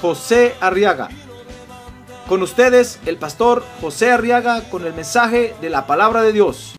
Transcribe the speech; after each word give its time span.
José 0.00 0.54
Arriaga. 0.60 1.08
Con 2.28 2.42
ustedes, 2.42 2.98
el 3.06 3.18
pastor 3.18 3.64
José 3.80 4.10
Arriaga 4.10 4.68
con 4.68 4.84
el 4.84 4.94
mensaje 4.94 5.54
de 5.60 5.70
la 5.70 5.86
palabra 5.86 6.22
de 6.22 6.32
Dios. 6.32 6.74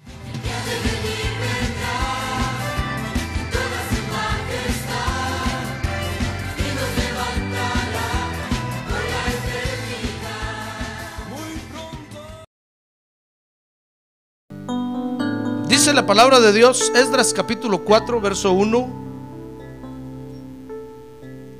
Dice 15.67 15.93
la 15.93 16.05
palabra 16.05 16.39
de 16.39 16.51
Dios, 16.53 16.91
Esdras 16.95 17.33
capítulo 17.33 17.85
4, 17.85 18.19
verso 18.19 18.51
1, 18.51 19.06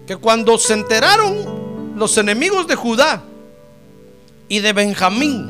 que 0.07 0.15
cuando 0.15 0.57
se 0.57 0.73
enteraron 0.73 1.93
los 1.97 2.17
enemigos 2.17 2.65
de 2.65 2.75
Judá 2.75 3.21
y 4.47 4.59
de 4.59 4.71
Benjamín, 4.71 5.49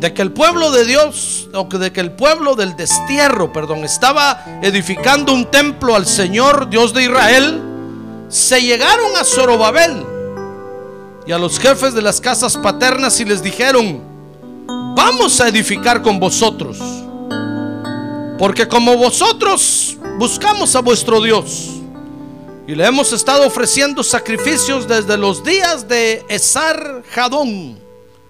de 0.00 0.12
que 0.12 0.20
el 0.20 0.32
pueblo 0.32 0.72
de 0.72 0.84
Dios, 0.84 1.48
o 1.54 1.64
de 1.64 1.92
que 1.92 2.00
el 2.00 2.10
pueblo 2.10 2.56
del 2.56 2.74
destierro, 2.74 3.52
perdón, 3.52 3.84
estaba 3.84 4.44
edificando 4.62 5.32
un 5.32 5.48
templo 5.48 5.94
al 5.94 6.06
Señor 6.06 6.68
Dios 6.68 6.92
de 6.92 7.04
Israel, 7.04 7.62
se 8.28 8.60
llegaron 8.60 9.16
a 9.16 9.22
Zorobabel 9.22 10.04
y 11.24 11.30
a 11.30 11.38
los 11.38 11.60
jefes 11.60 11.94
de 11.94 12.02
las 12.02 12.20
casas 12.20 12.56
paternas 12.56 13.20
y 13.20 13.24
les 13.24 13.44
dijeron, 13.44 14.02
vamos 14.96 15.40
a 15.40 15.46
edificar 15.46 16.02
con 16.02 16.18
vosotros. 16.18 16.78
Porque 18.40 18.66
como 18.66 18.96
vosotros 18.96 19.96
buscamos 20.18 20.74
a 20.74 20.80
vuestro 20.80 21.20
Dios 21.20 21.74
y 22.66 22.74
le 22.74 22.86
hemos 22.86 23.12
estado 23.12 23.46
ofreciendo 23.46 24.02
sacrificios 24.02 24.88
desde 24.88 25.18
los 25.18 25.44
días 25.44 25.86
de 25.86 26.24
Esar 26.28 27.02
Jadón, 27.10 27.78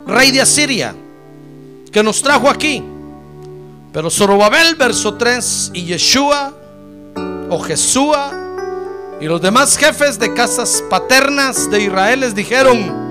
rey 0.06 0.32
de 0.32 0.40
Asiria, 0.40 0.94
que 1.92 2.02
nos 2.02 2.20
trajo 2.22 2.50
aquí. 2.50 2.82
Pero 3.92 4.10
Zorobabel, 4.10 4.74
verso 4.74 5.14
3, 5.14 5.70
y 5.74 5.84
Yeshua, 5.84 6.52
o 7.48 7.60
Jesúa, 7.60 8.32
y 9.20 9.26
los 9.26 9.40
demás 9.40 9.76
jefes 9.76 10.18
de 10.18 10.34
casas 10.34 10.82
paternas 10.90 11.70
de 11.70 11.84
Israel 11.84 12.20
les 12.20 12.34
dijeron, 12.34 13.04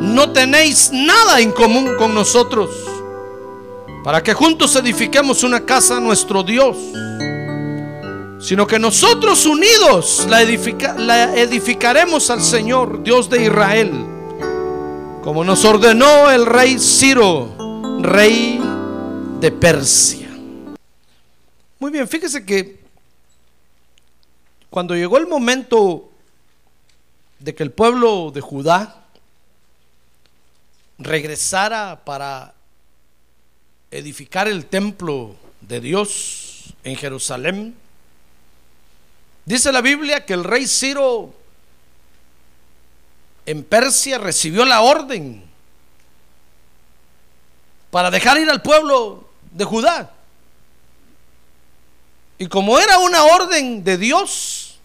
no 0.00 0.30
tenéis 0.30 0.90
nada 0.92 1.40
en 1.40 1.52
común 1.52 1.92
con 1.98 2.14
nosotros 2.14 2.70
para 4.04 4.22
que 4.22 4.34
juntos 4.34 4.76
edifiquemos 4.76 5.42
una 5.42 5.64
casa 5.64 5.96
a 5.96 6.00
nuestro 6.00 6.42
Dios, 6.42 6.76
sino 8.44 8.66
que 8.66 8.78
nosotros 8.78 9.46
unidos 9.46 10.26
la, 10.28 10.42
edifica- 10.42 10.94
la 10.98 11.34
edificaremos 11.34 12.28
al 12.28 12.42
Señor, 12.42 13.02
Dios 13.02 13.30
de 13.30 13.42
Israel, 13.44 13.90
como 15.22 15.42
nos 15.44 15.64
ordenó 15.64 16.30
el 16.30 16.44
rey 16.44 16.78
Ciro, 16.78 17.56
rey 18.02 18.60
de 19.40 19.50
Persia. 19.50 20.28
Muy 21.78 21.90
bien, 21.90 22.06
fíjese 22.06 22.44
que 22.44 22.84
cuando 24.68 24.94
llegó 24.94 25.16
el 25.16 25.26
momento 25.26 26.10
de 27.38 27.54
que 27.54 27.62
el 27.62 27.70
pueblo 27.70 28.30
de 28.30 28.42
Judá 28.42 29.04
regresara 30.98 32.04
para 32.04 32.52
edificar 33.90 34.48
el 34.48 34.66
templo 34.66 35.34
de 35.62 35.80
Dios 35.80 36.74
en 36.84 36.96
Jerusalén. 36.96 37.74
Dice 39.44 39.72
la 39.72 39.80
Biblia 39.80 40.24
que 40.24 40.32
el 40.32 40.44
rey 40.44 40.66
Ciro 40.66 41.32
en 43.46 43.62
Persia 43.62 44.18
recibió 44.18 44.64
la 44.64 44.80
orden 44.80 45.44
para 47.90 48.10
dejar 48.10 48.38
ir 48.38 48.48
al 48.48 48.62
pueblo 48.62 49.28
de 49.52 49.64
Judá. 49.64 50.10
Y 52.38 52.46
como 52.48 52.78
era 52.78 52.98
una 52.98 53.24
orden 53.24 53.84
de 53.84 53.98
Dios, 53.98 54.78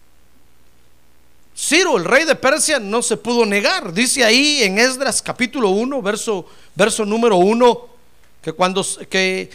Ciro, 1.56 1.96
el 1.96 2.04
rey 2.04 2.24
de 2.24 2.36
Persia, 2.36 2.78
no 2.78 3.02
se 3.02 3.16
pudo 3.16 3.44
negar. 3.44 3.92
Dice 3.92 4.24
ahí 4.24 4.62
en 4.62 4.78
Esdras 4.78 5.20
capítulo 5.20 5.70
1, 5.70 6.00
verso, 6.00 6.46
verso 6.74 7.04
número 7.04 7.36
1, 7.36 7.88
que 8.40 8.52
cuando 8.52 8.86
que 9.10 9.50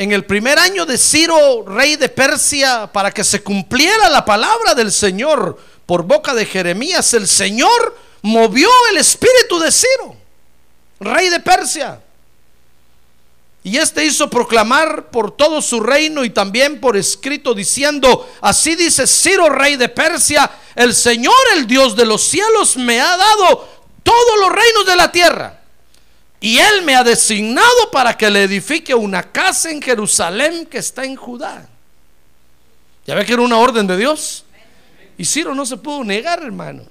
en 0.00 0.12
el 0.12 0.24
primer 0.24 0.58
año 0.58 0.86
de 0.86 0.96
Ciro, 0.96 1.62
rey 1.66 1.96
de 1.96 2.08
Persia, 2.08 2.90
para 2.90 3.10
que 3.10 3.22
se 3.22 3.42
cumpliera 3.42 4.08
la 4.08 4.24
palabra 4.24 4.74
del 4.74 4.90
Señor 4.90 5.58
por 5.84 6.04
boca 6.04 6.32
de 6.32 6.46
Jeremías, 6.46 7.12
el 7.12 7.28
Señor 7.28 7.98
movió 8.22 8.70
el 8.92 8.96
espíritu 8.96 9.58
de 9.58 9.70
Ciro, 9.70 10.16
rey 11.00 11.28
de 11.28 11.38
Persia. 11.40 12.00
Y 13.62 13.76
este 13.76 14.02
hizo 14.06 14.30
proclamar 14.30 15.10
por 15.10 15.32
todo 15.36 15.60
su 15.60 15.80
reino 15.80 16.24
y 16.24 16.30
también 16.30 16.80
por 16.80 16.96
escrito 16.96 17.52
diciendo, 17.52 18.26
así 18.40 18.76
dice 18.76 19.06
Ciro, 19.06 19.50
rey 19.50 19.76
de 19.76 19.90
Persia, 19.90 20.50
el 20.76 20.94
Señor, 20.94 21.34
el 21.56 21.66
Dios 21.66 21.94
de 21.94 22.06
los 22.06 22.22
cielos, 22.22 22.78
me 22.78 23.02
ha 23.02 23.18
dado 23.18 23.68
todos 24.02 24.40
los 24.40 24.50
reinos 24.50 24.86
de 24.86 24.96
la 24.96 25.12
tierra. 25.12 25.59
Y 26.40 26.58
él 26.58 26.82
me 26.82 26.96
ha 26.96 27.04
designado 27.04 27.90
para 27.92 28.16
que 28.16 28.30
le 28.30 28.44
edifique 28.44 28.94
una 28.94 29.22
casa 29.30 29.70
en 29.70 29.82
Jerusalén 29.82 30.64
que 30.64 30.78
está 30.78 31.04
en 31.04 31.14
Judá. 31.14 31.68
Ya 33.06 33.14
ve 33.14 33.26
que 33.26 33.34
era 33.34 33.42
una 33.42 33.58
orden 33.58 33.86
de 33.86 33.96
Dios. 33.98 34.44
Y 35.18 35.24
Ciro 35.26 35.54
no 35.54 35.66
se 35.66 35.76
pudo 35.76 36.02
negar, 36.02 36.42
hermano. 36.42 36.84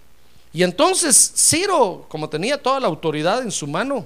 Y 0.54 0.62
entonces 0.62 1.34
Ciro, 1.36 2.06
como 2.10 2.30
tenía 2.30 2.62
toda 2.62 2.80
la 2.80 2.88
autoridad 2.88 3.42
en 3.42 3.52
su 3.52 3.66
mano, 3.66 4.06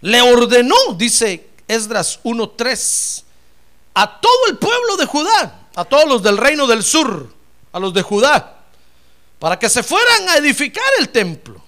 le 0.00 0.20
ordenó, 0.20 0.76
dice 0.96 1.48
Esdras 1.66 2.20
1.3, 2.22 3.22
a 3.94 4.20
todo 4.20 4.46
el 4.48 4.58
pueblo 4.58 4.96
de 4.96 5.06
Judá, 5.06 5.66
a 5.74 5.84
todos 5.84 6.08
los 6.08 6.22
del 6.22 6.36
reino 6.36 6.66
del 6.68 6.84
sur, 6.84 7.32
a 7.72 7.78
los 7.80 7.92
de 7.92 8.02
Judá, 8.02 8.60
para 9.40 9.58
que 9.58 9.68
se 9.68 9.82
fueran 9.82 10.28
a 10.28 10.36
edificar 10.36 10.84
el 11.00 11.08
templo 11.08 11.61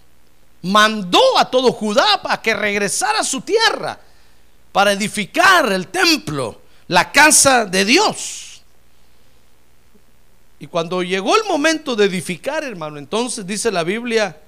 mandó 0.64 1.20
a 1.38 1.50
todo 1.50 1.72
Judá 1.72 2.22
para 2.22 2.40
que 2.40 2.54
regresara 2.54 3.20
a 3.20 3.24
su 3.24 3.42
tierra, 3.42 4.00
para 4.72 4.92
edificar 4.92 5.70
el 5.70 5.88
templo, 5.88 6.62
la 6.88 7.12
casa 7.12 7.66
de 7.66 7.84
Dios. 7.84 8.62
Y 10.58 10.66
cuando 10.66 11.02
llegó 11.02 11.36
el 11.36 11.44
momento 11.44 11.94
de 11.94 12.06
edificar, 12.06 12.64
hermano, 12.64 12.98
entonces 12.98 13.46
dice 13.46 13.70
la 13.70 13.84
Biblia 13.84 14.40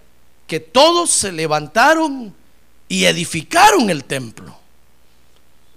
que 0.46 0.58
todos 0.58 1.10
se 1.10 1.32
levantaron 1.32 2.34
y 2.88 3.04
edificaron 3.04 3.90
el 3.90 4.04
templo. 4.04 4.58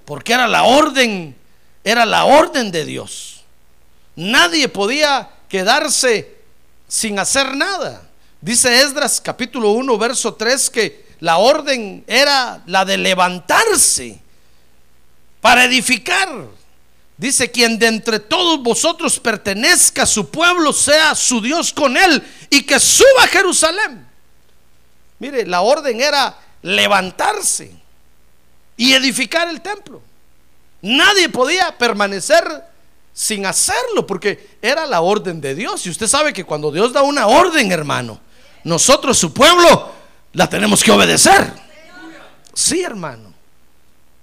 Porque 0.05 0.31
era 0.31 0.47
la 0.47 0.63
orden, 0.63 1.35
era 1.83 2.05
la 2.05 2.23
orden 2.23 2.71
de 2.71 2.85
Dios. 2.85 3.41
Nadie 4.15 4.69
podía 4.69 5.29
quedarse 5.49 6.37
sin 6.87 7.19
hacer 7.19 7.57
nada. 7.57 8.08
Dice 8.41 8.81
Esdras 8.81 9.19
capítulo 9.19 9.71
1, 9.71 9.97
verso 9.97 10.33
3 10.33 10.69
que 10.69 11.05
la 11.19 11.37
orden 11.37 12.03
era 12.07 12.63
la 12.65 12.85
de 12.85 12.97
levantarse 12.97 14.19
para 15.41 15.65
edificar. 15.65 16.29
Dice, 17.17 17.51
quien 17.51 17.77
de 17.77 17.87
entre 17.87 18.21
todos 18.21 18.63
vosotros 18.63 19.19
pertenezca 19.19 20.03
a 20.03 20.05
su 20.05 20.29
pueblo, 20.29 20.71
sea 20.71 21.13
su 21.15 21.41
Dios 21.41 21.73
con 21.73 21.97
él 21.97 22.23
y 22.49 22.63
que 22.63 22.79
suba 22.79 23.23
a 23.23 23.27
Jerusalén. 23.27 24.07
Mire, 25.19 25.45
la 25.45 25.59
orden 25.59 25.99
era 25.99 26.39
levantarse 26.61 27.73
y 28.77 28.93
edificar 28.93 29.49
el 29.49 29.59
templo. 29.59 30.01
Nadie 30.81 31.27
podía 31.27 31.77
permanecer 31.77 32.63
sin 33.13 33.45
hacerlo 33.45 34.07
porque 34.07 34.51
era 34.61 34.85
la 34.85 35.01
orden 35.01 35.41
de 35.41 35.55
Dios. 35.55 35.85
Y 35.85 35.89
usted 35.89 36.07
sabe 36.07 36.31
que 36.31 36.45
cuando 36.45 36.71
Dios 36.71 36.93
da 36.93 37.01
una 37.01 37.27
orden, 37.27 37.69
hermano, 37.69 38.21
nosotros, 38.63 39.17
su 39.17 39.33
pueblo, 39.33 39.91
la 40.33 40.47
tenemos 40.49 40.83
que 40.83 40.91
obedecer. 40.91 41.51
Sí, 42.53 42.81
hermano. 42.81 43.33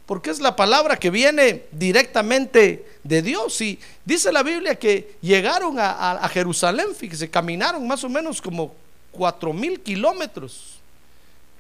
Porque 0.05 0.31
es 0.31 0.39
la 0.39 0.55
palabra 0.55 0.97
que 0.97 1.11
viene 1.11 1.65
directamente 1.73 2.87
de 3.03 3.23
Dios. 3.23 3.61
Y 3.61 3.79
dice 4.05 4.31
la 4.31 4.43
Biblia 4.45 4.77
que 4.77 5.17
llegaron 5.21 5.79
a, 5.81 5.91
a- 5.91 6.13
a 6.25 6.29
Jerusalén, 6.29 6.95
fíjese, 6.97 7.29
caminaron 7.29 7.87
más 7.89 8.05
o 8.05 8.09
menos 8.09 8.41
como 8.41 8.75
cuatro 9.11 9.53
mil 9.53 9.81
kilómetros. 9.81 10.75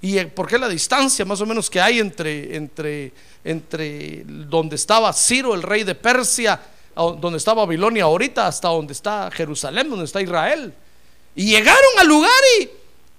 ¿Y 0.00 0.19
eh, 0.19 0.26
por 0.26 0.46
qué 0.46 0.58
la 0.58 0.69
distancia 0.69 1.25
más 1.25 1.40
o 1.40 1.46
menos 1.46 1.69
que 1.69 1.81
hay 1.81 1.99
entre, 1.99 2.55
entre, 2.55 3.12
entre 3.43 4.22
donde 4.26 4.76
estaba 4.76 5.12
Ciro, 5.12 5.55
el 5.55 5.62
rey 5.62 5.82
de 5.82 5.94
Persia, 5.96 6.61
donde 6.94 7.38
está 7.38 7.52
Babilonia 7.52 8.05
ahorita, 8.05 8.46
hasta 8.46 8.69
donde 8.69 8.93
está 8.93 9.29
Jerusalén, 9.32 9.88
donde 9.90 10.05
está 10.05 10.20
Israel? 10.22 10.72
Y 11.37 11.44
llegaron 11.44 11.99
al 11.99 12.09
lugar 12.09 12.33
y 12.59 12.71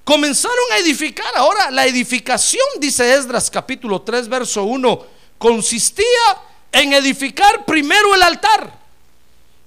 comenzaron 0.04 0.58
a 0.74 0.78
edificar. 0.78 1.32
Ahora, 1.36 1.70
la 1.70 1.86
edificación, 1.86 2.66
dice 2.80 3.14
Esdras 3.14 3.50
capítulo 3.52 4.02
3, 4.02 4.28
verso 4.28 4.64
1, 4.64 5.06
consistía 5.38 6.06
en 6.72 6.94
edificar 6.94 7.64
primero 7.64 8.16
el 8.16 8.24
altar. 8.24 8.76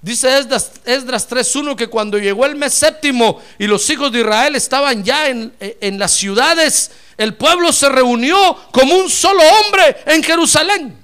Dice 0.01 0.37
Esdras, 0.37 0.71
Esdras 0.83 1.29
3.1 1.29 1.75
que 1.75 1.87
cuando 1.87 2.17
llegó 2.17 2.45
el 2.45 2.55
mes 2.55 2.73
séptimo 2.73 3.39
y 3.57 3.67
los 3.67 3.87
hijos 3.89 4.11
de 4.11 4.19
Israel 4.19 4.55
estaban 4.55 5.03
ya 5.03 5.27
en, 5.27 5.53
en 5.59 5.99
las 5.99 6.11
ciudades, 6.11 6.91
el 7.17 7.35
pueblo 7.35 7.71
se 7.71 7.87
reunió 7.87 8.57
como 8.71 8.95
un 8.95 9.09
solo 9.09 9.41
hombre 9.43 9.95
en 10.07 10.23
Jerusalén. 10.23 10.97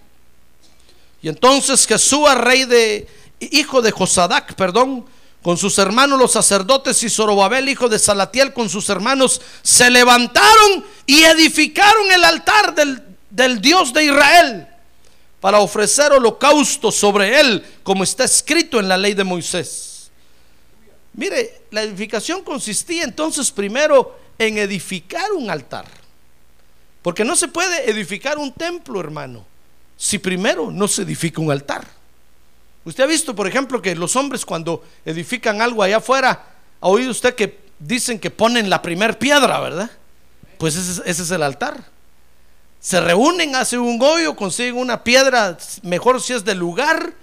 Y 1.21 1.29
entonces 1.29 1.85
Jesús, 1.85 2.33
rey 2.35 2.65
de, 2.65 3.07
hijo 3.39 3.81
de 3.81 3.91
Josadac, 3.91 4.55
perdón, 4.55 5.05
con 5.41 5.57
sus 5.57 5.77
hermanos 5.77 6.19
los 6.19 6.31
sacerdotes 6.31 7.01
y 7.03 7.09
Zorobabel, 7.09 7.69
hijo 7.69 7.87
de 7.87 7.99
Salatiel, 7.99 8.53
con 8.53 8.69
sus 8.69 8.89
hermanos, 8.89 9.41
se 9.61 9.89
levantaron 9.89 10.85
y 11.05 11.23
edificaron 11.23 12.11
el 12.11 12.23
altar 12.23 12.75
del, 12.75 13.01
del 13.29 13.61
Dios 13.61 13.93
de 13.93 14.05
Israel 14.05 14.67
para 15.39 15.59
ofrecer 15.59 16.11
holocausto 16.11 16.91
sobre 16.91 17.39
él, 17.39 17.65
como 17.83 18.03
está 18.03 18.23
escrito 18.23 18.79
en 18.79 18.87
la 18.87 18.97
ley 18.97 19.13
de 19.13 19.23
Moisés. 19.23 20.09
Mire, 21.13 21.61
la 21.71 21.83
edificación 21.83 22.43
consistía 22.43 23.03
entonces 23.03 23.51
primero 23.51 24.19
en 24.37 24.57
edificar 24.57 25.31
un 25.31 25.49
altar. 25.49 25.85
Porque 27.01 27.23
no 27.23 27.35
se 27.35 27.47
puede 27.47 27.89
edificar 27.89 28.37
un 28.37 28.51
templo, 28.51 28.99
hermano, 28.99 29.45
si 29.95 30.17
primero 30.17 30.71
no 30.71 30.87
se 30.87 31.03
edifica 31.03 31.41
un 31.41 31.51
altar. 31.51 31.96
Usted 32.87 33.03
ha 33.03 33.07
visto, 33.07 33.35
por 33.35 33.47
ejemplo, 33.47 33.81
que 33.81 33.95
los 33.95 34.15
hombres 34.15 34.45
cuando 34.45 34.83
edifican 35.05 35.61
algo 35.61 35.83
allá 35.83 35.97
afuera, 35.97 36.55
ha 36.79 36.87
oído 36.87 37.11
usted 37.11 37.35
que 37.35 37.59
dicen 37.77 38.19
que 38.19 38.31
ponen 38.31 38.69
la 38.69 38.81
primer 38.81 39.19
piedra, 39.19 39.59
¿verdad? 39.59 39.91
Pues 40.57 40.75
ese, 40.75 41.01
ese 41.05 41.23
es 41.23 41.31
el 41.31 41.43
altar 41.43 41.83
se 42.79 43.01
reúnen, 43.01 43.55
hacen 43.55 43.79
un 43.79 44.01
hoyo, 44.01 44.35
consiguen 44.35 44.77
una 44.77 45.03
piedra, 45.03 45.57
mejor 45.81 46.21
si 46.21 46.31
es 46.31 46.45
del 46.45 46.59
lugar, 46.59 47.13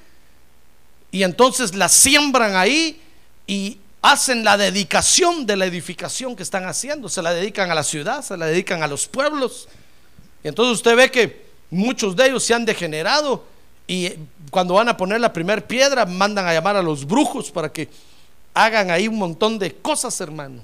y 1.10 1.22
entonces 1.22 1.74
la 1.74 1.88
siembran 1.88 2.56
ahí 2.56 3.00
y 3.46 3.78
hacen 4.02 4.44
la 4.44 4.56
dedicación 4.56 5.46
de 5.46 5.56
la 5.56 5.64
edificación 5.64 6.36
que 6.36 6.42
están 6.42 6.66
haciendo. 6.66 7.08
Se 7.08 7.22
la 7.22 7.32
dedican 7.32 7.70
a 7.70 7.74
la 7.74 7.82
ciudad, 7.84 8.22
se 8.22 8.36
la 8.36 8.44
dedican 8.46 8.82
a 8.82 8.88
los 8.88 9.06
pueblos. 9.06 9.68
Y 10.42 10.48
entonces 10.48 10.76
usted 10.76 10.96
ve 10.96 11.10
que 11.10 11.46
muchos 11.70 12.14
de 12.14 12.26
ellos 12.26 12.44
se 12.44 12.52
han 12.52 12.64
degenerado 12.64 13.46
y 13.86 14.12
cuando 14.54 14.74
van 14.74 14.88
a 14.88 14.96
poner 14.96 15.20
la 15.20 15.32
primera 15.32 15.60
piedra 15.60 16.06
mandan 16.06 16.46
a 16.46 16.52
llamar 16.54 16.76
a 16.76 16.82
los 16.82 17.04
brujos 17.04 17.50
para 17.50 17.72
que 17.72 17.88
hagan 18.54 18.88
ahí 18.88 19.08
un 19.08 19.18
montón 19.18 19.58
de 19.58 19.74
cosas, 19.74 20.20
hermano 20.20 20.62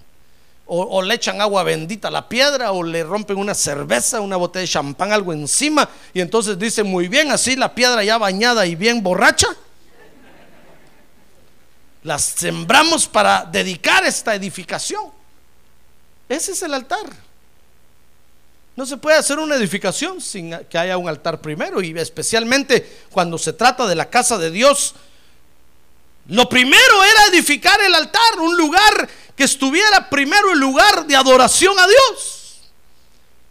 o, 0.72 1.02
le 1.02 1.16
echan 1.16 1.40
agua 1.40 1.64
bendita 1.64 2.06
a 2.06 2.10
la 2.12 2.28
piedra, 2.28 2.70
o 2.70 2.84
le 2.84 3.02
rompen 3.02 3.36
una 3.36 3.54
cerveza, 3.54 4.20
una 4.20 4.36
botella 4.36 4.60
de 4.60 4.68
champán, 4.68 5.10
algo 5.10 5.32
encima, 5.32 5.88
y 6.14 6.20
entonces 6.20 6.56
dice, 6.56 6.84
muy 6.84 7.08
bien, 7.08 7.32
así 7.32 7.56
la 7.56 7.74
piedra 7.74 8.04
ya 8.04 8.18
bañada 8.18 8.64
y 8.66 8.76
bien 8.76 9.02
borracha. 9.02 9.48
Las 12.04 12.22
sembramos 12.22 13.08
para 13.08 13.44
dedicar 13.44 14.04
esta 14.04 14.32
edificación. 14.36 15.06
Ese 16.28 16.52
es 16.52 16.62
el 16.62 16.72
altar. 16.72 17.29
No 18.80 18.86
se 18.86 18.96
puede 18.96 19.18
hacer 19.18 19.38
una 19.38 19.56
edificación 19.56 20.22
sin 20.22 20.56
que 20.70 20.78
haya 20.78 20.96
un 20.96 21.06
altar 21.06 21.42
primero, 21.42 21.82
y 21.82 21.90
especialmente 21.98 23.02
cuando 23.10 23.36
se 23.36 23.52
trata 23.52 23.86
de 23.86 23.94
la 23.94 24.08
casa 24.08 24.38
de 24.38 24.50
Dios. 24.50 24.94
Lo 26.28 26.48
primero 26.48 27.04
era 27.04 27.26
edificar 27.26 27.78
el 27.82 27.94
altar, 27.94 28.40
un 28.40 28.56
lugar 28.56 29.06
que 29.36 29.44
estuviera 29.44 30.08
primero 30.08 30.52
el 30.52 30.58
lugar 30.58 31.06
de 31.06 31.14
adoración 31.14 31.78
a 31.78 31.86
Dios, 31.86 32.60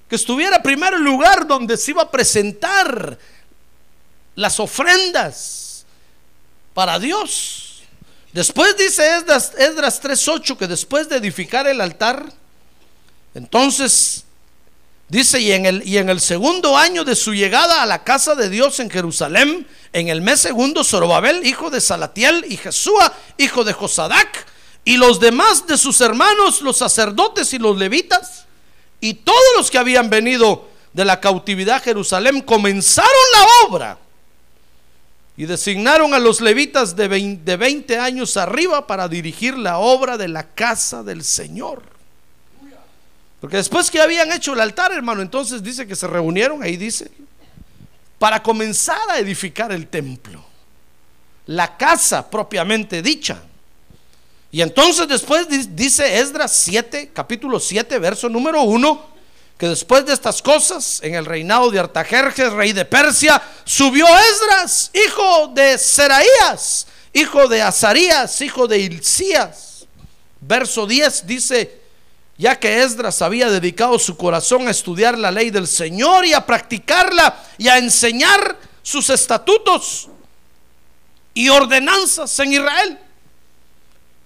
que 0.09 0.15
estuviera 0.15 0.63
primero 0.63 0.97
el 0.97 1.03
lugar 1.03 1.45
donde 1.45 1.77
se 1.77 1.91
iba 1.91 2.01
a 2.01 2.09
presentar 2.09 3.19
las 4.33 4.59
ofrendas 4.59 5.85
para 6.73 6.97
Dios. 6.97 7.83
Después 8.33 8.75
dice 8.77 9.17
Esdras, 9.17 9.53
Esdras 9.59 10.01
3.8 10.01 10.57
que 10.57 10.65
después 10.65 11.07
de 11.07 11.17
edificar 11.17 11.67
el 11.67 11.81
altar, 11.81 12.33
entonces 13.35 14.25
dice, 15.09 15.41
y 15.41 15.51
en, 15.51 15.65
el, 15.65 15.87
y 15.87 15.97
en 15.97 16.09
el 16.09 16.21
segundo 16.21 16.77
año 16.77 17.03
de 17.03 17.15
su 17.15 17.33
llegada 17.33 17.81
a 17.81 17.85
la 17.85 18.03
casa 18.03 18.35
de 18.35 18.49
Dios 18.49 18.79
en 18.79 18.89
Jerusalén, 18.89 19.67
en 19.91 20.07
el 20.07 20.21
mes 20.21 20.39
segundo, 20.39 20.83
Zorobabel, 20.83 21.45
hijo 21.45 21.69
de 21.69 21.81
Salatiel, 21.81 22.45
y 22.47 22.57
Jesúa, 22.57 23.13
hijo 23.37 23.63
de 23.63 23.73
Josadac, 23.73 24.45
y 24.85 24.97
los 24.97 25.19
demás 25.19 25.67
de 25.67 25.77
sus 25.77 25.99
hermanos, 26.01 26.61
los 26.61 26.77
sacerdotes 26.77 27.53
y 27.53 27.59
los 27.59 27.77
levitas, 27.77 28.45
y 29.01 29.15
todos 29.15 29.39
los 29.57 29.69
que 29.69 29.77
habían 29.77 30.09
venido 30.09 30.67
de 30.93 31.05
la 31.05 31.19
cautividad 31.19 31.77
a 31.77 31.81
Jerusalén, 31.81 32.41
comenzaron 32.41 33.11
la 33.33 33.67
obra 33.67 33.97
y 35.39 35.45
designaron 35.45 36.13
a 36.13 36.19
los 36.19 36.41
levitas 36.41 36.97
de 36.97 37.07
20, 37.07 37.97
años 37.97 38.35
arriba 38.35 38.85
para 38.87 39.07
dirigir 39.07 39.57
la 39.57 39.77
obra 39.77 40.17
de 40.17 40.27
la 40.27 40.53
casa 40.53 41.01
del 41.01 41.23
Señor. 41.23 41.98
Porque 43.39 43.57
después 43.57 43.89
que 43.89 44.01
habían 44.01 44.31
hecho 44.31 44.53
el 44.53 44.59
altar, 44.59 44.91
hermano, 44.91 45.21
entonces 45.21 45.63
dice 45.63 45.87
que 45.87 45.95
se 45.95 46.07
reunieron, 46.07 46.61
ahí 46.61 46.75
dice, 46.75 47.09
para 48.17 48.43
comenzar 48.43 49.09
a 49.09 49.17
edificar 49.17 49.71
el 49.71 49.87
templo, 49.87 50.43
la 51.45 51.77
casa 51.77 52.29
propiamente 52.29 53.01
dicha. 53.01 53.41
Y 54.51 54.61
entonces 54.61 55.07
después 55.07 55.47
dice 55.75 56.19
Esdras 56.19 56.51
7, 56.53 57.11
capítulo 57.13 57.59
7, 57.59 57.97
verso 57.99 58.27
número 58.27 58.63
1, 58.63 59.09
que 59.57 59.67
después 59.67 60.05
de 60.05 60.13
estas 60.13 60.41
cosas, 60.41 60.99
en 61.03 61.15
el 61.15 61.25
reinado 61.25 61.69
de 61.69 61.79
Artajerjes, 61.79 62.51
rey 62.53 62.73
de 62.73 62.85
Persia, 62.85 63.41
subió 63.63 64.05
Esdras, 64.07 64.89
hijo 64.93 65.47
de 65.49 65.77
Seraías, 65.77 66.87
hijo 67.13 67.47
de 67.47 67.61
Azarías, 67.61 68.41
hijo 68.41 68.67
de 68.67 68.79
Hilcías. 68.79 69.85
Verso 70.41 70.87
10 70.87 71.27
dice, 71.27 71.78
ya 72.39 72.57
que 72.57 72.81
Esdras 72.81 73.21
había 73.21 73.49
dedicado 73.49 73.99
su 73.99 74.15
corazón 74.15 74.69
a 74.69 74.71
estudiar 74.71 75.17
la 75.17 75.29
ley 75.29 75.49
del 75.49 75.67
Señor 75.67 76.25
y 76.25 76.31
a 76.31 76.45
practicarla 76.45 77.37
y 77.57 77.67
a 77.67 77.77
enseñar 77.77 78.57
sus 78.81 79.09
estatutos 79.09 80.07
y 81.33 81.49
ordenanzas 81.49 82.39
en 82.39 82.53
Israel. 82.53 82.97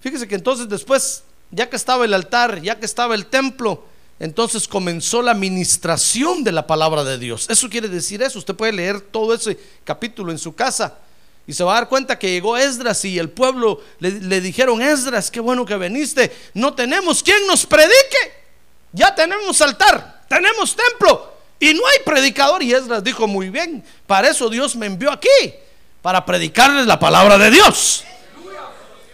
Fíjese 0.00 0.28
que 0.28 0.36
entonces 0.36 0.68
después, 0.68 1.24
ya 1.50 1.68
que 1.68 1.74
estaba 1.74 2.04
el 2.04 2.14
altar, 2.14 2.62
ya 2.62 2.78
que 2.78 2.86
estaba 2.86 3.16
el 3.16 3.26
templo, 3.26 3.84
entonces 4.20 4.68
comenzó 4.68 5.20
la 5.20 5.34
ministración 5.34 6.44
de 6.44 6.52
la 6.52 6.68
palabra 6.68 7.02
de 7.02 7.18
Dios. 7.18 7.46
Eso 7.50 7.68
quiere 7.68 7.88
decir 7.88 8.22
eso. 8.22 8.38
Usted 8.38 8.54
puede 8.54 8.74
leer 8.74 9.00
todo 9.00 9.34
ese 9.34 9.58
capítulo 9.82 10.30
en 10.30 10.38
su 10.38 10.54
casa 10.54 10.98
y 11.46 11.52
se 11.52 11.62
va 11.64 11.72
a 11.72 11.80
dar 11.80 11.88
cuenta 11.88 12.18
que 12.18 12.30
llegó 12.30 12.56
Esdras 12.56 13.04
y 13.04 13.18
el 13.18 13.28
pueblo 13.28 13.82
le, 13.98 14.40
dijeron, 14.40 14.80
Esdras, 14.80 15.30
qué 15.30 15.40
bueno 15.40 15.66
que 15.66 15.76
viniste. 15.76 16.34
No 16.54 16.74
tenemos 16.74 17.22
quien 17.22 17.46
nos 17.46 17.66
predique. 17.66 18.44
Ya 18.92 19.14
tenemos 19.14 19.60
altar, 19.60 20.24
tenemos 20.28 20.76
templo 20.76 21.34
y 21.58 21.74
no 21.74 21.86
hay 21.86 21.98
predicador. 22.04 22.62
Y 22.62 22.72
Esdras 22.72 23.02
dijo, 23.02 23.26
muy 23.26 23.50
bien, 23.50 23.84
para 24.06 24.28
eso 24.28 24.48
Dios 24.48 24.76
me 24.76 24.86
envió 24.86 25.10
aquí, 25.10 25.54
para 26.00 26.24
predicarles 26.24 26.86
la 26.86 26.98
palabra 26.98 27.36
de 27.36 27.50
Dios 27.50 28.04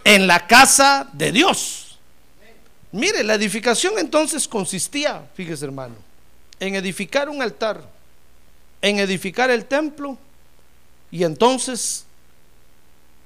en 0.04 0.26
la 0.26 0.46
casa 0.46 1.08
de 1.12 1.32
Dios. 1.32 1.98
Mire, 2.92 3.22
la 3.22 3.34
edificación 3.34 3.94
entonces 3.98 4.48
consistía, 4.48 5.22
fíjese 5.34 5.64
hermano, 5.64 5.94
en 6.58 6.74
edificar 6.74 7.28
un 7.28 7.40
altar, 7.40 7.82
en 8.82 8.98
edificar 8.98 9.50
el 9.50 9.66
templo 9.66 10.18
y 11.10 11.24
entonces 11.24 12.04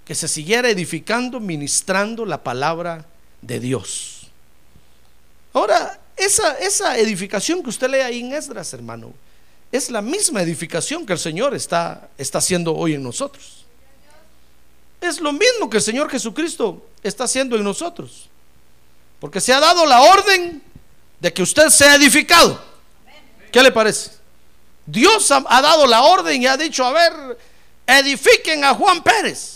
que 0.04 0.14
se 0.14 0.28
siguiera 0.28 0.68
edificando, 0.68 1.40
ministrando 1.40 2.24
la 2.24 2.42
palabra 2.42 3.06
de 3.40 3.60
Dios. 3.60 4.28
Ahora, 5.52 5.98
esa, 6.16 6.58
esa 6.58 6.98
edificación 6.98 7.62
que 7.62 7.70
usted 7.70 7.88
lee 7.88 7.98
ahí 7.98 8.20
en 8.20 8.32
Esdras, 8.32 8.72
hermano, 8.74 9.12
es 9.72 9.90
la 9.90 10.02
misma 10.02 10.42
edificación 10.42 11.04
que 11.04 11.14
el 11.14 11.18
Señor 11.18 11.54
está, 11.54 12.08
está 12.16 12.38
haciendo 12.38 12.74
hoy 12.74 12.94
en 12.94 13.02
nosotros. 13.02 13.64
Es 15.00 15.20
lo 15.20 15.32
mismo 15.32 15.68
que 15.68 15.78
el 15.78 15.82
Señor 15.82 16.10
Jesucristo 16.10 16.86
está 17.02 17.24
haciendo 17.24 17.56
en 17.56 17.64
nosotros. 17.64 18.28
Porque 19.20 19.40
se 19.40 19.52
ha 19.52 19.60
dado 19.60 19.84
la 19.86 20.02
orden 20.02 20.62
de 21.20 21.32
que 21.32 21.42
usted 21.42 21.68
sea 21.70 21.94
edificado. 21.94 22.62
¿Qué 23.50 23.62
le 23.62 23.72
parece? 23.72 24.10
Dios 24.86 25.30
ha, 25.30 25.40
dado 25.40 25.86
la 25.86 26.02
orden 26.02 26.42
y 26.42 26.46
ha 26.46 26.56
dicho, 26.56 26.84
a 26.84 26.92
ver, 26.92 27.38
edifiquen 27.86 28.64
a 28.64 28.74
Juan 28.74 29.02
Pérez. 29.02 29.53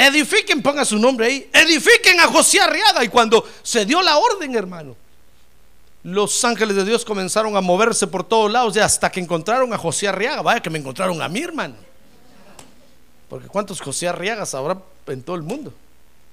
Edifiquen, 0.00 0.62
ponga 0.62 0.82
su 0.86 0.98
nombre 0.98 1.26
ahí. 1.26 1.50
Edifiquen 1.52 2.18
a 2.20 2.26
José 2.26 2.58
Arriaga. 2.58 3.04
Y 3.04 3.08
cuando 3.08 3.46
se 3.62 3.84
dio 3.84 4.00
la 4.00 4.16
orden, 4.16 4.54
hermano, 4.54 4.96
los 6.04 6.42
ángeles 6.42 6.74
de 6.74 6.86
Dios 6.86 7.04
comenzaron 7.04 7.54
a 7.54 7.60
moverse 7.60 8.06
por 8.06 8.24
todos 8.24 8.50
lados 8.50 8.74
y 8.76 8.80
hasta 8.80 9.12
que 9.12 9.20
encontraron 9.20 9.70
a 9.74 9.76
José 9.76 10.08
Arriaga. 10.08 10.40
Vaya 10.40 10.60
que 10.60 10.70
me 10.70 10.78
encontraron 10.78 11.20
a 11.20 11.28
mi 11.28 11.40
hermano. 11.42 11.74
Porque 13.28 13.48
cuántos 13.48 13.78
José 13.78 14.08
Arriagas 14.08 14.54
habrá 14.54 14.80
en 15.06 15.22
todo 15.22 15.36
el 15.36 15.42
mundo. 15.42 15.70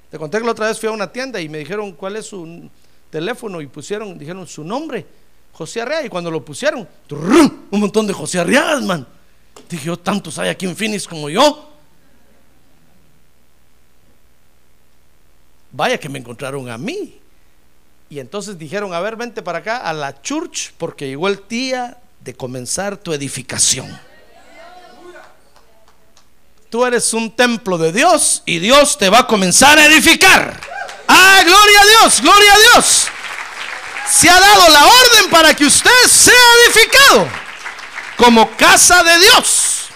Te 0.09 0.17
conté 0.17 0.37
que 0.37 0.45
la 0.45 0.51
otra 0.51 0.67
vez 0.67 0.79
fui 0.79 0.87
a 0.87 0.93
una 0.93 1.11
tienda 1.11 1.41
y 1.41 1.49
me 1.49 1.57
dijeron 1.57 1.91
cuál 1.91 2.15
es 2.15 2.27
su 2.27 2.69
teléfono 3.09 3.59
y 3.59 3.67
pusieron, 3.67 4.17
dijeron 4.17 4.47
su 4.47 4.63
nombre, 4.63 5.05
José 5.51 5.81
Arriaga. 5.81 6.05
Y 6.05 6.09
cuando 6.09 6.31
lo 6.31 6.45
pusieron, 6.45 6.87
un 7.09 7.79
montón 7.81 8.07
de 8.07 8.13
José 8.13 8.39
Arriagas, 8.39 8.81
man. 8.83 9.05
Dije 9.69 9.87
yo, 9.87 9.97
tantos 9.97 10.39
hay 10.39 10.47
aquí 10.47 10.65
en 10.65 10.73
Phoenix 10.73 11.05
como 11.05 11.29
yo. 11.29 11.73
Vaya 15.77 15.99
que 15.99 16.09
me 16.09 16.17
encontraron 16.17 16.67
a 16.71 16.77
mí. 16.79 17.19
Y 18.09 18.19
entonces 18.19 18.57
dijeron, 18.57 18.95
a 18.95 18.99
ver, 18.99 19.15
vente 19.15 19.43
para 19.43 19.59
acá 19.59 19.77
a 19.77 19.93
la 19.93 20.23
church 20.23 20.71
porque 20.75 21.07
llegó 21.07 21.27
el 21.27 21.43
día 21.47 21.99
de 22.19 22.33
comenzar 22.33 22.97
tu 22.97 23.13
edificación. 23.13 23.87
Tú 26.71 26.83
eres 26.83 27.13
un 27.13 27.29
templo 27.29 27.77
de 27.77 27.91
Dios 27.91 28.41
y 28.47 28.57
Dios 28.57 28.97
te 28.97 29.11
va 29.11 29.19
a 29.19 29.27
comenzar 29.27 29.77
a 29.77 29.85
edificar. 29.85 30.59
Ah, 31.07 31.43
gloria 31.45 31.81
a 31.81 31.85
Dios, 31.85 32.21
gloria 32.23 32.53
a 32.55 32.57
Dios. 32.57 33.07
Se 34.09 34.31
ha 34.31 34.39
dado 34.39 34.69
la 34.69 34.83
orden 34.83 35.29
para 35.29 35.53
que 35.53 35.65
usted 35.65 36.07
sea 36.09 36.33
edificado 36.65 37.27
como 38.17 38.49
casa 38.57 39.03
de 39.03 39.19
Dios. 39.19 39.89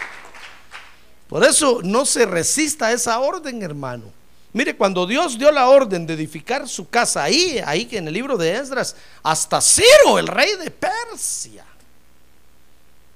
Por 1.28 1.44
eso 1.44 1.80
no 1.84 2.06
se 2.06 2.28
resista 2.28 2.86
a 2.86 2.92
esa 2.92 3.20
orden, 3.20 3.64
hermano. 3.64 4.21
Mire, 4.54 4.76
cuando 4.76 5.06
Dios 5.06 5.38
dio 5.38 5.50
la 5.52 5.70
orden 5.70 6.06
de 6.06 6.14
edificar 6.14 6.68
su 6.68 6.90
casa 6.90 7.24
ahí, 7.24 7.62
ahí 7.66 7.88
en 7.92 8.08
el 8.08 8.14
libro 8.14 8.38
de 8.38 8.56
Esdras, 8.56 8.96
hasta 9.24 9.62
Ciro, 9.62 10.20
el 10.20 10.28
rey 10.28 10.58
de 10.58 10.70
Persia, 10.70 11.66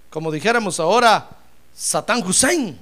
como 0.10 0.32
dijéramos 0.32 0.80
ahora, 0.80 1.30
Satán 1.76 2.26
Hussein, 2.26 2.80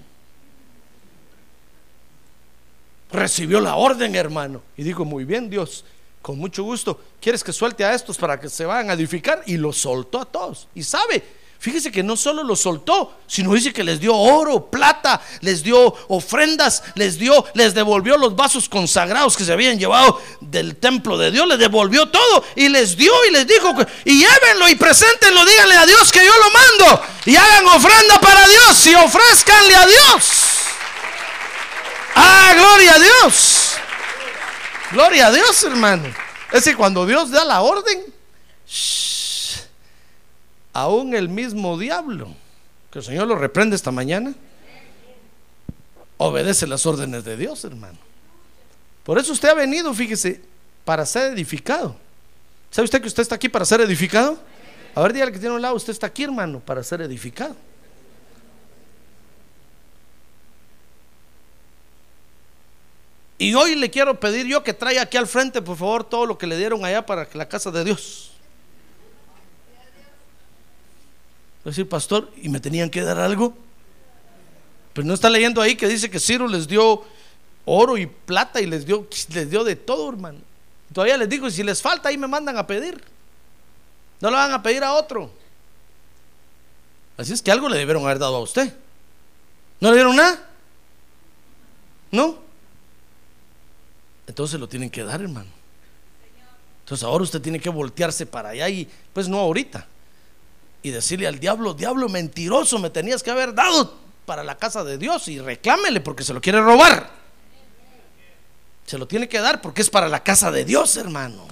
recibió 3.11 3.59
la 3.59 3.75
orden, 3.75 4.13
hermano, 4.15 4.61
y 4.77 4.83
dijo, 4.83 5.03
muy 5.03 5.25
bien, 5.25 5.49
Dios, 5.49 5.83
con 6.21 6.37
mucho 6.37 6.63
gusto, 6.63 7.01
¿quieres 7.19 7.43
que 7.43 7.51
suelte 7.51 7.83
a 7.83 7.93
estos 7.95 8.17
para 8.17 8.39
que 8.39 8.49
se 8.49 8.65
vayan 8.65 8.91
a 8.91 8.93
edificar? 8.93 9.41
Y 9.47 9.57
lo 9.57 9.73
soltó 9.73 10.21
a 10.21 10.25
todos. 10.25 10.67
Y 10.75 10.83
sabe, 10.83 11.23
Fíjese 11.63 11.93
que 11.93 12.03
no 12.03 12.17
solo 12.17 12.43
los 12.43 12.59
soltó, 12.59 13.19
sino 13.25 13.53
dice 13.53 13.71
que 13.71 13.85
les 13.85 13.97
dio 13.97 14.13
oro, 14.13 14.69
plata, 14.69 15.21
les 15.39 15.63
dio 15.63 15.95
ofrendas, 16.09 16.83
les 16.95 17.17
dio, 17.17 17.45
les 17.53 17.73
devolvió 17.73 18.17
los 18.17 18.35
vasos 18.35 18.67
consagrados 18.67 19.37
que 19.37 19.45
se 19.45 19.53
habían 19.53 19.79
llevado 19.79 20.21
del 20.41 20.75
templo 20.75 21.17
de 21.17 21.31
Dios, 21.31 21.47
les 21.47 21.57
devolvió 21.57 22.09
todo 22.09 22.43
y 22.57 22.67
les 22.67 22.97
dio 22.97 23.13
y 23.29 23.31
les 23.31 23.47
dijo, 23.47 23.73
y 24.03 24.19
llévenlo 24.19 24.67
y 24.67 24.75
preséntenlo, 24.75 25.45
díganle 25.45 25.75
a 25.77 25.85
Dios 25.85 26.11
que 26.11 26.25
yo 26.25 26.33
lo 26.37 26.51
mando 26.51 27.01
y 27.27 27.37
hagan 27.37 27.65
ofrenda 27.67 28.19
para 28.19 28.45
Dios 28.45 28.85
y 28.87 28.95
ofrezcanle 28.95 29.75
a 29.77 29.85
Dios. 29.85 30.31
Ah, 32.15 32.53
gloria 32.57 32.95
a 32.95 32.99
Dios. 32.99 33.69
Gloria 34.91 35.27
a 35.27 35.31
Dios, 35.31 35.63
hermano. 35.63 36.13
Es 36.51 36.65
que 36.65 36.75
cuando 36.75 37.05
Dios 37.05 37.31
da 37.31 37.45
la 37.45 37.61
orden, 37.61 38.03
aún 40.73 41.13
el 41.13 41.29
mismo 41.29 41.77
diablo, 41.77 42.29
que 42.91 42.99
el 42.99 43.05
Señor 43.05 43.27
lo 43.27 43.35
reprende 43.35 43.75
esta 43.75 43.91
mañana, 43.91 44.33
obedece 46.17 46.67
las 46.67 46.85
órdenes 46.85 47.23
de 47.23 47.37
Dios, 47.37 47.63
hermano. 47.63 47.97
Por 49.03 49.19
eso 49.19 49.31
usted 49.31 49.49
ha 49.49 49.53
venido, 49.53 49.93
fíjese, 49.93 50.41
para 50.83 51.05
ser 51.05 51.33
edificado. 51.33 51.95
¿Sabe 52.71 52.85
usted 52.85 53.01
que 53.01 53.07
usted 53.07 53.21
está 53.21 53.35
aquí 53.35 53.49
para 53.49 53.65
ser 53.65 53.81
edificado? 53.81 54.39
A 54.95 55.01
ver, 55.01 55.13
dígale 55.13 55.31
que 55.31 55.39
tiene 55.39 55.55
un 55.55 55.61
lado, 55.61 55.75
usted 55.75 55.91
está 55.91 56.07
aquí, 56.07 56.23
hermano, 56.23 56.59
para 56.59 56.83
ser 56.83 57.01
edificado. 57.01 57.55
Y 63.37 63.53
hoy 63.55 63.75
le 63.75 63.89
quiero 63.89 64.19
pedir 64.19 64.47
yo 64.47 64.63
que 64.63 64.73
traiga 64.73 65.01
aquí 65.01 65.17
al 65.17 65.27
frente, 65.27 65.61
por 65.61 65.75
favor, 65.75 66.03
todo 66.03 66.25
lo 66.25 66.37
que 66.37 66.47
le 66.47 66.57
dieron 66.57 66.85
allá 66.85 67.05
para 67.05 67.27
la 67.33 67.49
casa 67.49 67.71
de 67.71 67.83
Dios. 67.83 68.32
Decir, 71.71 71.87
pastor, 71.87 72.29
¿y 72.41 72.49
me 72.49 72.59
tenían 72.59 72.89
que 72.89 73.01
dar 73.01 73.19
algo? 73.19 73.55
Pero 74.93 75.07
no 75.07 75.13
está 75.13 75.29
leyendo 75.29 75.61
ahí 75.61 75.75
que 75.75 75.87
dice 75.87 76.09
que 76.09 76.19
Ciro 76.19 76.47
les 76.47 76.67
dio 76.67 77.03
oro 77.65 77.97
y 77.97 78.05
plata 78.05 78.59
y 78.61 78.65
les 78.65 78.85
dio, 78.85 79.07
les 79.29 79.49
dio 79.49 79.63
de 79.63 79.75
todo, 79.75 80.09
hermano. 80.09 80.39
Todavía 80.93 81.17
les 81.17 81.29
digo, 81.29 81.49
si 81.49 81.63
les 81.63 81.81
falta 81.81 82.09
ahí 82.09 82.17
me 82.17 82.27
mandan 82.27 82.57
a 82.57 82.67
pedir. 82.67 83.01
No 84.19 84.29
lo 84.29 84.37
van 84.37 84.51
a 84.51 84.61
pedir 84.61 84.83
a 84.83 84.93
otro. 84.93 85.31
Así 87.17 87.33
es 87.33 87.41
que 87.41 87.51
algo 87.51 87.69
le 87.69 87.77
debieron 87.77 88.03
haber 88.03 88.19
dado 88.19 88.35
a 88.35 88.41
usted. 88.41 88.73
¿No 89.79 89.89
le 89.89 89.95
dieron 89.95 90.15
nada? 90.15 90.49
¿No? 92.11 92.37
Entonces 94.27 94.59
lo 94.59 94.67
tienen 94.67 94.89
que 94.89 95.03
dar, 95.03 95.21
hermano. 95.21 95.49
Entonces 96.83 97.03
ahora 97.03 97.23
usted 97.23 97.41
tiene 97.41 97.59
que 97.59 97.69
voltearse 97.69 98.25
para 98.25 98.49
allá 98.49 98.69
y 98.69 98.87
pues 99.13 99.27
no 99.27 99.39
ahorita 99.39 99.87
y 100.83 100.91
decirle 100.91 101.27
al 101.27 101.39
diablo, 101.39 101.73
diablo 101.73 102.09
mentiroso, 102.09 102.77
me 102.77 102.89
tenías 102.89 103.23
que 103.23 103.31
haber 103.31 103.55
dado 103.55 103.97
para 104.25 104.43
la 104.43 104.57
casa 104.57 104.83
de 104.83 104.97
Dios 104.97 105.29
y 105.29 105.39
reclámele 105.39 106.01
porque 106.01 106.23
se 106.23 106.33
lo 106.33 106.41
quiere 106.41 106.61
robar. 106.61 107.09
Se 108.85 108.97
lo 108.97 109.07
tiene 109.07 109.29
que 109.29 109.39
dar 109.39 109.61
porque 109.61 109.81
es 109.81 109.89
para 109.89 110.09
la 110.09 110.21
casa 110.21 110.51
de 110.51 110.65
Dios, 110.65 110.97
hermano. 110.97 111.47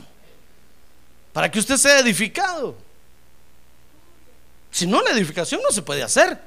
Para 1.31 1.49
que 1.49 1.59
usted 1.59 1.77
sea 1.77 1.99
edificado. 1.99 2.75
Si 4.69 4.85
no, 4.85 5.01
la 5.01 5.11
edificación 5.11 5.61
no 5.63 5.71
se 5.71 5.81
puede 5.81 6.03
hacer. 6.03 6.37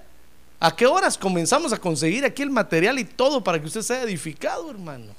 ¿A 0.61 0.77
qué 0.77 0.87
horas 0.87 1.17
comenzamos 1.17 1.73
a 1.73 1.79
conseguir 1.79 2.27
aquí 2.27 2.43
el 2.43 2.51
material 2.51 2.99
y 2.99 3.05
todo 3.05 3.43
para 3.43 3.59
que 3.59 3.67
usted 3.67 3.81
sea 3.81 4.03
edificado, 4.03 4.71
hermano? 4.71 5.15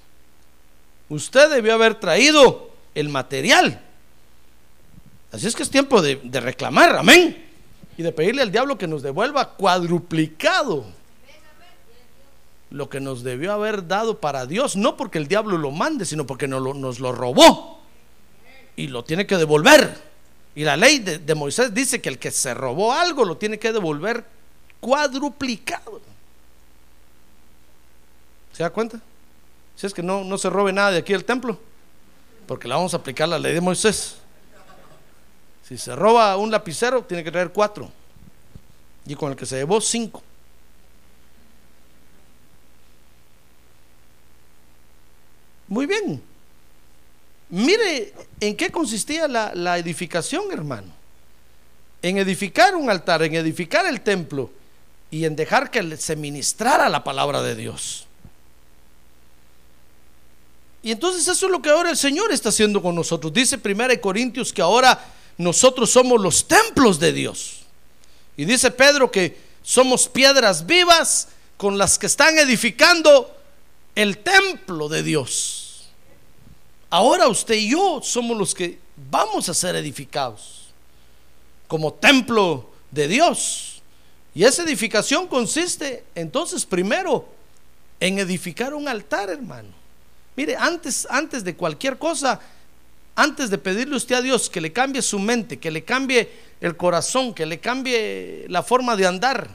Usted 1.09 1.49
debió 1.49 1.73
haber 1.73 1.95
traído 1.95 2.69
el 2.93 3.09
material. 3.09 3.81
Así 5.31 5.47
es 5.47 5.55
que 5.55 5.63
es 5.63 5.69
tiempo 5.71 6.03
de, 6.03 6.21
de 6.23 6.39
reclamar, 6.39 6.95
amén 6.95 7.44
y 7.97 8.03
de 8.03 8.11
pedirle 8.11 8.41
al 8.41 8.51
diablo 8.51 8.77
que 8.77 8.87
nos 8.87 9.01
devuelva 9.01 9.55
cuadruplicado 9.55 10.85
lo 12.71 12.89
que 12.89 12.99
nos 12.99 13.23
debió 13.23 13.53
haber 13.53 13.87
dado 13.87 14.19
para 14.19 14.45
Dios, 14.45 14.75
no 14.75 14.97
porque 14.97 15.17
el 15.17 15.27
diablo 15.27 15.57
lo 15.57 15.71
mande, 15.71 16.05
sino 16.05 16.27
porque 16.27 16.47
nos 16.47 16.61
lo, 16.61 16.73
nos 16.73 16.99
lo 16.99 17.13
robó 17.13 17.79
y 18.75 18.87
lo 18.87 19.03
tiene 19.03 19.25
que 19.25 19.37
devolver. 19.37 19.97
Y 20.55 20.63
la 20.63 20.75
ley 20.75 20.99
de, 20.99 21.35
Moisés 21.35 21.73
dice 21.73 22.01
que 22.01 22.09
el 22.09 22.19
que 22.19 22.31
se 22.31 22.53
robó 22.53 22.93
algo 22.93 23.23
lo 23.23 23.37
tiene 23.37 23.59
que 23.59 23.71
devolver 23.71 24.25
cuadruplicado. 24.79 26.01
¿Se 28.51 28.63
da 28.63 28.69
cuenta? 28.69 28.99
Si 29.75 29.85
es 29.85 29.93
que 29.93 30.01
no, 30.03 30.23
no 30.23 30.37
se 30.37 30.49
robe 30.49 30.71
nada 30.71 30.91
de 30.91 30.97
aquí 30.99 31.13
el 31.13 31.25
templo, 31.25 31.59
porque 32.47 32.67
la 32.67 32.75
vamos 32.75 32.93
a 32.93 32.97
aplicar 32.97 33.27
la 33.27 33.39
ley 33.39 33.53
de 33.53 33.61
Moisés. 33.61 34.17
Si 35.67 35.79
se 35.79 35.95
roba 35.95 36.37
un 36.37 36.51
lapicero, 36.51 37.03
tiene 37.03 37.23
que 37.23 37.31
traer 37.31 37.51
cuatro. 37.51 37.91
Y 39.07 39.15
con 39.15 39.31
el 39.31 39.37
que 39.37 39.47
se 39.47 39.55
llevó 39.55 39.81
cinco. 39.81 40.21
Muy 45.67 45.87
bien. 45.87 46.21
Mire 47.49 48.13
en 48.39 48.55
qué 48.55 48.69
consistía 48.69 49.27
la, 49.27 49.77
edificación, 49.77 50.51
hermano. 50.51 50.91
En 52.03 52.19
edificar 52.19 52.75
un 52.75 52.89
altar, 52.91 53.23
en 53.23 53.33
edificar 53.33 53.87
el 53.87 54.01
templo 54.01 54.51
y 55.09 55.25
en 55.25 55.35
dejar 55.35 55.71
que 55.71 55.97
se 55.97 56.15
ministrara 56.15 56.89
la 56.89 57.03
palabra 57.03 57.41
de 57.41 57.55
Dios. 57.55 58.05
Y 60.83 60.91
entonces 60.91 61.27
eso 61.27 61.47
es 61.47 61.51
lo 61.51 61.63
que 61.63 61.71
ahora 61.71 61.89
el 61.89 61.97
Señor 61.97 62.31
está 62.31 62.49
haciendo 62.49 62.83
con 62.83 62.93
nosotros. 62.93 63.33
Dice 63.33 63.59
1 63.63 63.99
Corintios 63.99 64.53
que 64.53 64.61
ahora 64.61 65.14
nosotros 65.37 65.89
somos 65.89 66.21
los 66.21 66.47
templos 66.47 66.99
de 66.99 67.13
Dios. 67.13 67.61
Y 68.37 68.45
dice 68.45 68.71
Pedro 68.71 69.11
que 69.11 69.37
somos 69.63 70.07
piedras 70.07 70.65
vivas 70.65 71.29
con 71.57 71.77
las 71.77 71.97
que 71.97 72.05
están 72.05 72.37
edificando 72.37 73.35
el 73.95 74.19
templo 74.19 74.89
de 74.89 75.03
Dios. 75.03 75.85
Ahora 76.89 77.27
usted 77.27 77.55
y 77.55 77.71
yo 77.71 78.01
somos 78.03 78.37
los 78.37 78.53
que 78.53 78.79
vamos 79.09 79.49
a 79.49 79.53
ser 79.53 79.75
edificados 79.75 80.65
como 81.67 81.93
templo 81.93 82.69
de 82.91 83.07
Dios. 83.07 83.81
Y 84.33 84.43
esa 84.43 84.63
edificación 84.63 85.27
consiste 85.27 86.03
entonces 86.13 86.65
primero 86.65 87.27
en 87.99 88.19
edificar 88.19 88.73
un 88.73 88.87
altar, 88.87 89.29
hermano. 89.29 89.69
Mire, 90.35 90.57
antes, 90.57 91.07
antes 91.09 91.43
de 91.43 91.55
cualquier 91.55 91.97
cosa, 91.97 92.39
antes 93.15 93.49
de 93.49 93.57
pedirle 93.57 93.95
usted 93.95 94.15
a 94.15 94.21
Dios 94.21 94.49
que 94.49 94.61
le 94.61 94.73
cambie 94.73 95.01
su 95.01 95.19
mente, 95.19 95.57
que 95.57 95.71
le 95.71 95.83
cambie 95.83 96.29
el 96.61 96.75
corazón, 96.75 97.33
que 97.33 97.45
le 97.45 97.59
cambie 97.59 98.45
la 98.49 98.63
forma 98.63 98.95
de 98.95 99.07
andar, 99.07 99.49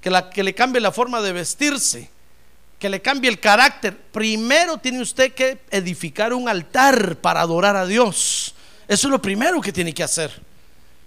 que, 0.00 0.10
la, 0.10 0.30
que 0.30 0.42
le 0.42 0.54
cambie 0.54 0.80
la 0.80 0.92
forma 0.92 1.20
de 1.20 1.32
vestirse, 1.32 2.10
que 2.78 2.88
le 2.88 3.00
cambie 3.00 3.30
el 3.30 3.40
carácter, 3.40 3.96
primero 3.96 4.78
tiene 4.78 5.00
usted 5.00 5.32
que 5.32 5.58
edificar 5.70 6.32
un 6.32 6.48
altar 6.48 7.16
para 7.16 7.40
adorar 7.40 7.76
a 7.76 7.86
Dios. 7.86 8.54
Eso 8.88 9.06
es 9.08 9.10
lo 9.10 9.22
primero 9.22 9.60
que 9.60 9.72
tiene 9.72 9.94
que 9.94 10.02
hacer. 10.02 10.30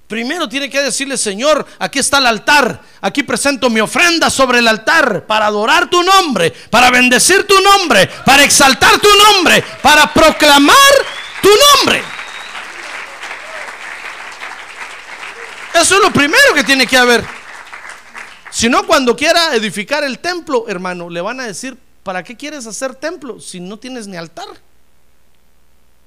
Primero 0.08 0.48
tiene 0.48 0.70
que 0.70 0.82
decirle, 0.82 1.18
Señor, 1.18 1.66
aquí 1.80 1.98
está 2.00 2.20
el 2.20 2.28
altar, 2.28 2.80
aquí 3.02 3.24
presento 3.24 3.72
mi 3.72 3.80
ofrenda 3.80 4.30
sobre 4.30 4.60
el 4.60 4.68
altar 4.68 5.26
para 5.26 5.48
adorar 5.48 5.90
tu 5.90 6.04
nombre, 6.04 6.52
para 6.70 6.92
bendecir 6.92 7.48
tu 7.48 7.60
nombre, 7.60 8.08
para 8.24 8.44
exaltar 8.44 9.00
tu 9.00 9.10
nombre, 9.18 9.64
para 9.82 10.14
proclamar 10.14 10.76
tu 11.42 11.50
nombre. 11.50 12.02
Eso 15.74 15.96
es 15.96 16.02
lo 16.02 16.12
primero 16.12 16.54
que 16.54 16.64
tiene 16.64 16.88
que 16.88 16.98
haber. 16.98 17.24
Si 18.50 18.70
no, 18.70 18.88
cuando 18.88 19.16
quiera 19.16 19.54
edificar 19.56 20.04
el 20.04 20.20
templo, 20.20 20.66
hermano, 20.70 21.10
le 21.10 21.20
van 21.20 21.42
a 21.42 21.46
decir, 21.46 21.78
¿para 22.04 22.24
qué 22.24 22.38
quieres 22.38 22.66
hacer 22.66 22.96
templo 22.96 23.42
si 23.42 23.60
no 23.60 23.78
tienes 23.78 24.08
ni 24.08 24.16
altar? 24.16 24.48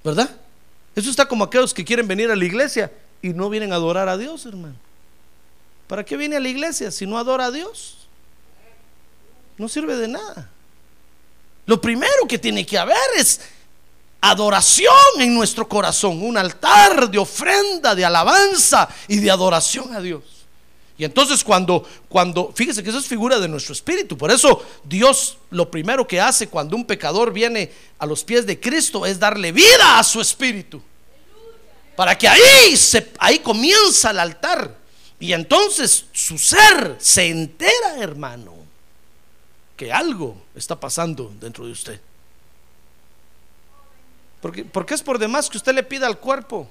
¿Verdad? 0.02 0.30
Eso 0.96 1.10
está 1.10 1.26
como 1.26 1.44
aquellos 1.44 1.74
que 1.74 1.84
quieren 1.84 2.08
venir 2.08 2.30
a 2.30 2.36
la 2.36 2.44
iglesia 2.44 2.90
y 3.20 3.28
no 3.28 3.50
vienen 3.50 3.72
a 3.72 3.76
adorar 3.76 4.08
a 4.08 4.16
Dios, 4.16 4.46
hermano. 4.46 4.74
¿Para 5.86 6.04
qué 6.04 6.16
viene 6.16 6.36
a 6.36 6.40
la 6.40 6.48
iglesia 6.48 6.90
si 6.90 7.06
no 7.06 7.18
adora 7.18 7.46
a 7.46 7.50
Dios? 7.50 8.08
No 9.58 9.68
sirve 9.68 9.96
de 9.96 10.08
nada. 10.08 10.48
Lo 11.66 11.80
primero 11.80 12.26
que 12.26 12.38
tiene 12.38 12.64
que 12.64 12.78
haber 12.78 12.96
es 13.18 13.40
adoración 14.20 14.94
en 15.20 15.34
nuestro 15.34 15.68
corazón, 15.68 16.22
un 16.22 16.36
altar 16.36 17.10
de 17.10 17.18
ofrenda, 17.18 17.94
de 17.94 18.04
alabanza 18.04 18.88
y 19.06 19.18
de 19.18 19.30
adoración 19.30 19.94
a 19.94 20.00
Dios. 20.00 20.22
Y 20.98 21.04
entonces 21.04 21.44
cuando, 21.44 21.86
cuando, 22.08 22.52
fíjese 22.52 22.82
que 22.82 22.90
eso 22.90 22.98
es 22.98 23.06
figura 23.06 23.38
de 23.38 23.46
nuestro 23.46 23.72
espíritu. 23.72 24.18
Por 24.18 24.32
eso 24.32 24.64
Dios 24.82 25.38
lo 25.50 25.70
primero 25.70 26.06
que 26.08 26.20
hace 26.20 26.48
cuando 26.48 26.74
un 26.74 26.84
pecador 26.84 27.32
viene 27.32 27.70
a 28.00 28.06
los 28.06 28.24
pies 28.24 28.44
de 28.44 28.58
Cristo 28.58 29.06
es 29.06 29.20
darle 29.20 29.52
vida 29.52 29.98
a 29.98 30.02
su 30.02 30.20
espíritu. 30.20 30.82
Para 31.94 32.18
que 32.18 32.26
ahí, 32.26 32.76
se, 32.76 33.12
ahí 33.20 33.38
comienza 33.38 34.10
el 34.10 34.18
altar. 34.18 34.76
Y 35.20 35.32
entonces 35.32 36.06
su 36.12 36.36
ser 36.36 36.96
se 36.98 37.28
entera, 37.28 37.98
hermano, 37.98 38.54
que 39.76 39.92
algo 39.92 40.36
está 40.56 40.78
pasando 40.78 41.32
dentro 41.40 41.64
de 41.64 41.72
usted. 41.72 42.00
Porque, 44.40 44.64
porque 44.64 44.94
es 44.94 45.02
por 45.02 45.18
demás 45.18 45.48
que 45.48 45.56
usted 45.56 45.74
le 45.74 45.82
pida 45.82 46.06
al 46.06 46.18
cuerpo 46.18 46.68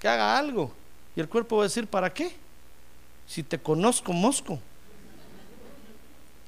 que 0.00 0.08
haga 0.08 0.38
algo. 0.38 0.72
Y 1.16 1.20
el 1.20 1.28
cuerpo 1.28 1.56
va 1.56 1.62
a 1.62 1.66
decir, 1.66 1.86
¿para 1.86 2.12
qué? 2.12 2.34
Si 3.26 3.42
te 3.42 3.58
conozco, 3.58 4.12
mosco. 4.12 4.58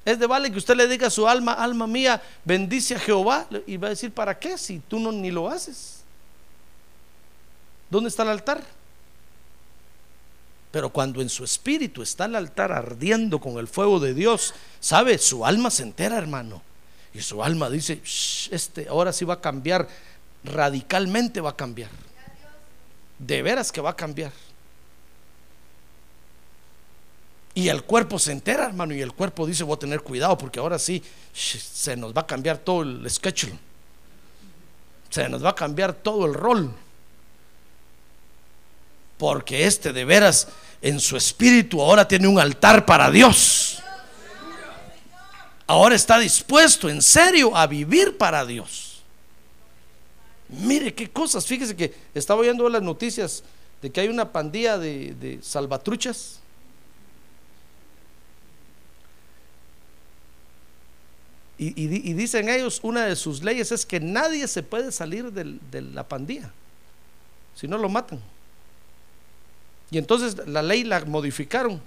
Es 0.05 0.19
de 0.19 0.27
vale 0.27 0.51
que 0.51 0.57
usted 0.57 0.75
le 0.75 0.87
diga 0.87 1.07
a 1.07 1.09
su 1.09 1.27
alma, 1.27 1.53
alma 1.53 1.85
mía, 1.85 2.21
bendice 2.45 2.95
a 2.95 2.99
Jehová. 2.99 3.47
Y 3.65 3.77
va 3.77 3.87
a 3.87 3.89
decir, 3.89 4.11
¿para 4.11 4.37
qué? 4.37 4.57
Si 4.57 4.79
tú 4.79 4.99
no 4.99 5.11
ni 5.11 5.31
lo 5.31 5.49
haces. 5.49 6.01
¿Dónde 7.89 8.09
está 8.09 8.23
el 8.23 8.29
altar? 8.29 8.63
Pero 10.71 10.89
cuando 10.89 11.21
en 11.21 11.29
su 11.29 11.43
espíritu 11.43 12.01
está 12.01 12.25
el 12.25 12.35
altar 12.35 12.71
ardiendo 12.71 13.39
con 13.39 13.57
el 13.57 13.67
fuego 13.67 13.99
de 13.99 14.13
Dios, 14.13 14.53
¿sabe? 14.79 15.17
Su 15.17 15.45
alma 15.45 15.71
se 15.71 15.83
entera, 15.83 16.17
hermano. 16.17 16.61
Y 17.13 17.21
su 17.21 17.43
alma 17.43 17.69
dice, 17.69 18.01
este 18.51 18.87
ahora 18.89 19.11
sí 19.11 19.25
va 19.25 19.35
a 19.35 19.41
cambiar, 19.41 19.87
radicalmente 20.47 21.41
va 21.41 21.51
a 21.51 21.55
cambiar. 21.55 21.89
De 23.19 23.41
veras 23.41 23.71
que 23.71 23.81
va 23.81 23.91
a 23.91 23.95
cambiar. 23.95 24.31
Y 27.57 27.69
el 27.69 27.83
cuerpo 27.83 28.19
se 28.19 28.31
entera, 28.31 28.65
hermano, 28.65 28.93
y 28.93 29.01
el 29.01 29.13
cuerpo 29.13 29.47
dice, 29.47 29.63
voy 29.63 29.75
a 29.75 29.79
tener 29.79 30.01
cuidado 30.01 30.37
porque 30.37 30.59
ahora 30.59 30.77
sí 30.77 31.03
se 31.33 31.97
nos 31.97 32.15
va 32.15 32.21
a 32.21 32.27
cambiar 32.27 32.59
todo 32.59 32.83
el 32.83 33.09
schedule. 33.09 33.57
Se 35.09 35.27
nos 35.27 35.43
va 35.43 35.49
a 35.49 35.55
cambiar 35.55 35.93
todo 35.93 36.27
el 36.27 36.35
rol. 36.35 36.71
Porque 39.17 39.65
este 39.65 39.91
de 39.91 40.05
veras 40.05 40.47
en 40.83 40.99
su 40.99 41.17
espíritu 41.17 41.81
ahora 41.81 42.07
tiene 42.07 42.27
un 42.27 42.39
altar 42.39 42.85
para 42.85 43.09
Dios. 43.09 43.81
Ahora 45.65 45.95
está 45.95 46.19
dispuesto 46.19 46.89
en 46.89 47.01
serio 47.01 47.57
a 47.57 47.65
vivir 47.65 48.17
para 48.17 48.45
Dios. 48.45 48.86
Mire 50.49 50.93
qué 50.93 51.09
cosas. 51.09 51.45
Fíjese 51.45 51.75
que 51.75 51.93
estaba 52.13 52.41
oyendo 52.41 52.67
las 52.69 52.81
noticias 52.81 53.43
de 53.81 53.91
que 53.91 54.01
hay 54.01 54.07
una 54.07 54.31
pandilla 54.31 54.77
de, 54.77 55.13
de 55.15 55.39
salvatruchas 55.41 56.39
Y, 61.59 61.73
y, 61.85 62.13
dicen 62.13 62.49
ellos, 62.49 62.79
una 62.83 63.07
de 63.07 63.15
sus 63.15 63.41
leyes 63.41 63.71
es 63.71 63.83
que 63.83 63.99
nadie 63.99 64.47
se 64.47 64.61
puede 64.61 64.91
salir 64.91 65.31
de 65.31 65.81
la 65.81 66.07
pandilla, 66.07 66.51
si 67.55 67.67
no 67.67 67.79
lo 67.79 67.89
matan. 67.89 68.21
Y 69.89 69.97
entonces 69.97 70.47
la 70.47 70.61
ley 70.61 70.83
la 70.83 71.03
modificaron 71.05 71.81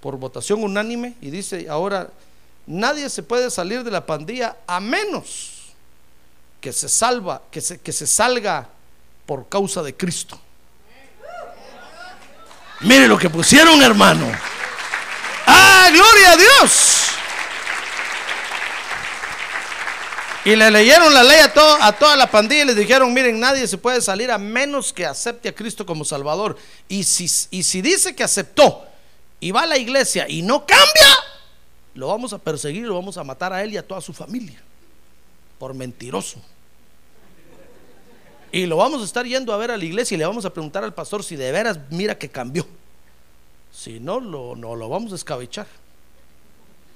por 0.00 0.16
votación 0.16 0.64
unánime 0.64 1.14
y 1.20 1.28
dice 1.28 1.68
ahora, 1.68 2.10
nadie 2.66 3.10
se 3.10 3.22
puede 3.22 3.50
salir 3.50 3.84
de 3.84 3.90
la 3.90 4.06
pandilla 4.06 4.56
a 4.66 4.80
menos 4.80 5.59
que 6.60 6.72
se 6.72 6.88
salva, 6.88 7.42
que 7.50 7.60
se, 7.60 7.80
que 7.80 7.92
se 7.92 8.06
salga 8.06 8.68
por 9.26 9.48
causa 9.48 9.82
de 9.82 9.96
Cristo. 9.96 10.40
Mire 12.80 13.06
lo 13.08 13.18
que 13.18 13.28
pusieron, 13.28 13.82
hermano. 13.82 14.26
¡Ah, 15.46 15.88
gloria 15.92 16.32
a 16.32 16.36
Dios! 16.36 16.96
Y 20.42 20.56
le 20.56 20.70
leyeron 20.70 21.12
la 21.12 21.22
ley 21.22 21.38
a, 21.40 21.86
a 21.86 21.92
toda 21.92 22.16
la 22.16 22.30
pandilla 22.30 22.62
y 22.62 22.66
les 22.66 22.76
dijeron, 22.76 23.12
miren, 23.12 23.38
nadie 23.38 23.68
se 23.68 23.76
puede 23.76 24.00
salir 24.00 24.30
a 24.30 24.38
menos 24.38 24.92
que 24.92 25.04
acepte 25.04 25.50
a 25.50 25.54
Cristo 25.54 25.84
como 25.84 26.04
Salvador. 26.04 26.56
Y 26.88 27.04
si, 27.04 27.30
y 27.50 27.62
si 27.62 27.82
dice 27.82 28.14
que 28.14 28.24
aceptó 28.24 28.86
y 29.38 29.50
va 29.50 29.62
a 29.62 29.66
la 29.66 29.76
iglesia 29.76 30.26
y 30.28 30.40
no 30.40 30.64
cambia, 30.66 31.16
lo 31.94 32.08
vamos 32.08 32.32
a 32.32 32.38
perseguir, 32.38 32.86
lo 32.86 32.94
vamos 32.94 33.18
a 33.18 33.24
matar 33.24 33.52
a 33.52 33.62
él 33.62 33.74
y 33.74 33.76
a 33.76 33.86
toda 33.86 34.00
su 34.00 34.14
familia. 34.14 34.62
Por 35.60 35.74
mentiroso. 35.74 36.40
Y 38.50 38.66
lo 38.66 38.78
vamos 38.78 39.02
a 39.02 39.04
estar 39.04 39.24
yendo 39.24 39.52
a 39.52 39.56
ver 39.56 39.70
a 39.70 39.76
la 39.76 39.84
iglesia 39.84 40.16
y 40.16 40.18
le 40.18 40.26
vamos 40.26 40.44
a 40.44 40.52
preguntar 40.52 40.82
al 40.82 40.92
pastor 40.92 41.22
si 41.22 41.36
de 41.36 41.52
veras 41.52 41.78
mira 41.90 42.18
que 42.18 42.28
cambió. 42.28 42.66
Si 43.72 44.00
no, 44.00 44.18
lo, 44.18 44.56
no 44.56 44.74
lo 44.74 44.88
vamos 44.88 45.12
a 45.12 45.14
escabechar. 45.14 45.68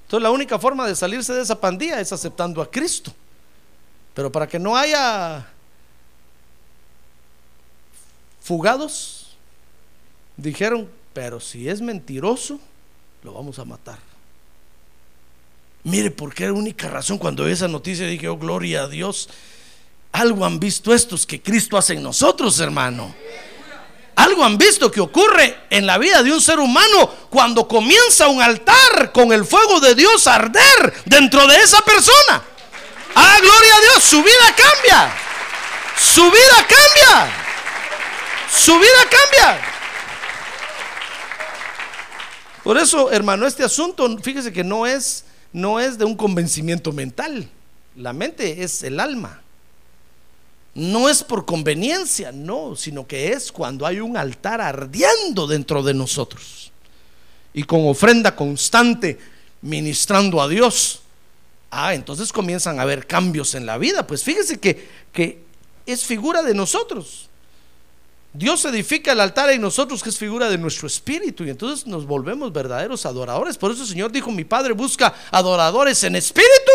Entonces 0.03 0.23
la 0.23 0.31
única 0.31 0.59
forma 0.59 0.85
de 0.85 0.95
salirse 0.95 1.33
de 1.33 1.43
esa 1.43 1.61
pandilla 1.61 2.01
es 2.01 2.11
aceptando 2.11 2.61
a 2.61 2.69
Cristo. 2.69 3.13
Pero 4.13 4.31
para 4.31 4.47
que 4.47 4.57
no 4.57 4.75
haya 4.75 5.47
fugados, 8.41 9.37
dijeron, 10.37 10.89
pero 11.13 11.39
si 11.39 11.69
es 11.69 11.81
mentiroso, 11.81 12.59
lo 13.23 13.33
vamos 13.33 13.59
a 13.59 13.65
matar. 13.65 14.14
Mire, 15.85 16.09
por 16.09 16.33
qué 16.33 16.49
única 16.49 16.89
razón 16.89 17.19
cuando 17.19 17.43
vi 17.45 17.51
esa 17.51 17.67
noticia 17.67 18.07
dije, 18.07 18.27
oh, 18.27 18.37
gloria 18.37 18.81
a 18.81 18.87
Dios, 18.87 19.29
algo 20.11 20.43
han 20.43 20.59
visto 20.59 20.91
estos 20.91 21.27
que 21.27 21.43
Cristo 21.43 21.77
hace 21.77 21.93
en 21.93 22.01
nosotros, 22.01 22.59
hermano. 22.59 23.15
Algo 24.15 24.43
han 24.43 24.57
visto 24.57 24.89
que 24.89 24.99
ocurre 24.99 25.65
en 25.69 25.85
la 25.85 25.99
vida 25.99 26.23
de 26.23 26.33
un 26.33 26.41
ser 26.41 26.57
humano 26.57 27.07
cuando 27.29 27.67
comienza 27.67 28.27
un 28.27 28.41
altar 28.41 29.11
con 29.13 29.31
el 29.31 29.45
fuego 29.45 29.79
de 29.79 29.93
Dios 29.93 30.25
a 30.25 30.35
arder 30.35 31.03
dentro 31.05 31.45
de 31.45 31.57
esa 31.57 31.79
persona. 31.83 32.41
Ah, 33.13 33.37
gloria 33.39 33.75
a 33.75 33.81
Dios, 33.81 34.03
su 34.03 34.23
vida 34.23 34.55
cambia. 34.57 35.13
Su 35.99 36.23
vida 36.31 36.67
cambia. 36.67 37.31
Su 38.51 38.73
vida 38.79 39.03
cambia. 39.03 39.61
Por 42.63 42.75
eso, 42.79 43.11
hermano, 43.11 43.45
este 43.45 43.63
asunto, 43.63 44.17
fíjese 44.23 44.51
que 44.51 44.63
no 44.63 44.87
es 44.87 45.24
no 45.55 45.79
es 45.79 45.97
de 45.97 46.05
un 46.05 46.15
convencimiento 46.15 46.91
mental. 46.91 47.49
La 47.95 48.13
mente 48.13 48.63
es 48.63 48.83
el 48.83 48.99
alma. 48.99 49.41
No 50.73 51.07
es 51.09 51.23
por 51.23 51.45
conveniencia, 51.45 52.31
no, 52.31 52.75
sino 52.75 53.07
que 53.07 53.31
es 53.31 53.51
cuando 53.51 53.85
hay 53.85 54.01
un 54.01 54.17
altar 54.17 54.59
ardiendo 54.59 55.47
dentro 55.47 55.81
de 55.81 55.93
nosotros. 55.93 56.71
Y 57.53 57.63
con 57.63 57.87
ofrenda 57.87 58.35
constante, 58.35 59.17
ministrando 59.61 60.41
a 60.41 60.49
Dios 60.49 61.01
Ah, 61.77 61.93
entonces 61.93 62.31
comienzan 62.31 62.79
a 62.79 62.83
haber 62.83 63.05
cambios 63.05 63.53
en 63.53 63.65
la 63.65 63.77
vida. 63.77 64.07
Pues 64.07 64.23
fíjese 64.23 64.61
que, 64.61 64.87
que 65.11 65.43
es 65.85 66.05
figura 66.05 66.41
de 66.41 66.53
nosotros. 66.53 67.29
Dios 68.37 68.65
edifica 68.65 69.13
el 69.13 69.21
altar 69.21 69.49
en 69.51 69.61
nosotros, 69.61 70.03
que 70.03 70.09
es 70.09 70.17
figura 70.17 70.49
de 70.49 70.57
nuestro 70.57 70.87
espíritu, 70.87 71.45
y 71.45 71.49
entonces 71.49 71.87
nos 71.87 72.05
volvemos 72.05 72.51
verdaderos 72.51 73.05
adoradores. 73.05 73.57
Por 73.57 73.71
eso 73.71 73.83
el 73.83 73.87
Señor 73.87 74.11
dijo: 74.11 74.29
Mi 74.29 74.43
Padre 74.43 74.73
busca 74.73 75.13
adoradores 75.31 76.03
en 76.03 76.17
espíritu 76.17 76.71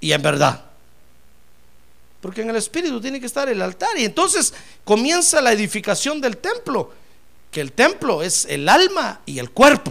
y 0.00 0.12
en 0.12 0.22
verdad. 0.22 0.64
Porque 2.20 2.42
en 2.42 2.50
el 2.50 2.56
espíritu 2.56 3.00
tiene 3.00 3.18
que 3.18 3.26
estar 3.26 3.48
el 3.48 3.60
altar, 3.60 3.98
y 3.98 4.04
entonces 4.04 4.54
comienza 4.84 5.40
la 5.40 5.52
edificación 5.52 6.20
del 6.20 6.36
templo, 6.36 6.92
que 7.50 7.60
el 7.60 7.72
templo 7.72 8.22
es 8.22 8.46
el 8.46 8.68
alma 8.68 9.20
y 9.26 9.40
el 9.40 9.50
cuerpo. 9.50 9.90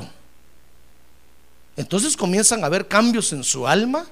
Entonces 1.75 2.15
comienzan 2.15 2.63
a 2.63 2.67
haber 2.67 2.87
cambios 2.87 3.33
en 3.33 3.43
su 3.43 3.67
alma. 3.67 4.07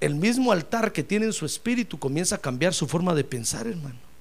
El 0.00 0.14
mismo 0.14 0.50
altar 0.50 0.92
que 0.92 1.02
tiene 1.02 1.26
en 1.26 1.32
su 1.32 1.44
espíritu 1.44 1.98
comienza 1.98 2.36
a 2.36 2.38
cambiar 2.38 2.72
su 2.72 2.88
forma 2.88 3.14
de 3.14 3.24
pensar, 3.24 3.66
hermano. 3.66 4.13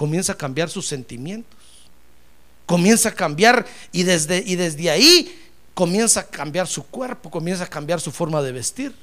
Comienza 0.00 0.32
a 0.32 0.34
cambiar 0.34 0.70
sus 0.70 0.86
sentimientos. 0.86 1.58
Comienza 2.64 3.10
a 3.10 3.12
cambiar 3.12 3.66
y 3.92 4.02
desde, 4.02 4.42
y 4.46 4.56
desde 4.56 4.88
ahí 4.88 5.38
comienza 5.74 6.20
a 6.20 6.24
cambiar 6.24 6.66
su 6.66 6.86
cuerpo, 6.86 7.30
comienza 7.30 7.64
a 7.64 7.66
cambiar 7.66 8.00
su 8.00 8.10
forma 8.10 8.40
de 8.40 8.50
vestir. 8.50 8.94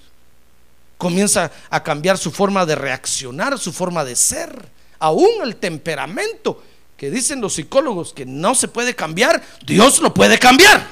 Comienza 0.98 1.52
a 1.70 1.84
cambiar 1.84 2.18
su 2.18 2.32
forma 2.32 2.66
de 2.66 2.74
reaccionar, 2.74 3.60
su 3.60 3.72
forma 3.72 4.04
de 4.04 4.16
ser. 4.16 4.70
Aún 4.98 5.30
el 5.44 5.58
temperamento 5.58 6.64
que 6.98 7.12
dicen 7.12 7.42
los 7.42 7.54
psicólogos 7.54 8.12
que 8.12 8.26
no 8.26 8.56
se 8.56 8.68
puede 8.68 8.96
cambiar, 8.96 9.44
Dios 9.68 10.00
lo 10.00 10.16
puede 10.16 10.40
cambiar. 10.40 10.84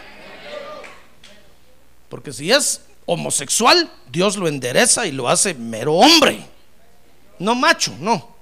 Porque 2.09 2.31
si 2.31 2.51
es 2.51 2.81
homosexual, 3.07 3.91
Dios 4.11 4.37
lo 4.37 4.47
endereza 4.47 5.07
y 5.07 5.11
lo 5.11 5.27
hace 5.27 5.55
mero 5.55 5.95
hombre. 5.95 6.45
No 7.39 7.55
macho, 7.55 7.95
no. 7.99 8.34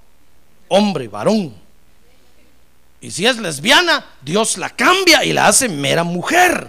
Hombre, 0.76 1.08
varón. 1.08 1.54
Y 3.00 3.12
si 3.12 3.28
es 3.28 3.38
lesbiana, 3.38 4.04
Dios 4.22 4.58
la 4.58 4.72
cambia 4.72 5.24
y 5.24 5.32
la 5.32 5.48
hace 5.48 5.70
mera 5.70 6.04
mujer. 6.04 6.68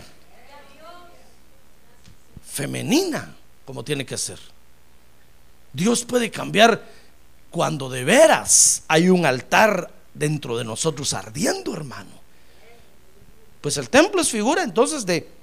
Femenina, 2.52 3.34
como 3.64 3.82
tiene 3.82 4.04
que 4.04 4.18
ser. 4.18 4.38
Dios 5.72 6.04
puede 6.04 6.30
cambiar 6.30 6.84
cuando 7.50 7.88
de 7.88 8.04
veras 8.04 8.82
hay 8.88 9.08
un 9.08 9.24
altar 9.24 9.90
dentro 10.12 10.58
de 10.58 10.64
nosotros 10.64 11.14
ardiendo, 11.14 11.74
hermano. 11.74 12.10
Pues 13.62 13.78
el 13.78 13.88
templo 13.88 14.20
es 14.20 14.28
figura 14.28 14.62
entonces 14.62 15.06
de 15.06 15.34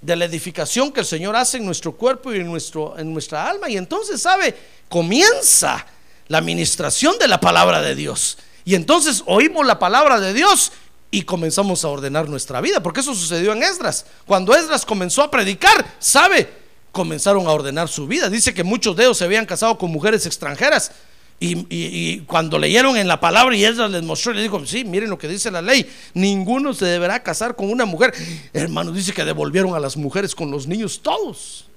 de 0.00 0.14
la 0.14 0.26
edificación 0.26 0.92
que 0.92 1.00
el 1.00 1.06
Señor 1.06 1.34
hace 1.34 1.56
en 1.56 1.64
nuestro 1.64 1.92
cuerpo 1.96 2.32
y 2.32 2.38
en, 2.38 2.46
nuestro, 2.46 2.98
en 2.98 3.12
nuestra 3.12 3.48
alma. 3.48 3.68
Y 3.68 3.76
entonces, 3.76 4.22
¿sabe? 4.22 4.56
Comienza 4.88 5.84
la 6.28 6.38
administración 6.38 7.18
de 7.18 7.28
la 7.28 7.40
palabra 7.40 7.82
de 7.82 7.94
Dios. 7.94 8.38
Y 8.64 8.74
entonces 8.74 9.22
oímos 9.26 9.66
la 9.66 9.78
palabra 9.78 10.20
de 10.20 10.34
Dios 10.34 10.72
y 11.10 11.22
comenzamos 11.22 11.84
a 11.84 11.88
ordenar 11.88 12.28
nuestra 12.28 12.60
vida. 12.60 12.82
Porque 12.82 13.00
eso 13.00 13.14
sucedió 13.14 13.52
en 13.52 13.62
Esdras. 13.62 14.06
Cuando 14.26 14.54
Esdras 14.54 14.84
comenzó 14.84 15.22
a 15.22 15.30
predicar, 15.30 15.96
¿sabe? 15.98 16.48
Comenzaron 16.92 17.46
a 17.46 17.52
ordenar 17.52 17.88
su 17.88 18.06
vida. 18.06 18.28
Dice 18.28 18.52
que 18.52 18.64
muchos 18.64 18.96
de 18.96 19.04
ellos 19.04 19.18
se 19.18 19.24
habían 19.24 19.46
casado 19.46 19.78
con 19.78 19.90
mujeres 19.90 20.26
extranjeras. 20.26 20.92
Y, 21.40 22.18
cuando 22.26 22.58
leyeron 22.58 22.96
en 22.96 23.06
la 23.06 23.20
palabra 23.20 23.54
y 23.54 23.64
Esdras 23.64 23.92
les 23.92 24.02
mostró, 24.02 24.32
le 24.32 24.42
dijo, 24.42 24.64
sí, 24.66 24.84
miren 24.84 25.08
lo 25.08 25.18
que 25.18 25.28
dice 25.28 25.52
la 25.52 25.62
ley, 25.62 25.88
ninguno 26.12 26.74
se 26.74 26.84
deberá 26.84 27.22
casar 27.22 27.54
con 27.54 27.70
una 27.70 27.84
mujer. 27.84 28.12
Hermano, 28.52 28.90
dice 28.90 29.12
que 29.12 29.24
devolvieron 29.24 29.74
a 29.74 29.78
las 29.78 29.96
mujeres 29.96 30.34
con 30.34 30.50
los 30.50 30.66
niños 30.66 31.00
todos. 31.00 31.67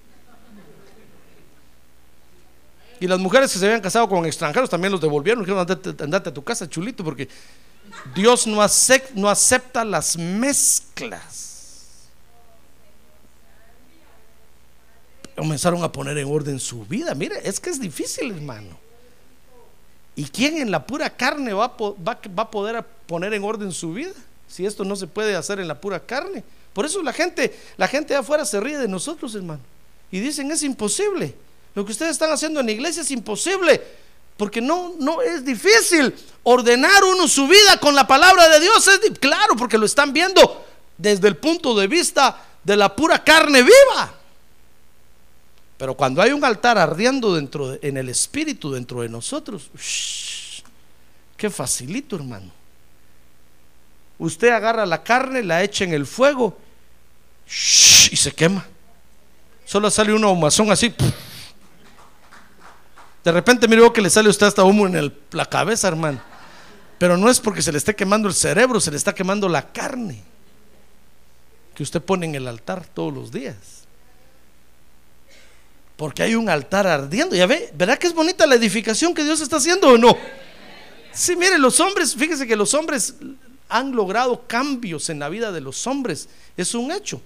Y 3.01 3.07
las 3.07 3.19
mujeres 3.19 3.51
que 3.51 3.57
se 3.57 3.65
habían 3.65 3.81
casado 3.81 4.07
con 4.07 4.27
extranjeros 4.27 4.69
también 4.69 4.91
los 4.91 5.01
devolvieron. 5.01 5.43
Dijeron, 5.43 5.67
andate, 5.99 6.29
a 6.29 6.33
tu 6.33 6.43
casa, 6.43 6.69
chulito, 6.69 7.03
porque 7.03 7.27
Dios 8.13 8.45
no 8.45 8.61
acepta 8.61 9.83
las 9.83 10.15
mezclas. 10.17 12.09
Comenzaron 15.35 15.83
a 15.83 15.91
poner 15.91 16.15
en 16.19 16.27
orden 16.31 16.59
su 16.59 16.85
vida. 16.85 17.15
Mire, 17.15 17.41
es 17.43 17.59
que 17.59 17.71
es 17.71 17.81
difícil, 17.81 18.33
hermano. 18.33 18.77
¿Y 20.15 20.25
quién 20.25 20.57
en 20.57 20.69
la 20.69 20.85
pura 20.85 21.09
carne 21.09 21.53
va 21.53 21.65
a, 21.65 22.51
poder 22.51 22.85
poner 23.07 23.33
en 23.33 23.43
orden 23.43 23.71
su 23.71 23.93
vida? 23.93 24.13
Si 24.47 24.63
esto 24.63 24.85
no 24.85 24.95
se 24.95 25.07
puede 25.07 25.35
hacer 25.35 25.59
en 25.59 25.67
la 25.67 25.81
pura 25.81 25.99
carne. 25.99 26.43
Por 26.71 26.85
eso 26.85 27.01
la 27.01 27.13
gente, 27.13 27.57
la 27.77 27.87
gente 27.87 28.13
de 28.13 28.19
afuera 28.19 28.45
se 28.45 28.59
ríe 28.59 28.77
de 28.77 28.87
nosotros, 28.87 29.33
hermano. 29.33 29.61
Y 30.11 30.19
dicen, 30.19 30.51
es 30.51 30.61
imposible. 30.61 31.33
Lo 31.73 31.85
que 31.85 31.91
ustedes 31.91 32.11
están 32.11 32.31
haciendo 32.31 32.59
en 32.59 32.65
la 32.65 32.71
iglesia 32.71 33.01
es 33.01 33.11
imposible. 33.11 33.81
Porque 34.37 34.61
no, 34.61 34.95
no 34.99 35.21
es 35.21 35.45
difícil 35.45 36.13
ordenar 36.43 37.03
uno 37.03 37.27
su 37.27 37.47
vida 37.47 37.79
con 37.79 37.93
la 37.95 38.07
palabra 38.07 38.49
de 38.49 38.59
Dios. 38.59 38.87
Es 38.87 39.19
claro, 39.19 39.55
porque 39.55 39.77
lo 39.77 39.85
están 39.85 40.13
viendo 40.13 40.65
desde 40.97 41.27
el 41.27 41.37
punto 41.37 41.77
de 41.77 41.87
vista 41.87 42.43
de 42.63 42.75
la 42.75 42.95
pura 42.95 43.23
carne 43.23 43.61
viva. 43.61 44.13
Pero 45.77 45.95
cuando 45.95 46.21
hay 46.21 46.31
un 46.31 46.45
altar 46.45 46.77
ardiendo 46.77 47.33
dentro 47.33 47.77
en 47.81 47.97
el 47.97 48.09
espíritu 48.09 48.71
dentro 48.71 49.01
de 49.01 49.09
nosotros, 49.09 49.69
qué 51.37 51.49
facilito, 51.49 52.15
hermano. 52.15 52.51
Usted 54.19 54.49
agarra 54.49 54.85
la 54.85 55.01
carne, 55.01 55.41
la 55.41 55.63
echa 55.63 55.83
en 55.83 55.93
el 55.93 56.05
fuego 56.05 56.55
y 58.11 58.15
se 58.15 58.31
quema. 58.31 58.63
Solo 59.65 59.89
sale 59.89 60.13
una 60.13 60.27
humazón 60.27 60.71
así. 60.71 60.93
De 63.23 63.31
repente 63.31 63.67
miro 63.67 63.93
que 63.93 64.01
le 64.01 64.09
sale 64.09 64.27
a 64.27 64.31
usted 64.31 64.47
hasta 64.47 64.63
humo 64.63 64.87
en 64.87 65.13
la 65.31 65.45
cabeza, 65.45 65.87
hermano. 65.87 66.21
Pero 66.97 67.17
no 67.17 67.29
es 67.29 67.39
porque 67.39 67.61
se 67.61 67.71
le 67.71 67.77
esté 67.77 67.95
quemando 67.95 68.27
el 68.27 68.33
cerebro, 68.33 68.79
se 68.79 68.91
le 68.91 68.97
está 68.97 69.13
quemando 69.13 69.49
la 69.49 69.71
carne 69.71 70.23
que 71.73 71.83
usted 71.83 72.01
pone 72.01 72.25
en 72.25 72.35
el 72.35 72.47
altar 72.47 72.85
todos 72.85 73.13
los 73.13 73.31
días. 73.31 73.55
Porque 75.97 76.23
hay 76.23 76.35
un 76.35 76.49
altar 76.49 76.87
ardiendo. 76.87 77.35
Ya 77.35 77.45
ve, 77.45 77.71
¿verdad 77.75 77.97
que 77.97 78.07
es 78.07 78.13
bonita 78.13 78.45
la 78.47 78.55
edificación 78.55 79.13
que 79.13 79.23
Dios 79.23 79.41
está 79.41 79.57
haciendo 79.57 79.89
o 79.89 79.97
no? 79.97 80.17
Sí, 81.13 81.35
mire, 81.35 81.59
los 81.59 81.79
hombres, 81.79 82.15
fíjese 82.15 82.47
que 82.47 82.55
los 82.55 82.73
hombres 82.73 83.15
han 83.69 83.91
logrado 83.95 84.47
cambios 84.47 85.09
en 85.09 85.19
la 85.19 85.29
vida 85.29 85.51
de 85.51 85.61
los 85.61 85.85
hombres. 85.87 86.27
Es 86.57 86.73
un 86.73 86.91
hecho. 86.91 87.21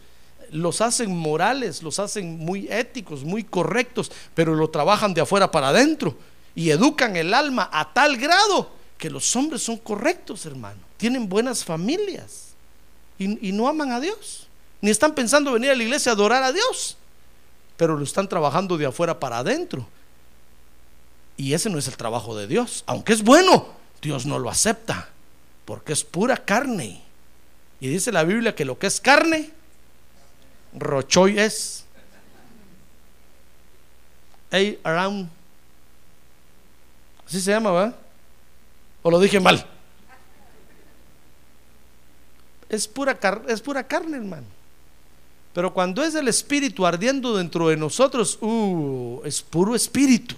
Los 0.51 0.81
hacen 0.81 1.15
morales, 1.15 1.84
los 1.84 1.99
hacen 1.99 2.38
muy 2.38 2.67
éticos, 2.71 3.23
muy 3.23 3.43
correctos, 3.43 4.12
pero 4.34 4.55
lo 4.55 4.69
trabajan 4.69 5.13
de 5.13 5.21
afuera 5.21 5.51
para 5.51 5.69
adentro 5.69 6.17
y 6.53 6.69
educan 6.69 7.15
el 7.15 7.34
alma 7.34 7.69
a 7.71 7.93
tal 7.93 8.17
grado 8.17 8.71
que 8.97 9.10
los 9.10 9.36
hombres 9.36 9.62
son 9.62 9.77
correctos, 9.77 10.45
hermano. 10.45 10.79
Tienen 10.97 11.27
buenas 11.27 11.63
familias 11.63 12.53
y, 13.17 13.27
no 13.51 13.67
aman 13.67 13.91
a 13.91 13.99
Dios. 13.99 14.47
Ni 14.81 14.91
están 14.91 15.13
pensando 15.15 15.51
venir 15.51 15.71
a 15.71 15.75
la 15.75 15.84
iglesia 15.84 16.12
a 16.12 16.15
adorar 16.15 16.43
a 16.43 16.51
Dios 16.51 16.97
pero 17.77 17.97
lo 17.97 18.03
están 18.03 18.27
trabajando 18.27 18.77
de 18.77 18.86
afuera 18.86 19.19
para 19.19 19.39
adentro. 19.39 19.88
Y 21.38 21.53
ese 21.53 21.69
no 21.69 21.77
es 21.77 21.88
el 21.88 21.97
trabajo 21.97 22.36
de 22.36 22.47
Dios. 22.47 22.84
Aunque 22.88 23.13
es 23.13 23.23
bueno, 23.23 23.67
Dios 24.01 24.25
no 24.25 24.39
lo 24.39 24.49
acepta, 24.49 25.10
porque 25.65 25.93
es 25.93 26.03
pura 26.03 26.38
carne. 26.38 27.01
Y 27.79 27.89
dice 27.89 28.12
la 28.12 28.23
Biblia 28.23 28.55
que 28.55 28.65
lo 28.65 28.79
que 28.79 28.88
es 28.88 29.01
carne, 29.01 29.51
rochoy 30.78 31.40
es. 31.40 31.84
Hey, 34.52 34.80
around. 34.84 35.30
Así 37.28 37.42
se 37.42 37.52
llama. 37.52 37.94
¿O 39.02 39.12
lo 39.12 39.20
dije 39.20 39.40
mal? 39.40 39.66
Es 42.70 42.88
pura, 42.88 43.18
es 43.48 43.62
pura 43.62 43.86
carne, 43.86 44.18
hermano. 44.18 44.48
Pero 45.54 45.74
cuando 45.74 46.04
es 46.04 46.16
el 46.16 46.28
espíritu 46.28 46.86
ardiendo 46.86 47.38
dentro 47.38 47.70
de 47.70 47.78
nosotros, 47.78 48.38
uh, 48.42 49.22
es 49.24 49.42
puro 49.42 49.76
espíritu. 49.76 50.36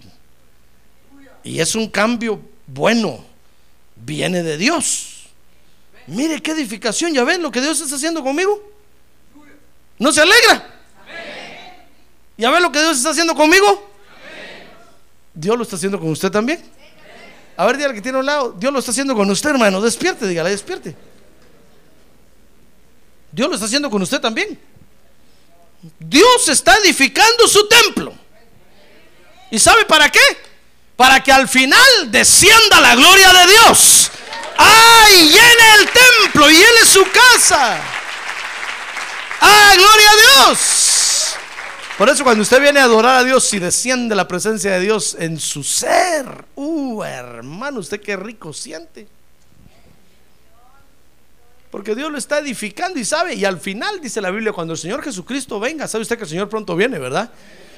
Y 1.44 1.60
es 1.60 1.76
un 1.76 1.90
cambio 1.90 2.40
bueno. 2.68 3.26
Viene 3.96 4.44
de 4.44 4.58
Dios. 4.58 5.28
Mire 6.06 6.42
qué 6.42 6.52
edificación. 6.52 7.14
¿Ya 7.14 7.24
ven 7.24 7.42
lo 7.42 7.52
que 7.52 7.62
Dios 7.62 7.82
está 7.82 7.96
haciendo 7.96 8.22
conmigo? 8.22 8.77
¿No 10.00 10.12
se 10.12 10.22
alegra? 10.22 10.76
¿Ya 12.38 12.52
ven 12.52 12.62
lo 12.62 12.72
que 12.72 12.80
Dios 12.80 12.98
está 12.98 13.10
haciendo 13.10 13.34
conmigo? 13.34 13.92
Dios 15.34 15.58
lo 15.58 15.64
está 15.64 15.76
haciendo 15.76 16.00
con 16.00 16.10
usted 16.10 16.32
también. 16.32 16.64
A 17.56 17.66
ver, 17.66 17.78
dígale 17.78 17.96
que 17.96 18.02
tiene 18.02 18.18
a 18.18 18.20
un 18.20 18.26
lado. 18.26 18.56
Dios 18.58 18.72
lo 18.72 18.80
está 18.80 18.92
haciendo 18.92 19.16
con 19.16 19.30
usted, 19.32 19.50
hermano. 19.50 19.82
Despierte, 19.82 20.28
dígale, 20.28 20.52
despierte. 20.52 20.96
Dios 23.32 23.50
lo 23.50 23.56
está 23.56 23.66
haciendo 23.66 23.90
con 23.90 24.02
usted 24.02 24.20
también. 24.20 24.60
Dios 26.00 26.48
está 26.50 26.78
edificando 26.78 27.48
su 27.48 27.68
templo. 27.68 28.14
¿Y 29.50 29.58
sabe 29.60 29.86
para 29.86 30.10
qué? 30.10 30.20
Para 30.96 31.22
que 31.22 31.32
al 31.32 31.48
final 31.48 32.12
descienda 32.12 32.82
la 32.82 32.96
gloria 32.96 33.34
de 33.34 33.52
Dios. 33.52 34.12
¡Ay! 34.58 35.30
Llene 35.30 35.76
el 35.80 35.90
templo 35.90 36.50
y 36.50 36.54
llene 36.54 36.86
su 36.86 37.04
casa. 37.12 37.80
¡Ah, 39.42 39.74
gloria 39.76 40.10
a 40.10 40.48
Dios! 40.48 40.88
Por 41.98 42.10
eso 42.10 42.24
cuando 42.24 42.44
usted 42.44 42.62
viene 42.62 42.80
a 42.80 42.84
adorar 42.84 43.16
a 43.16 43.24
Dios 43.24 43.52
y 43.54 43.60
desciende 43.60 44.14
la 44.14 44.28
presencia 44.28 44.72
de 44.74 44.80
Dios 44.82 45.16
en 45.20 45.40
su 45.40 45.64
ser, 45.64 46.46
uh, 46.54 47.04
hermano, 47.04 47.80
usted 47.80 48.00
qué 48.00 48.16
rico 48.16 48.54
siente. 48.54 49.08
Porque 51.72 51.96
Dios 51.96 52.12
lo 52.12 52.20
está 52.20 52.38
edificando 52.38 53.00
y 53.00 53.06
sabe, 53.06 53.34
y 53.34 53.46
al 53.46 53.60
final 53.60 54.00
dice 54.00 54.22
la 54.22 54.30
Biblia, 54.30 54.54
cuando 54.54 54.74
el 54.74 54.80
Señor 54.80 55.04
Jesucristo 55.04 55.60
venga, 55.60 55.88
sabe 55.88 56.04
usted 56.04 56.18
que 56.18 56.24
el 56.24 56.30
Señor 56.30 56.50
pronto 56.50 56.76
viene, 56.76 57.00
¿verdad? 57.00 57.32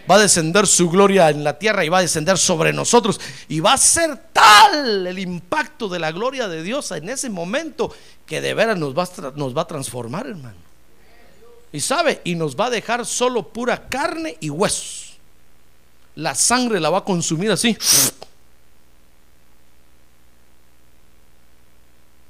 Va 0.09 0.15
a 0.15 0.19
descender 0.19 0.67
su 0.67 0.89
gloria 0.89 1.29
en 1.29 1.43
la 1.43 1.57
tierra 1.57 1.85
y 1.85 1.89
va 1.89 1.99
a 1.99 2.01
descender 2.01 2.37
sobre 2.37 2.73
nosotros. 2.73 3.21
Y 3.47 3.61
va 3.61 3.73
a 3.73 3.77
ser 3.77 4.17
tal 4.33 5.07
el 5.07 5.17
impacto 5.17 5.87
de 5.87 5.99
la 5.99 6.11
gloria 6.11 6.47
de 6.49 6.61
Dios 6.61 6.91
en 6.91 7.09
ese 7.09 7.29
momento 7.29 7.93
que 8.25 8.41
de 8.41 8.53
veras 8.53 8.77
nos 8.77 8.97
va, 8.97 9.03
a, 9.03 9.31
nos 9.35 9.55
va 9.55 9.61
a 9.61 9.67
transformar, 9.67 10.27
hermano. 10.27 10.68
Y 11.71 11.79
sabe, 11.79 12.21
y 12.23 12.35
nos 12.35 12.55
va 12.55 12.65
a 12.65 12.69
dejar 12.69 13.05
solo 13.05 13.47
pura 13.49 13.87
carne 13.87 14.37
y 14.39 14.49
huesos. 14.49 15.17
La 16.15 16.35
sangre 16.35 16.79
la 16.79 16.89
va 16.89 16.99
a 16.99 17.03
consumir 17.03 17.51
así. 17.51 17.77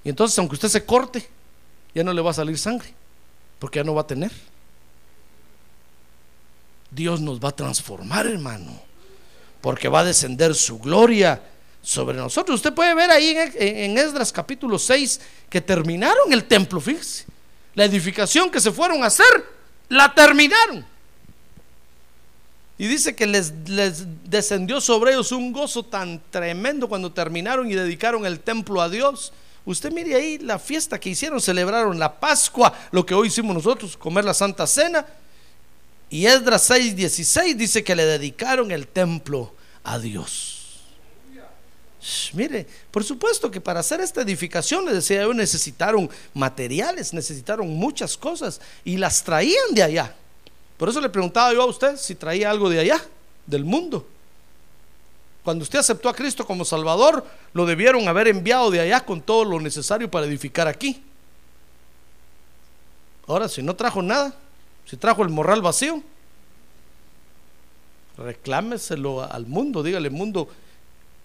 Y 0.04 0.10
entonces, 0.10 0.38
aunque 0.40 0.56
usted 0.56 0.70
se 0.70 0.86
corte, 0.86 1.28
ya 1.94 2.04
no 2.04 2.14
le 2.14 2.22
va 2.22 2.32
a 2.32 2.34
salir 2.34 2.58
sangre, 2.58 2.94
porque 3.60 3.80
ya 3.80 3.84
no 3.84 3.94
va 3.94 4.02
a 4.02 4.08
tener. 4.08 4.32
Dios 6.92 7.22
nos 7.22 7.40
va 7.40 7.50
a 7.50 7.56
transformar, 7.56 8.26
hermano, 8.26 8.82
porque 9.62 9.88
va 9.88 10.00
a 10.00 10.06
descender 10.06 10.56
su 10.56 10.80
gloria 10.80 11.42
sobre 11.82 12.18
nosotros. 12.18 12.56
Usted 12.56 12.74
puede 12.74 12.94
ver 12.96 13.12
ahí 13.12 13.36
en, 13.56 13.98
Esdras 13.98 14.32
capítulo 14.32 14.80
6 14.80 15.22
que 15.50 15.62
terminaron 15.62 16.34
el 16.34 16.46
templo, 16.46 16.80
fíjese. 16.80 17.26
La 17.80 17.86
edificación 17.86 18.52
que 18.52 18.60
se 18.60 18.74
fueron 18.74 19.04
a 19.04 19.06
hacer, 19.06 19.26
la 19.88 20.14
terminaron. 20.14 20.86
Y 22.78 22.88
dice 22.88 23.16
que 23.16 23.26
les, 23.26 23.54
les, 23.70 24.04
descendió 24.30 24.82
sobre 24.82 25.14
ellos 25.14 25.32
un 25.32 25.54
gozo 25.54 25.84
tan 25.84 26.22
tremendo 26.30 26.90
cuando 26.90 27.14
terminaron 27.14 27.72
y 27.72 27.76
dedicaron 27.76 28.26
el 28.26 28.42
templo 28.42 28.82
a 28.82 28.90
Dios. 28.90 29.32
Usted 29.64 29.94
mire 29.94 30.14
ahí 30.16 30.40
la 30.40 30.60
fiesta 30.60 31.00
que 31.00 31.12
hicieron, 31.12 31.40
celebraron 31.40 31.98
la 31.98 32.20
Pascua, 32.20 32.78
lo 32.92 33.06
que 33.06 33.14
hoy 33.16 33.30
hicimos 33.30 33.56
nosotros, 33.56 33.96
comer 33.96 34.26
la 34.26 34.34
Santa 34.34 34.68
Cena. 34.68 35.06
Y 36.10 36.26
Esdras 36.26 36.70
6:16 36.70 37.56
dice 37.56 37.82
que 37.82 37.96
le 37.96 38.04
dedicaron 38.06 38.72
el 38.72 38.88
templo 38.88 39.56
a 39.86 40.00
Dios. 40.00 40.59
Mire, 42.34 42.66
por 42.92 43.04
supuesto 43.04 43.52
que 43.52 43.60
para 43.60 43.82
hacer 43.82 44.00
esta 44.00 44.22
edificación, 44.22 44.86
les 44.86 44.96
decía 44.96 45.22
yo, 45.24 45.34
necesitaron 45.34 46.10
materiales, 46.34 47.14
necesitaron 47.14 47.68
muchas 47.68 48.18
cosas 48.18 48.62
y 48.86 48.98
las 48.98 49.24
traían 49.24 49.74
de 49.74 49.84
allá. 49.84 50.16
Por 50.78 50.88
eso 50.88 51.02
le 51.02 51.10
preguntaba 51.10 51.54
yo 51.54 51.62
a 51.62 51.66
usted 51.66 51.98
si 51.98 52.16
traía 52.16 52.50
algo 52.50 52.70
de 52.70 52.80
allá, 52.80 53.04
del 53.46 53.66
mundo. 53.66 54.08
Cuando 55.44 55.64
usted 55.64 55.80
aceptó 55.80 56.10
a 56.10 56.14
Cristo 56.14 56.46
como 56.46 56.64
Salvador, 56.64 57.26
lo 57.54 57.66
debieron 57.66 58.08
haber 58.08 58.28
enviado 58.28 58.72
de 58.72 58.80
allá 58.80 59.04
con 59.04 59.22
todo 59.22 59.44
lo 59.44 59.60
necesario 59.60 60.10
para 60.10 60.26
edificar 60.26 60.68
aquí. 60.68 61.04
Ahora, 63.28 63.50
si 63.50 63.62
no 63.62 63.76
trajo 63.76 64.02
nada, 64.02 64.34
si 64.86 64.96
trajo 64.98 65.22
el 65.24 65.30
morral 65.30 65.62
vacío, 65.62 66.02
reclámeselo 68.18 69.24
al 69.24 69.46
mundo, 69.46 69.84
dígale 69.84 70.10
mundo, 70.10 70.50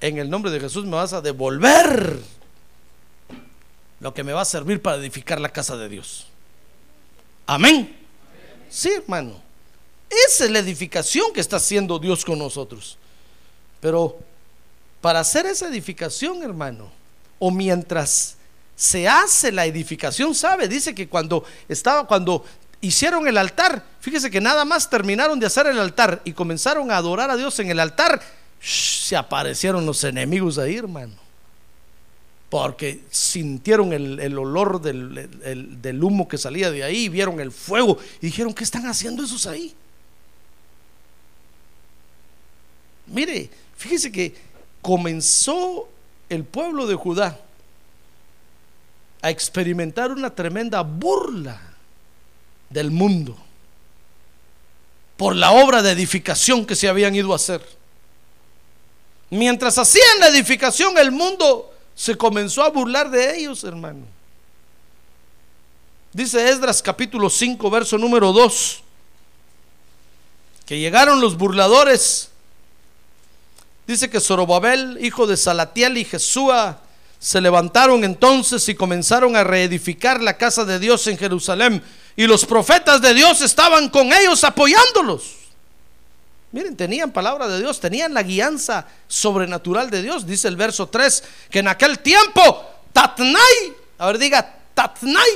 en 0.08 0.18
el 0.18 0.28
nombre 0.28 0.50
de 0.50 0.60
Jesús 0.60 0.84
me 0.84 0.96
vas 0.96 1.14
a 1.14 1.22
devolver 1.22 2.20
lo 4.00 4.12
que 4.12 4.22
me 4.22 4.34
va 4.34 4.42
a 4.42 4.44
servir 4.44 4.82
para 4.82 4.98
edificar 4.98 5.40
la 5.40 5.48
casa 5.48 5.78
de 5.78 5.88
Dios. 5.88 6.26
Amén. 7.46 7.96
Sí, 8.68 8.90
hermano. 8.90 9.40
Esa 10.28 10.44
es 10.44 10.50
la 10.50 10.58
edificación 10.58 11.32
que 11.32 11.40
está 11.40 11.56
haciendo 11.56 11.98
Dios 11.98 12.22
con 12.22 12.38
nosotros. 12.38 12.98
Pero 13.80 14.18
para 15.00 15.20
hacer 15.20 15.46
esa 15.46 15.68
edificación, 15.68 16.42
hermano, 16.42 16.90
o 17.38 17.50
mientras 17.50 18.36
se 18.76 19.08
hace 19.08 19.52
la 19.52 19.64
edificación, 19.64 20.34
¿sabe? 20.34 20.68
Dice 20.68 20.94
que 20.94 21.08
cuando 21.08 21.44
estaba, 21.66 22.06
cuando 22.06 22.44
hicieron 22.82 23.26
el 23.26 23.38
altar, 23.38 23.82
fíjese 24.00 24.30
que 24.30 24.42
nada 24.42 24.66
más 24.66 24.90
terminaron 24.90 25.40
de 25.40 25.46
hacer 25.46 25.66
el 25.66 25.78
altar 25.78 26.20
y 26.26 26.34
comenzaron 26.34 26.90
a 26.90 26.98
adorar 26.98 27.30
a 27.30 27.36
Dios 27.36 27.58
en 27.58 27.70
el 27.70 27.80
altar, 27.80 28.20
se 28.64 29.14
aparecieron 29.14 29.84
los 29.84 30.02
enemigos 30.04 30.56
ahí, 30.56 30.76
hermano. 30.76 31.12
Porque 32.48 33.02
sintieron 33.10 33.92
el, 33.92 34.38
olor 34.38 34.80
del, 34.80 35.80
del, 35.82 36.02
humo 36.02 36.28
que 36.28 36.38
salía 36.38 36.70
de 36.70 36.82
ahí, 36.82 37.08
vieron 37.08 37.40
el 37.40 37.52
fuego 37.52 37.98
y 38.22 38.26
dijeron, 38.26 38.54
¿qué 38.54 38.64
están 38.64 38.86
haciendo 38.86 39.24
esos 39.24 39.46
ahí? 39.46 39.74
Mire, 43.06 43.50
fíjese 43.76 44.10
que 44.10 44.34
comenzó 44.80 45.88
el 46.28 46.44
pueblo 46.44 46.86
de 46.86 46.94
Judá 46.94 47.38
a 49.20 49.30
experimentar 49.30 50.10
una 50.10 50.30
tremenda 50.30 50.82
burla 50.82 51.60
del 52.70 52.90
mundo 52.90 53.36
por 55.16 55.34
la 55.36 55.52
obra 55.52 55.82
de 55.82 55.90
edificación 55.90 56.64
que 56.64 56.76
se 56.76 56.88
habían 56.88 57.14
ido 57.14 57.32
a 57.32 57.36
hacer. 57.36 57.83
Mientras 59.34 59.76
hacían 59.78 60.20
la 60.20 60.28
edificación, 60.28 60.96
el 60.96 61.10
mundo 61.10 61.74
se 61.96 62.16
comenzó 62.16 62.62
a 62.62 62.70
burlar 62.70 63.10
de 63.10 63.36
ellos, 63.36 63.64
hermano. 63.64 64.06
Dice 66.12 66.48
Esdras 66.48 66.80
capítulo 66.80 67.28
5, 67.28 67.68
verso 67.68 67.98
número 67.98 68.32
2, 68.32 68.80
que 70.64 70.78
llegaron 70.78 71.20
los 71.20 71.36
burladores. 71.36 72.28
Dice 73.88 74.08
que 74.08 74.20
Zorobabel, 74.20 74.98
hijo 75.04 75.26
de 75.26 75.36
Salatiel 75.36 75.98
y 75.98 76.04
Jesúa, 76.04 76.78
se 77.18 77.40
levantaron 77.40 78.04
entonces 78.04 78.68
y 78.68 78.76
comenzaron 78.76 79.34
a 79.34 79.42
reedificar 79.42 80.22
la 80.22 80.36
casa 80.36 80.64
de 80.64 80.78
Dios 80.78 81.08
en 81.08 81.18
Jerusalén 81.18 81.82
y 82.14 82.28
los 82.28 82.46
profetas 82.46 83.02
de 83.02 83.12
Dios 83.14 83.40
estaban 83.40 83.88
con 83.88 84.12
ellos 84.12 84.44
apoyándolos. 84.44 85.43
Miren, 86.54 86.76
tenían 86.76 87.10
palabra 87.10 87.48
de 87.48 87.58
Dios, 87.58 87.80
tenían 87.80 88.14
la 88.14 88.22
guianza 88.22 88.86
sobrenatural 89.08 89.90
de 89.90 90.02
Dios. 90.02 90.24
Dice 90.24 90.46
el 90.46 90.54
verso 90.54 90.88
3 90.88 91.24
que 91.50 91.58
en 91.58 91.66
aquel 91.66 91.98
tiempo, 91.98 92.64
Tatnai, 92.92 93.74
a 93.98 94.06
ver, 94.06 94.18
diga 94.18 94.54
Tatnai. 94.72 95.30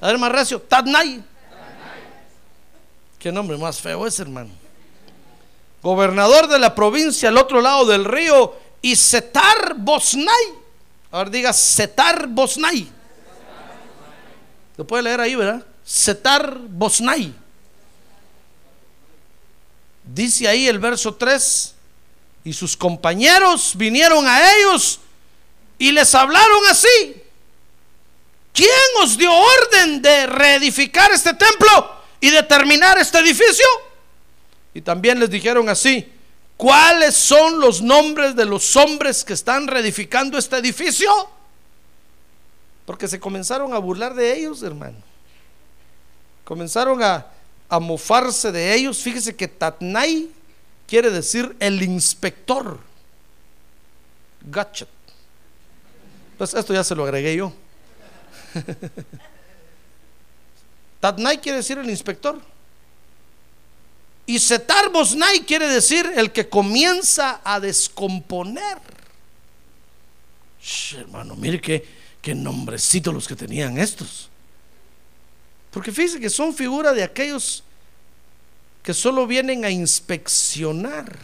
A 0.00 0.06
ver, 0.06 0.18
más 0.18 0.30
recio, 0.30 0.60
Tatnai. 0.60 1.24
Qué 3.18 3.32
nombre 3.32 3.58
más 3.58 3.80
feo 3.80 4.06
es, 4.06 4.20
hermano. 4.20 4.50
Gobernador 5.82 6.46
de 6.46 6.60
la 6.60 6.72
provincia 6.72 7.28
al 7.28 7.36
otro 7.36 7.60
lado 7.60 7.84
del 7.84 8.04
río 8.04 8.56
y 8.80 8.94
Setar 8.94 9.74
Bosnai. 9.76 10.54
A 11.10 11.18
ver, 11.18 11.30
diga 11.30 11.52
Setar 11.52 12.28
Bosnai. 12.28 12.88
Lo 14.76 14.86
puede 14.86 15.02
leer 15.02 15.20
ahí, 15.20 15.34
¿verdad? 15.34 15.66
Setar 15.82 16.58
Bosnai. 16.60 17.39
Dice 20.12 20.48
ahí 20.48 20.66
el 20.66 20.78
verso 20.78 21.14
3, 21.14 21.74
y 22.44 22.52
sus 22.52 22.76
compañeros 22.76 23.72
vinieron 23.76 24.26
a 24.26 24.54
ellos 24.54 25.00
y 25.78 25.92
les 25.92 26.14
hablaron 26.14 26.66
así. 26.68 27.22
¿Quién 28.52 28.68
os 29.02 29.16
dio 29.16 29.32
orden 29.32 30.02
de 30.02 30.26
reedificar 30.26 31.10
este 31.12 31.34
templo 31.34 31.96
y 32.20 32.30
de 32.30 32.42
terminar 32.42 32.98
este 32.98 33.18
edificio? 33.18 33.66
Y 34.74 34.80
también 34.80 35.20
les 35.20 35.30
dijeron 35.30 35.68
así, 35.68 36.10
¿cuáles 36.56 37.14
son 37.14 37.60
los 37.60 37.80
nombres 37.80 38.34
de 38.34 38.44
los 38.44 38.74
hombres 38.76 39.24
que 39.24 39.34
están 39.34 39.66
reedificando 39.66 40.38
este 40.38 40.56
edificio? 40.56 41.10
Porque 42.84 43.06
se 43.06 43.20
comenzaron 43.20 43.72
a 43.72 43.78
burlar 43.78 44.14
de 44.14 44.36
ellos, 44.36 44.62
hermano. 44.62 44.96
Comenzaron 46.44 47.02
a, 47.02 47.26
mofarse 47.78 48.50
de 48.50 48.74
ellos. 48.74 48.98
Fíjese 48.98 49.36
que 49.36 49.46
Tatnai 49.46 50.28
quiere 50.86 51.10
decir 51.10 51.54
el 51.60 51.82
inspector. 51.82 52.80
Gotcha. 54.42 54.86
Pues 56.36 56.54
esto 56.54 56.74
ya 56.74 56.82
se 56.82 56.94
lo 56.94 57.04
agregué 57.04 57.36
yo. 57.36 57.52
Tatnai 61.00 61.40
quiere 61.40 61.58
decir 61.58 61.78
el 61.78 61.88
inspector. 61.88 62.40
Y 64.26 64.38
Setar 64.38 64.90
Bosnai 64.90 65.40
quiere 65.40 65.68
decir 65.68 66.10
el 66.16 66.32
que 66.32 66.48
comienza 66.48 67.40
a 67.44 67.60
descomponer. 67.60 68.78
hermano, 70.96 71.36
mire 71.36 71.60
qué 71.60 72.34
nombrecitos 72.34 73.12
los 73.12 73.28
que 73.28 73.36
tenían 73.36 73.78
estos. 73.78 74.29
Porque 75.70 75.92
fíjense 75.92 76.20
que 76.20 76.30
son 76.30 76.54
figura 76.54 76.92
de 76.92 77.02
aquellos 77.02 77.62
que 78.82 78.94
solo 78.94 79.26
vienen 79.26 79.64
a 79.64 79.70
inspeccionar 79.70 81.16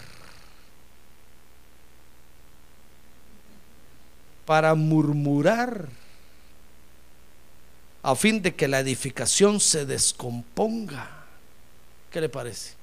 para 4.44 4.74
murmurar 4.74 5.88
a 8.02 8.14
fin 8.14 8.40
de 8.40 8.54
que 8.54 8.68
la 8.68 8.78
edificación 8.78 9.58
se 9.58 9.84
descomponga. 9.84 11.10
¿Qué 12.12 12.20
le 12.20 12.28
parece? 12.28 12.74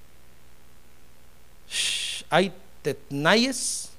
Hay 2.29 2.51
tetnayes 2.81 3.89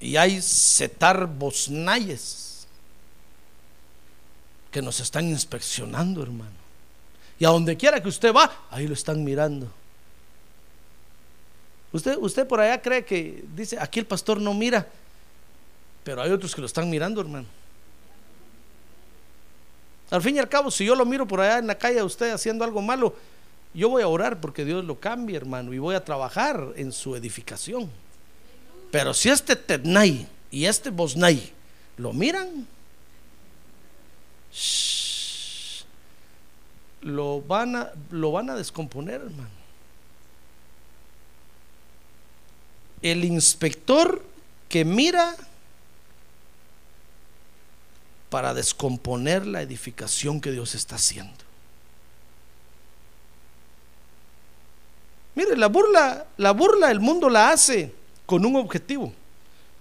y 0.00 0.16
hay 0.16 0.42
setar 0.42 1.26
bosnayes 1.26 2.49
que 4.70 4.82
nos 4.82 5.00
están 5.00 5.28
inspeccionando, 5.28 6.22
hermano. 6.22 6.60
Y 7.38 7.44
a 7.44 7.48
donde 7.48 7.76
quiera 7.76 8.02
que 8.02 8.08
usted 8.08 8.32
va, 8.34 8.52
ahí 8.70 8.86
lo 8.86 8.94
están 8.94 9.24
mirando. 9.24 9.66
Usted, 11.92 12.16
usted 12.18 12.46
por 12.46 12.60
allá 12.60 12.80
cree 12.80 13.04
que 13.04 13.44
dice, 13.54 13.76
aquí 13.80 13.98
el 13.98 14.06
pastor 14.06 14.40
no 14.40 14.54
mira, 14.54 14.86
pero 16.04 16.22
hay 16.22 16.30
otros 16.30 16.54
que 16.54 16.60
lo 16.60 16.66
están 16.66 16.88
mirando, 16.88 17.20
hermano. 17.20 17.46
Al 20.10 20.22
fin 20.22 20.36
y 20.36 20.38
al 20.38 20.48
cabo, 20.48 20.70
si 20.70 20.84
yo 20.84 20.94
lo 20.94 21.04
miro 21.04 21.26
por 21.26 21.40
allá 21.40 21.58
en 21.58 21.66
la 21.66 21.76
calle 21.76 22.00
a 22.00 22.04
usted 22.04 22.32
haciendo 22.32 22.64
algo 22.64 22.82
malo, 22.82 23.14
yo 23.72 23.88
voy 23.88 24.02
a 24.02 24.08
orar 24.08 24.40
porque 24.40 24.64
Dios 24.64 24.84
lo 24.84 24.98
cambie, 24.98 25.36
hermano, 25.36 25.72
y 25.72 25.78
voy 25.78 25.94
a 25.94 26.04
trabajar 26.04 26.72
en 26.76 26.92
su 26.92 27.14
edificación. 27.14 27.88
Pero 28.90 29.14
si 29.14 29.28
este 29.28 29.54
Tednay 29.54 30.26
y 30.50 30.64
este 30.64 30.90
Bosnay 30.90 31.52
lo 31.96 32.12
miran, 32.12 32.66
lo 37.02 37.40
van 37.40 37.76
a, 37.76 37.92
lo 38.10 38.32
van 38.32 38.50
a 38.50 38.54
descomponer, 38.54 39.20
hermano. 39.22 39.60
El 43.02 43.24
inspector 43.24 44.22
que 44.68 44.84
mira 44.84 45.34
para 48.28 48.54
descomponer 48.54 49.46
la 49.46 49.62
edificación 49.62 50.40
que 50.40 50.52
Dios 50.52 50.74
está 50.74 50.96
haciendo. 50.96 51.32
Mire, 55.34 55.56
la 55.56 55.68
burla, 55.68 56.26
la 56.36 56.52
burla 56.52 56.90
el 56.90 57.00
mundo 57.00 57.28
la 57.30 57.50
hace 57.50 57.92
con 58.26 58.44
un 58.44 58.56
objetivo. 58.56 59.12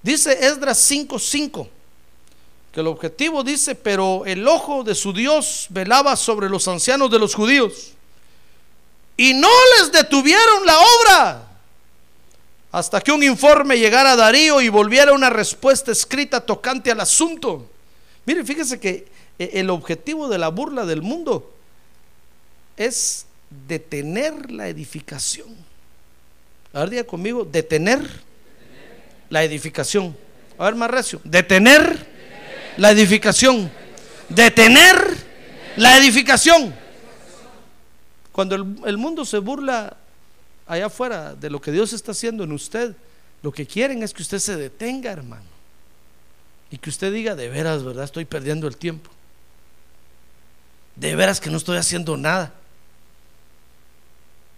Dice 0.01 0.31
Esdras 0.31 0.79
5:5 0.89 1.67
que 2.71 2.81
el 2.81 2.87
objetivo 2.87 3.43
dice, 3.43 3.75
pero 3.75 4.25
el 4.25 4.47
ojo 4.47 4.83
de 4.83 4.93
su 4.95 5.11
Dios 5.11 5.67
velaba 5.69 6.15
sobre 6.15 6.49
los 6.49 6.67
ancianos 6.67 7.09
de 7.09 7.19
los 7.19 7.33
judíos 7.33 7.93
y 9.17 9.33
no 9.33 9.49
les 9.77 9.91
detuvieron 9.91 10.65
la 10.65 10.77
obra 10.79 11.47
hasta 12.71 13.01
que 13.01 13.11
un 13.11 13.23
informe 13.23 13.77
llegara 13.77 14.13
a 14.13 14.15
Darío 14.15 14.61
y 14.61 14.69
volviera 14.69 15.13
una 15.13 15.29
respuesta 15.29 15.91
escrita 15.91 16.39
tocante 16.39 16.91
al 16.91 16.99
asunto. 16.99 17.67
Mire, 18.25 18.45
fíjese 18.45 18.79
que 18.79 19.07
eh, 19.39 19.51
el 19.55 19.69
objetivo 19.71 20.29
de 20.29 20.37
la 20.37 20.49
burla 20.49 20.85
del 20.85 21.01
mundo 21.01 21.51
es 22.77 23.25
detener 23.67 24.51
la 24.51 24.67
edificación. 24.67 25.55
A 26.71 26.85
ver, 26.85 27.05
conmigo, 27.05 27.43
detener 27.43 28.07
la 29.29 29.43
edificación. 29.43 30.15
A 30.57 30.65
ver, 30.65 30.75
más 30.75 30.91
recio, 30.91 31.19
detener 31.23 32.08
la 32.79 32.91
edificación. 32.91 33.69
Detener 34.29 34.95
la 35.75 35.97
edificación. 35.97 36.73
Cuando 38.31 38.55
el, 38.55 38.75
el 38.85 38.97
mundo 38.97 39.25
se 39.25 39.37
burla 39.39 39.97
allá 40.65 40.85
afuera 40.85 41.35
de 41.35 41.49
lo 41.49 41.59
que 41.59 41.71
Dios 41.71 41.93
está 41.93 42.13
haciendo 42.13 42.43
en 42.43 42.53
usted, 42.53 42.95
lo 43.41 43.51
que 43.51 43.65
quieren 43.65 44.01
es 44.01 44.13
que 44.13 44.21
usted 44.21 44.39
se 44.39 44.55
detenga, 44.55 45.11
hermano. 45.11 45.45
Y 46.71 46.77
que 46.77 46.89
usted 46.89 47.11
diga, 47.11 47.35
de 47.35 47.49
veras, 47.49 47.83
¿verdad? 47.83 48.05
Estoy 48.05 48.25
perdiendo 48.25 48.67
el 48.67 48.77
tiempo. 48.77 49.09
De 50.95 51.15
veras 51.15 51.41
que 51.41 51.49
no 51.49 51.57
estoy 51.57 51.77
haciendo 51.77 52.15
nada. 52.15 52.53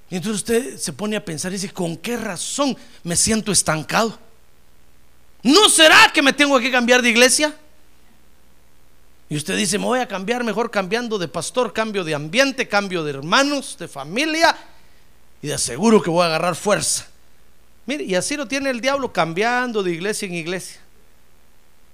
Y 0.10 0.18
entonces 0.18 0.42
usted 0.42 0.78
se 0.78 0.94
pone 0.94 1.16
a 1.16 1.26
pensar 1.26 1.52
y 1.52 1.56
dice, 1.56 1.72
¿con 1.72 1.98
qué 1.98 2.18
razón 2.18 2.78
me 3.04 3.16
siento 3.16 3.52
estancado? 3.52 4.20
¿No 5.42 5.70
será 5.70 6.12
que 6.14 6.22
me 6.22 6.34
tengo 6.34 6.60
que 6.60 6.70
cambiar 6.70 7.02
de 7.02 7.10
iglesia? 7.10 7.56
Y 9.32 9.38
usted 9.38 9.56
dice, 9.56 9.80
me 9.80 9.86
voy 9.86 10.00
a 10.02 10.10
cambiar 10.10 10.44
mejor 10.44 10.70
cambiando 10.70 11.18
de 11.18 11.30
pastor, 11.30 11.72
cambio 11.72 12.04
de 12.04 12.14
ambiente, 12.14 12.68
cambio 12.68 13.02
de 13.02 13.12
hermanos, 13.12 13.78
de 13.80 13.88
familia, 13.88 14.54
y 15.42 15.48
de 15.48 15.54
aseguro 15.54 16.02
que 16.02 16.10
voy 16.10 16.24
a 16.24 16.26
agarrar 16.26 16.54
fuerza. 16.54 17.08
Mire, 17.86 18.04
y 18.04 18.16
así 18.16 18.36
lo 18.36 18.46
tiene 18.46 18.70
el 18.70 18.82
diablo 18.82 19.14
cambiando 19.14 19.84
de 19.84 19.94
iglesia 19.94 20.26
en 20.26 20.34
iglesia 20.34 20.82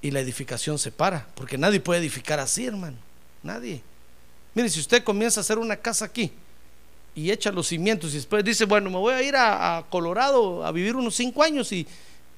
y 0.02 0.10
la 0.10 0.20
edificación 0.20 0.80
se 0.80 0.92
para, 0.92 1.28
porque 1.36 1.60
nadie 1.60 1.80
puede 1.80 2.00
edificar 2.00 2.40
así, 2.40 2.66
hermano. 2.66 2.98
Nadie. 3.44 3.84
Mire, 4.56 4.68
si 4.68 4.80
usted 4.80 5.04
comienza 5.04 5.40
a 5.40 5.42
hacer 5.42 5.60
una 5.60 5.76
casa 5.76 6.06
aquí 6.06 6.32
y 7.14 7.30
echa 7.30 7.52
los 7.52 7.68
cimientos 7.68 8.14
y 8.14 8.16
después 8.16 8.44
dice, 8.44 8.66
bueno, 8.66 8.90
me 8.90 8.98
voy 8.98 9.14
a 9.14 9.22
ir 9.22 9.36
a, 9.36 9.86
Colorado 9.92 10.66
a 10.66 10.72
vivir 10.72 10.96
unos 10.96 11.14
cinco 11.14 11.44
años 11.44 11.72
y, 11.72 11.86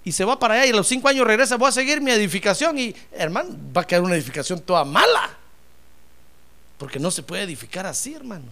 y, 0.03 0.11
se 0.11 0.25
va 0.25 0.39
para 0.39 0.55
allá 0.55 0.65
y 0.67 0.69
a 0.69 0.75
los 0.75 0.87
cinco 0.87 1.07
años 1.07 1.25
regresa, 1.25 1.57
voy 1.57 1.69
a 1.69 1.71
seguir 1.71 2.01
mi 2.01 2.11
edificación 2.11 2.77
y, 2.79 2.95
hermano, 3.11 3.55
va 3.75 3.81
a 3.81 3.87
quedar 3.87 4.01
una 4.01 4.15
edificación 4.15 4.59
toda 4.59 4.83
mala. 4.83 5.37
Porque 6.77 6.99
no 6.99 7.11
se 7.11 7.23
puede 7.23 7.43
edificar 7.43 7.85
así, 7.85 8.13
hermano. 8.13 8.45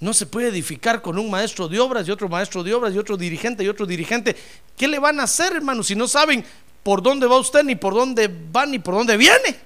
No 0.00 0.14
se 0.14 0.26
puede 0.26 0.48
edificar 0.48 1.02
con 1.02 1.18
un 1.18 1.30
maestro 1.30 1.68
de 1.68 1.80
obras 1.80 2.06
y 2.06 2.10
otro 2.10 2.28
maestro 2.28 2.62
de 2.62 2.72
obras 2.72 2.94
y 2.94 2.98
otro 2.98 3.16
dirigente 3.16 3.64
y 3.64 3.68
otro 3.68 3.84
dirigente. 3.84 4.36
¿Qué 4.76 4.86
le 4.86 4.98
van 4.98 5.18
a 5.20 5.24
hacer, 5.24 5.54
hermano, 5.54 5.82
si 5.82 5.94
no 5.94 6.06
saben 6.06 6.44
por 6.82 7.02
dónde 7.02 7.26
va 7.26 7.38
usted, 7.38 7.64
ni 7.64 7.74
por 7.74 7.94
dónde 7.94 8.28
va, 8.28 8.64
ni 8.64 8.78
por 8.78 8.94
dónde 8.94 9.16
viene? 9.16 9.56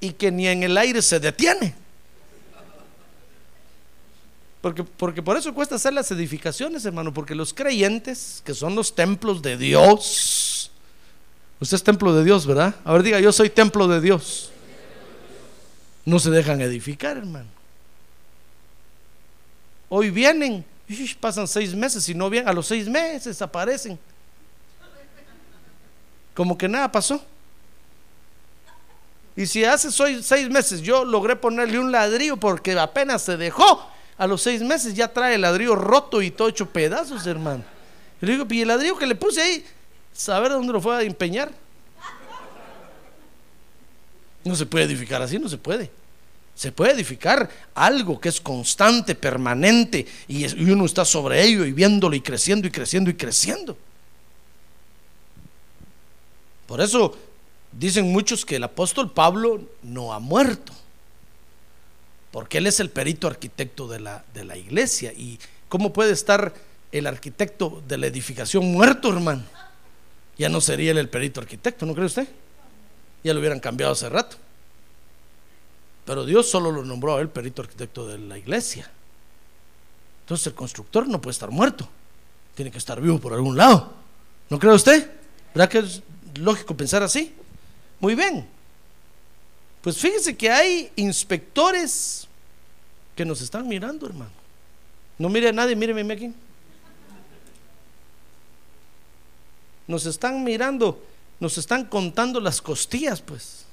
Y 0.00 0.12
que 0.12 0.30
ni 0.30 0.46
en 0.46 0.62
el 0.62 0.76
aire 0.76 1.00
se 1.00 1.18
detiene. 1.18 1.74
Porque, 4.60 4.82
porque 4.82 5.22
por 5.22 5.36
eso 5.36 5.54
cuesta 5.54 5.76
hacer 5.76 5.92
las 5.92 6.10
edificaciones, 6.10 6.84
hermano, 6.84 7.14
porque 7.14 7.34
los 7.34 7.54
creyentes, 7.54 8.42
que 8.44 8.54
son 8.54 8.74
los 8.74 8.94
templos 8.94 9.40
de 9.40 9.56
Dios, 9.56 10.72
usted 11.60 11.76
es 11.76 11.84
templo 11.84 12.12
de 12.14 12.24
Dios, 12.24 12.46
¿verdad? 12.46 12.74
A 12.84 12.92
ver, 12.92 13.02
diga, 13.02 13.20
yo 13.20 13.32
soy 13.32 13.50
templo 13.50 13.86
de 13.86 14.00
Dios. 14.00 14.50
No 16.04 16.18
se 16.18 16.30
dejan 16.30 16.60
edificar, 16.60 17.16
hermano. 17.16 17.48
Hoy 19.88 20.10
vienen, 20.10 20.64
pasan 21.20 21.46
seis 21.46 21.74
meses 21.74 22.08
y 22.08 22.14
no 22.14 22.28
vienen, 22.28 22.48
a 22.48 22.52
los 22.52 22.66
seis 22.66 22.88
meses 22.88 23.40
aparecen. 23.40 23.98
Como 26.34 26.56
que 26.58 26.68
nada 26.68 26.90
pasó. 26.90 27.22
Y 29.36 29.46
si 29.46 29.64
hace 29.64 29.92
seis 29.92 30.50
meses 30.50 30.82
yo 30.82 31.04
logré 31.04 31.36
ponerle 31.36 31.78
un 31.78 31.92
ladrillo 31.92 32.36
porque 32.36 32.76
apenas 32.78 33.22
se 33.22 33.36
dejó, 33.36 33.88
a 34.18 34.26
los 34.26 34.42
seis 34.42 34.60
meses 34.62 34.94
ya 34.94 35.06
trae 35.08 35.36
el 35.36 35.42
ladrillo 35.42 35.76
roto 35.76 36.20
y 36.20 36.32
todo 36.32 36.48
hecho 36.48 36.68
pedazos, 36.68 37.24
hermano. 37.26 37.64
Y 38.20 38.26
le 38.26 38.32
digo, 38.32 38.46
y 38.50 38.60
el 38.60 38.68
ladrillo 38.68 38.98
que 38.98 39.06
le 39.06 39.14
puse 39.14 39.40
ahí, 39.40 39.64
saber 40.12 40.50
dónde 40.50 40.72
lo 40.72 40.80
fue 40.80 40.96
a 40.96 41.02
empeñar. 41.02 41.52
No 44.44 44.56
se 44.56 44.66
puede 44.66 44.86
edificar 44.86 45.22
así, 45.22 45.38
no 45.38 45.48
se 45.48 45.56
puede. 45.56 45.90
Se 46.56 46.72
puede 46.72 46.92
edificar 46.92 47.48
algo 47.72 48.20
que 48.20 48.28
es 48.28 48.40
constante, 48.40 49.14
permanente, 49.14 50.04
y, 50.26 50.44
uno 50.68 50.86
está 50.86 51.04
sobre 51.04 51.44
ello 51.44 51.64
y 51.64 51.72
viéndolo 51.72 52.16
y 52.16 52.20
creciendo 52.20 52.66
y 52.66 52.72
creciendo 52.72 53.10
y 53.10 53.14
creciendo. 53.14 53.76
Por 56.66 56.80
eso 56.80 57.16
dicen 57.70 58.10
muchos 58.10 58.44
que 58.44 58.56
el 58.56 58.64
apóstol 58.64 59.12
Pablo 59.12 59.62
no 59.84 60.12
ha 60.12 60.18
muerto, 60.18 60.72
porque 62.38 62.58
él 62.58 62.68
es 62.68 62.78
el 62.78 62.88
perito 62.88 63.26
arquitecto 63.26 63.88
de 63.88 63.98
la, 63.98 64.24
de 64.32 64.44
la 64.44 64.56
iglesia. 64.56 65.12
¿Y 65.12 65.40
cómo 65.68 65.92
puede 65.92 66.12
estar 66.12 66.54
el 66.92 67.08
arquitecto 67.08 67.82
de 67.88 67.98
la 67.98 68.06
edificación 68.06 68.70
muerto, 68.70 69.08
hermano? 69.12 69.42
Ya 70.36 70.48
no 70.48 70.60
sería 70.60 70.92
él 70.92 70.98
el 70.98 71.08
perito 71.08 71.40
arquitecto, 71.40 71.84
¿no 71.84 71.94
cree 71.94 72.06
usted? 72.06 72.28
Ya 73.24 73.34
lo 73.34 73.40
hubieran 73.40 73.58
cambiado 73.58 73.92
hace 73.92 74.08
rato. 74.08 74.36
Pero 76.04 76.24
Dios 76.24 76.48
solo 76.48 76.70
lo 76.70 76.84
nombró 76.84 77.16
a 77.16 77.20
él 77.20 77.28
perito 77.28 77.62
arquitecto 77.62 78.06
de 78.06 78.18
la 78.18 78.38
iglesia. 78.38 78.88
Entonces 80.20 80.46
el 80.46 80.54
constructor 80.54 81.08
no 81.08 81.20
puede 81.20 81.32
estar 81.32 81.50
muerto. 81.50 81.88
Tiene 82.54 82.70
que 82.70 82.78
estar 82.78 83.00
vivo 83.00 83.18
por 83.18 83.32
algún 83.32 83.56
lado. 83.56 83.94
¿No 84.48 84.60
cree 84.60 84.74
usted? 84.74 85.10
¿Verdad 85.52 85.68
que 85.68 85.78
es 85.80 86.02
lógico 86.36 86.76
pensar 86.76 87.02
así? 87.02 87.34
Muy 87.98 88.14
bien. 88.14 88.46
Pues 89.82 89.98
fíjese 89.98 90.36
que 90.36 90.50
hay 90.50 90.92
inspectores 90.94 92.27
que 93.18 93.24
nos 93.24 93.40
están 93.40 93.66
mirando, 93.66 94.06
hermano. 94.06 94.30
No 95.18 95.28
mire 95.28 95.48
a 95.48 95.52
nadie, 95.52 95.74
míreme 95.74 96.12
aquí. 96.14 96.32
Nos 99.88 100.06
están 100.06 100.44
mirando, 100.44 101.02
nos 101.40 101.58
están 101.58 101.84
contando 101.86 102.38
las 102.38 102.62
costillas, 102.62 103.20
pues. 103.20 103.64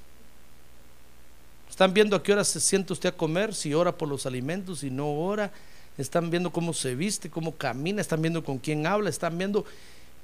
Están 1.69 1.93
viendo 1.93 2.15
a 2.15 2.23
qué 2.23 2.33
hora 2.33 2.43
se 2.43 2.59
siente 2.59 2.91
usted 2.91 3.09
a 3.09 3.11
comer, 3.11 3.53
si 3.53 3.71
ora 3.75 3.95
por 3.95 4.09
los 4.09 4.25
alimentos, 4.25 4.79
si 4.79 4.89
no 4.89 5.13
ora. 5.13 5.51
Están 5.95 6.31
viendo 6.31 6.51
cómo 6.51 6.73
se 6.73 6.95
viste, 6.95 7.29
cómo 7.29 7.55
camina, 7.55 8.01
están 8.01 8.23
viendo 8.23 8.43
con 8.43 8.57
quién 8.57 8.87
habla, 8.87 9.11
están 9.11 9.37
viendo, 9.37 9.63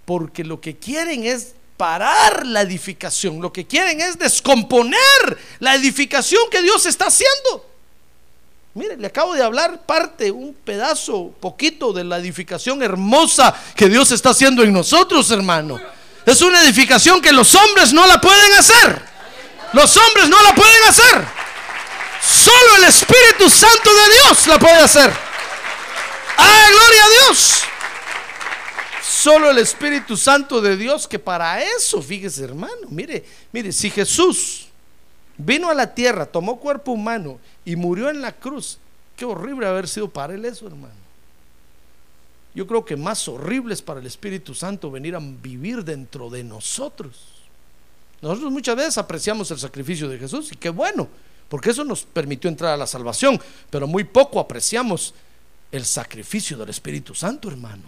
porque 0.03 0.43
lo 0.43 0.59
que 0.59 0.77
quieren 0.77 1.25
es 1.25 1.53
parar 1.77 2.43
la 2.43 2.61
edificación, 2.63 3.39
lo 3.39 3.53
que 3.53 3.67
quieren 3.67 4.01
es 4.01 4.17
descomponer 4.17 5.37
la 5.59 5.75
edificación 5.75 6.41
que 6.49 6.63
Dios 6.63 6.87
está 6.87 7.05
haciendo. 7.05 7.70
Mire, 8.73 8.95
le 8.95 9.07
acabo 9.07 9.33
de 9.33 9.43
hablar 9.43 9.81
parte, 9.85 10.31
un 10.31 10.53
pedazo, 10.53 11.33
poquito 11.41 11.91
de 11.91 12.05
la 12.05 12.17
edificación 12.17 12.81
hermosa 12.81 13.53
que 13.75 13.89
Dios 13.89 14.11
está 14.11 14.29
haciendo 14.29 14.63
en 14.63 14.71
nosotros, 14.71 15.29
hermano. 15.31 15.79
Es 16.25 16.41
una 16.41 16.63
edificación 16.63 17.21
que 17.21 17.33
los 17.33 17.53
hombres 17.53 17.91
no 17.91 18.07
la 18.07 18.21
pueden 18.21 18.53
hacer. 18.53 19.01
Los 19.73 19.97
hombres 19.97 20.29
no 20.29 20.41
la 20.41 20.55
pueden 20.55 20.83
hacer. 20.87 21.25
Solo 22.21 22.77
el 22.77 22.83
Espíritu 22.85 23.49
Santo 23.49 23.89
de 23.93 24.13
Dios 24.13 24.47
la 24.47 24.59
puede 24.59 24.77
hacer. 24.77 25.11
¡Ay, 26.37 26.71
gloria 26.71 27.03
a 27.03 27.09
Dios! 27.09 27.61
Solo 29.03 29.51
el 29.51 29.57
Espíritu 29.57 30.15
Santo 30.15 30.61
de 30.61 30.77
Dios 30.77 31.07
que 31.07 31.19
para 31.19 31.61
eso, 31.61 32.01
fíjese 32.01 32.43
hermano, 32.43 32.87
mire, 32.89 33.23
mire, 33.51 33.71
si 33.71 33.89
Jesús 33.89 34.67
vino 35.37 35.69
a 35.69 35.73
la 35.73 35.93
tierra, 35.93 36.25
tomó 36.25 36.59
cuerpo 36.59 36.93
humano 36.93 37.39
y 37.65 37.75
murió 37.75 38.09
en 38.09 38.21
la 38.21 38.31
cruz, 38.31 38.77
qué 39.15 39.25
horrible 39.25 39.67
haber 39.67 39.87
sido 39.87 40.09
para 40.09 40.33
él 40.33 40.45
eso, 40.45 40.67
hermano. 40.67 41.01
Yo 42.53 42.67
creo 42.67 42.83
que 42.83 42.97
más 42.97 43.27
horrible 43.27 43.73
es 43.73 43.81
para 43.81 43.99
el 43.99 44.05
Espíritu 44.05 44.53
Santo 44.53 44.91
venir 44.91 45.15
a 45.15 45.19
vivir 45.19 45.83
dentro 45.83 46.29
de 46.29 46.43
nosotros. 46.43 47.27
Nosotros 48.21 48.51
muchas 48.51 48.75
veces 48.75 48.97
apreciamos 48.97 49.49
el 49.51 49.59
sacrificio 49.59 50.07
de 50.09 50.19
Jesús 50.19 50.51
y 50.51 50.55
qué 50.55 50.69
bueno, 50.69 51.07
porque 51.49 51.69
eso 51.69 51.83
nos 51.83 52.03
permitió 52.03 52.49
entrar 52.49 52.73
a 52.73 52.77
la 52.77 52.87
salvación, 52.87 53.39
pero 53.69 53.87
muy 53.87 54.03
poco 54.03 54.39
apreciamos 54.39 55.13
el 55.71 55.85
sacrificio 55.85 56.57
del 56.57 56.69
Espíritu 56.69 57.15
Santo, 57.15 57.49
hermano. 57.49 57.83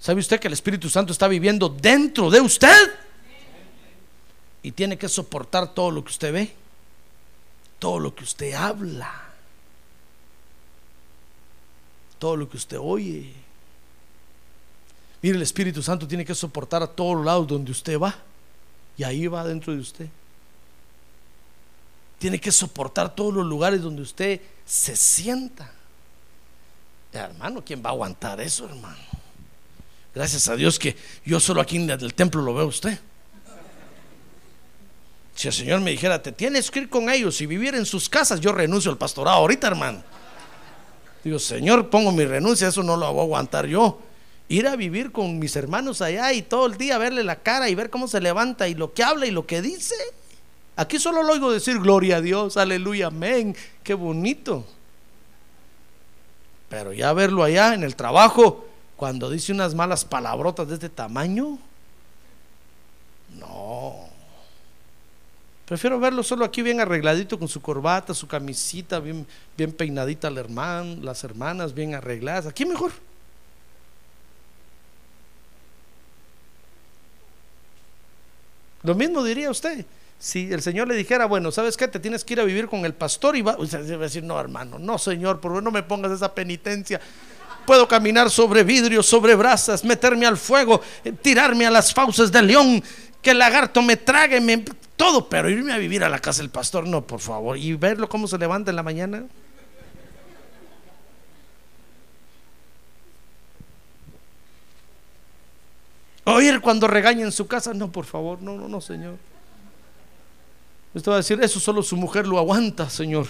¿Sabe 0.00 0.20
usted 0.20 0.40
que 0.40 0.48
el 0.48 0.54
Espíritu 0.54 0.88
Santo 0.88 1.12
está 1.12 1.28
viviendo 1.28 1.68
dentro 1.68 2.30
de 2.30 2.40
usted? 2.40 2.90
Y 4.62 4.72
tiene 4.72 4.96
que 4.96 5.08
soportar 5.08 5.74
todo 5.74 5.90
lo 5.90 6.02
que 6.02 6.10
usted 6.10 6.32
ve, 6.32 6.52
todo 7.80 7.98
lo 7.98 8.14
que 8.14 8.22
usted 8.22 8.52
habla, 8.52 9.10
todo 12.20 12.36
lo 12.36 12.48
que 12.48 12.58
usted 12.58 12.76
oye. 12.78 13.32
Mire, 15.22 15.36
el 15.36 15.42
Espíritu 15.42 15.82
Santo 15.82 16.06
tiene 16.06 16.24
que 16.24 16.34
soportar 16.34 16.82
a 16.82 16.86
todos 16.86 17.16
los 17.16 17.24
lados 17.24 17.48
donde 17.48 17.72
usted 17.72 17.98
va. 17.98 18.14
Y 18.96 19.02
ahí 19.02 19.26
va 19.26 19.44
dentro 19.44 19.74
de 19.74 19.80
usted. 19.80 20.08
Tiene 22.18 22.38
que 22.38 22.52
soportar 22.52 23.14
todos 23.14 23.32
los 23.32 23.46
lugares 23.46 23.80
donde 23.80 24.02
usted 24.02 24.40
se 24.64 24.94
sienta. 24.94 25.72
Hermano, 27.12 27.64
¿quién 27.64 27.82
va 27.82 27.88
a 27.88 27.92
aguantar 27.92 28.40
eso, 28.40 28.66
hermano? 28.66 28.98
Gracias 30.14 30.48
a 30.48 30.56
Dios 30.56 30.78
que 30.78 30.96
yo 31.24 31.40
solo 31.40 31.60
aquí 31.62 31.76
en 31.76 31.88
el 31.88 32.14
templo 32.14 32.42
lo 32.42 32.52
veo 32.52 32.64
a 32.64 32.68
usted. 32.68 32.98
Si 35.40 35.48
el 35.48 35.54
Señor 35.54 35.80
me 35.80 35.92
dijera, 35.92 36.22
te 36.22 36.32
tienes 36.32 36.70
que 36.70 36.80
ir 36.80 36.90
con 36.90 37.08
ellos 37.08 37.40
y 37.40 37.46
vivir 37.46 37.74
en 37.74 37.86
sus 37.86 38.10
casas, 38.10 38.40
yo 38.40 38.52
renuncio 38.52 38.90
al 38.90 38.98
pastorado 38.98 39.38
ahorita, 39.38 39.68
hermano. 39.68 40.02
Digo, 41.24 41.38
Señor, 41.38 41.88
pongo 41.88 42.12
mi 42.12 42.26
renuncia, 42.26 42.68
eso 42.68 42.82
no 42.82 42.94
lo 42.94 43.10
voy 43.10 43.20
a 43.20 43.22
aguantar 43.22 43.64
yo. 43.64 44.00
Ir 44.50 44.68
a 44.68 44.76
vivir 44.76 45.12
con 45.12 45.38
mis 45.38 45.56
hermanos 45.56 46.02
allá 46.02 46.30
y 46.34 46.42
todo 46.42 46.66
el 46.66 46.76
día 46.76 46.98
verle 46.98 47.24
la 47.24 47.36
cara 47.36 47.70
y 47.70 47.74
ver 47.74 47.88
cómo 47.88 48.06
se 48.06 48.20
levanta 48.20 48.68
y 48.68 48.74
lo 48.74 48.92
que 48.92 49.02
habla 49.02 49.24
y 49.24 49.30
lo 49.30 49.46
que 49.46 49.62
dice. 49.62 49.94
Aquí 50.76 50.98
solo 50.98 51.22
lo 51.22 51.32
oigo 51.32 51.50
decir, 51.50 51.78
gloria 51.78 52.16
a 52.16 52.20
Dios, 52.20 52.58
aleluya, 52.58 53.06
amén, 53.06 53.56
qué 53.82 53.94
bonito. 53.94 54.66
Pero 56.68 56.92
ya 56.92 57.14
verlo 57.14 57.44
allá 57.44 57.72
en 57.72 57.82
el 57.82 57.96
trabajo, 57.96 58.66
cuando 58.94 59.30
dice 59.30 59.52
unas 59.52 59.74
malas 59.74 60.04
palabrotas 60.04 60.68
de 60.68 60.74
este 60.74 60.90
tamaño, 60.90 61.58
no. 63.38 64.09
Prefiero 65.70 66.00
verlo 66.00 66.24
solo 66.24 66.44
aquí 66.44 66.62
bien 66.62 66.80
arregladito 66.80 67.38
con 67.38 67.46
su 67.46 67.62
corbata, 67.62 68.12
su 68.12 68.26
camisita, 68.26 68.98
bien, 68.98 69.24
bien 69.56 69.70
peinadita 69.70 70.26
el 70.26 70.36
hermano, 70.36 70.96
las 71.00 71.22
hermanas 71.22 71.72
bien 71.72 71.94
arregladas. 71.94 72.46
Aquí 72.46 72.64
mejor. 72.64 72.90
Lo 78.82 78.96
mismo 78.96 79.22
diría 79.22 79.48
usted. 79.48 79.86
Si 80.18 80.52
el 80.52 80.60
Señor 80.60 80.88
le 80.88 80.96
dijera, 80.96 81.26
bueno, 81.26 81.52
¿sabes 81.52 81.76
qué? 81.76 81.86
Te 81.86 82.00
tienes 82.00 82.24
que 82.24 82.32
ir 82.32 82.40
a 82.40 82.44
vivir 82.44 82.66
con 82.66 82.84
el 82.84 82.94
pastor 82.94 83.36
y 83.36 83.42
va, 83.42 83.56
usted 83.56 83.92
va 83.92 83.94
a 83.94 83.98
decir, 83.98 84.24
no, 84.24 84.40
hermano, 84.40 84.76
no, 84.76 84.98
Señor, 84.98 85.38
por 85.38 85.52
favor, 85.52 85.62
no 85.62 85.70
me 85.70 85.84
pongas 85.84 86.10
esa 86.10 86.34
penitencia. 86.34 87.00
Puedo 87.64 87.86
caminar 87.86 88.28
sobre 88.28 88.64
vidrios, 88.64 89.06
sobre 89.06 89.36
brasas, 89.36 89.84
meterme 89.84 90.26
al 90.26 90.36
fuego, 90.36 90.80
eh, 91.04 91.12
tirarme 91.12 91.64
a 91.64 91.70
las 91.70 91.94
fauces 91.94 92.32
del 92.32 92.48
león, 92.48 92.82
que 93.22 93.30
el 93.30 93.38
lagarto 93.38 93.80
me 93.82 93.96
trague, 93.96 94.40
me, 94.40 94.64
todo, 95.00 95.30
pero 95.30 95.48
irme 95.48 95.72
a 95.72 95.78
vivir 95.78 96.04
a 96.04 96.10
la 96.10 96.18
casa 96.18 96.42
del 96.42 96.50
pastor, 96.50 96.86
no, 96.86 97.06
por 97.06 97.20
favor. 97.20 97.56
Y 97.56 97.72
verlo 97.72 98.06
cómo 98.06 98.28
se 98.28 98.36
levanta 98.36 98.68
en 98.68 98.76
la 98.76 98.82
mañana. 98.82 99.24
Oír 106.24 106.60
cuando 106.60 106.86
regaña 106.86 107.24
en 107.24 107.32
su 107.32 107.46
casa, 107.46 107.72
no, 107.72 107.90
por 107.90 108.04
favor, 108.04 108.42
no, 108.42 108.56
no, 108.56 108.68
no, 108.68 108.82
Señor. 108.82 109.16
Usted 110.92 111.10
va 111.10 111.14
a 111.14 111.18
decir, 111.20 111.42
eso 111.42 111.58
solo 111.58 111.82
su 111.82 111.96
mujer 111.96 112.26
lo 112.26 112.38
aguanta, 112.38 112.90
Señor. 112.90 113.26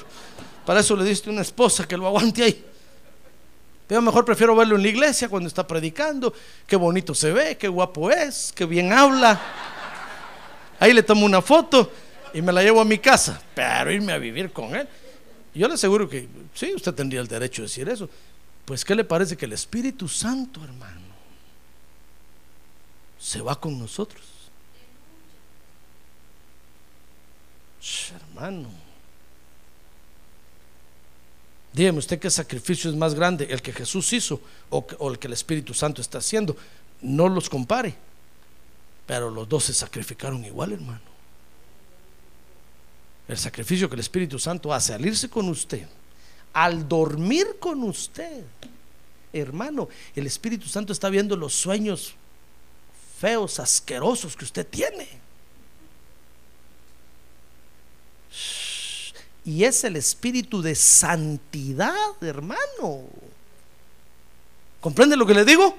Para 0.66 0.80
eso 0.80 0.96
le 0.96 1.04
diste 1.04 1.30
una 1.30 1.42
esposa 1.42 1.86
que 1.86 1.96
lo 1.96 2.08
aguante 2.08 2.42
ahí. 2.42 2.64
Pero 3.86 4.02
mejor 4.02 4.24
prefiero 4.24 4.56
verlo 4.56 4.74
en 4.74 4.82
la 4.82 4.88
iglesia 4.88 5.28
cuando 5.28 5.46
está 5.46 5.64
predicando. 5.68 6.34
Qué 6.66 6.74
bonito 6.74 7.14
se 7.14 7.30
ve, 7.30 7.56
qué 7.56 7.68
guapo 7.68 8.10
es, 8.10 8.52
qué 8.56 8.64
bien 8.64 8.92
habla. 8.92 9.40
Ahí 10.80 10.92
le 10.92 11.04
tomo 11.04 11.24
una 11.24 11.40
foto 11.40 11.92
y 12.34 12.42
me 12.42 12.52
la 12.52 12.62
llevo 12.62 12.80
a 12.80 12.84
mi 12.84 12.98
casa. 12.98 13.40
Pero 13.54 13.92
irme 13.92 14.12
a 14.12 14.18
vivir 14.18 14.50
con 14.50 14.74
él. 14.74 14.88
Yo 15.54 15.68
le 15.68 15.74
aseguro 15.74 16.08
que 16.08 16.26
sí, 16.54 16.74
usted 16.74 16.94
tendría 16.94 17.20
el 17.20 17.28
derecho 17.28 17.62
de 17.62 17.68
decir 17.68 17.88
eso. 17.88 18.08
Pues, 18.64 18.84
¿qué 18.84 18.94
le 18.94 19.04
parece 19.04 19.36
que 19.36 19.44
el 19.44 19.52
Espíritu 19.52 20.08
Santo, 20.08 20.64
hermano, 20.64 21.00
se 23.18 23.40
va 23.40 23.60
con 23.60 23.78
nosotros? 23.78 24.40
hermano. 28.10 28.68
Dígame 31.72 31.98
usted 31.98 32.18
qué 32.18 32.30
sacrificio 32.30 32.90
es 32.90 32.96
más 32.96 33.14
grande, 33.14 33.46
el 33.50 33.62
que 33.62 33.72
Jesús 33.72 34.12
hizo 34.12 34.40
o, 34.70 34.84
el 35.10 35.18
que 35.18 35.28
el 35.28 35.32
Espíritu 35.32 35.72
Santo 35.72 36.00
está 36.00 36.18
haciendo. 36.18 36.56
No 37.00 37.28
los 37.28 37.48
compare, 37.48 37.94
pero 39.10 39.28
los 39.28 39.48
dos 39.48 39.64
se 39.64 39.74
sacrificaron 39.74 40.44
igual, 40.44 40.70
hermano. 40.70 41.00
El 43.26 43.36
sacrificio 43.36 43.88
que 43.88 43.96
el 43.96 44.00
Espíritu 44.00 44.38
Santo 44.38 44.72
hace 44.72 44.94
al 44.94 45.04
irse 45.04 45.28
con 45.28 45.48
usted, 45.48 45.84
al 46.52 46.88
dormir 46.88 47.56
con 47.58 47.82
usted, 47.82 48.44
hermano, 49.32 49.88
el 50.14 50.28
Espíritu 50.28 50.68
Santo 50.68 50.92
está 50.92 51.08
viendo 51.10 51.36
los 51.36 51.52
sueños 51.52 52.14
feos, 53.18 53.58
asquerosos 53.58 54.36
que 54.36 54.44
usted 54.44 54.64
tiene. 54.64 55.08
Y 59.44 59.64
es 59.64 59.82
el 59.82 59.96
espíritu 59.96 60.62
de 60.62 60.76
santidad, 60.76 62.12
hermano. 62.20 63.06
¿Comprende 64.80 65.16
lo 65.16 65.26
que 65.26 65.34
le 65.34 65.44
digo? 65.44 65.76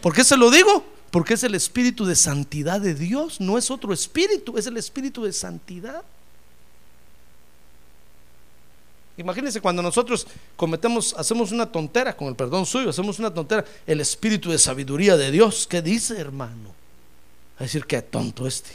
¿Por 0.00 0.14
qué 0.14 0.22
se 0.22 0.36
lo 0.36 0.48
digo? 0.48 0.97
Porque 1.10 1.34
es 1.34 1.42
el 1.42 1.54
espíritu 1.54 2.04
de 2.04 2.14
santidad 2.14 2.80
de 2.80 2.94
Dios, 2.94 3.40
no 3.40 3.56
es 3.56 3.70
otro 3.70 3.92
espíritu, 3.92 4.58
es 4.58 4.66
el 4.66 4.76
espíritu 4.76 5.24
de 5.24 5.32
santidad. 5.32 6.02
Imagínense 9.16 9.60
cuando 9.60 9.82
nosotros 9.82 10.26
cometemos, 10.56 11.14
hacemos 11.18 11.50
una 11.50 11.66
tontera, 11.66 12.16
con 12.16 12.28
el 12.28 12.36
perdón 12.36 12.64
suyo, 12.66 12.90
hacemos 12.90 13.18
una 13.18 13.34
tontera, 13.34 13.64
el 13.86 14.00
espíritu 14.00 14.50
de 14.50 14.58
sabiduría 14.58 15.16
de 15.16 15.30
Dios, 15.32 15.66
¿qué 15.68 15.82
dice 15.82 16.18
hermano? 16.18 16.72
A 17.58 17.64
decir, 17.64 17.84
qué 17.84 18.00
tonto 18.00 18.46
este. 18.46 18.70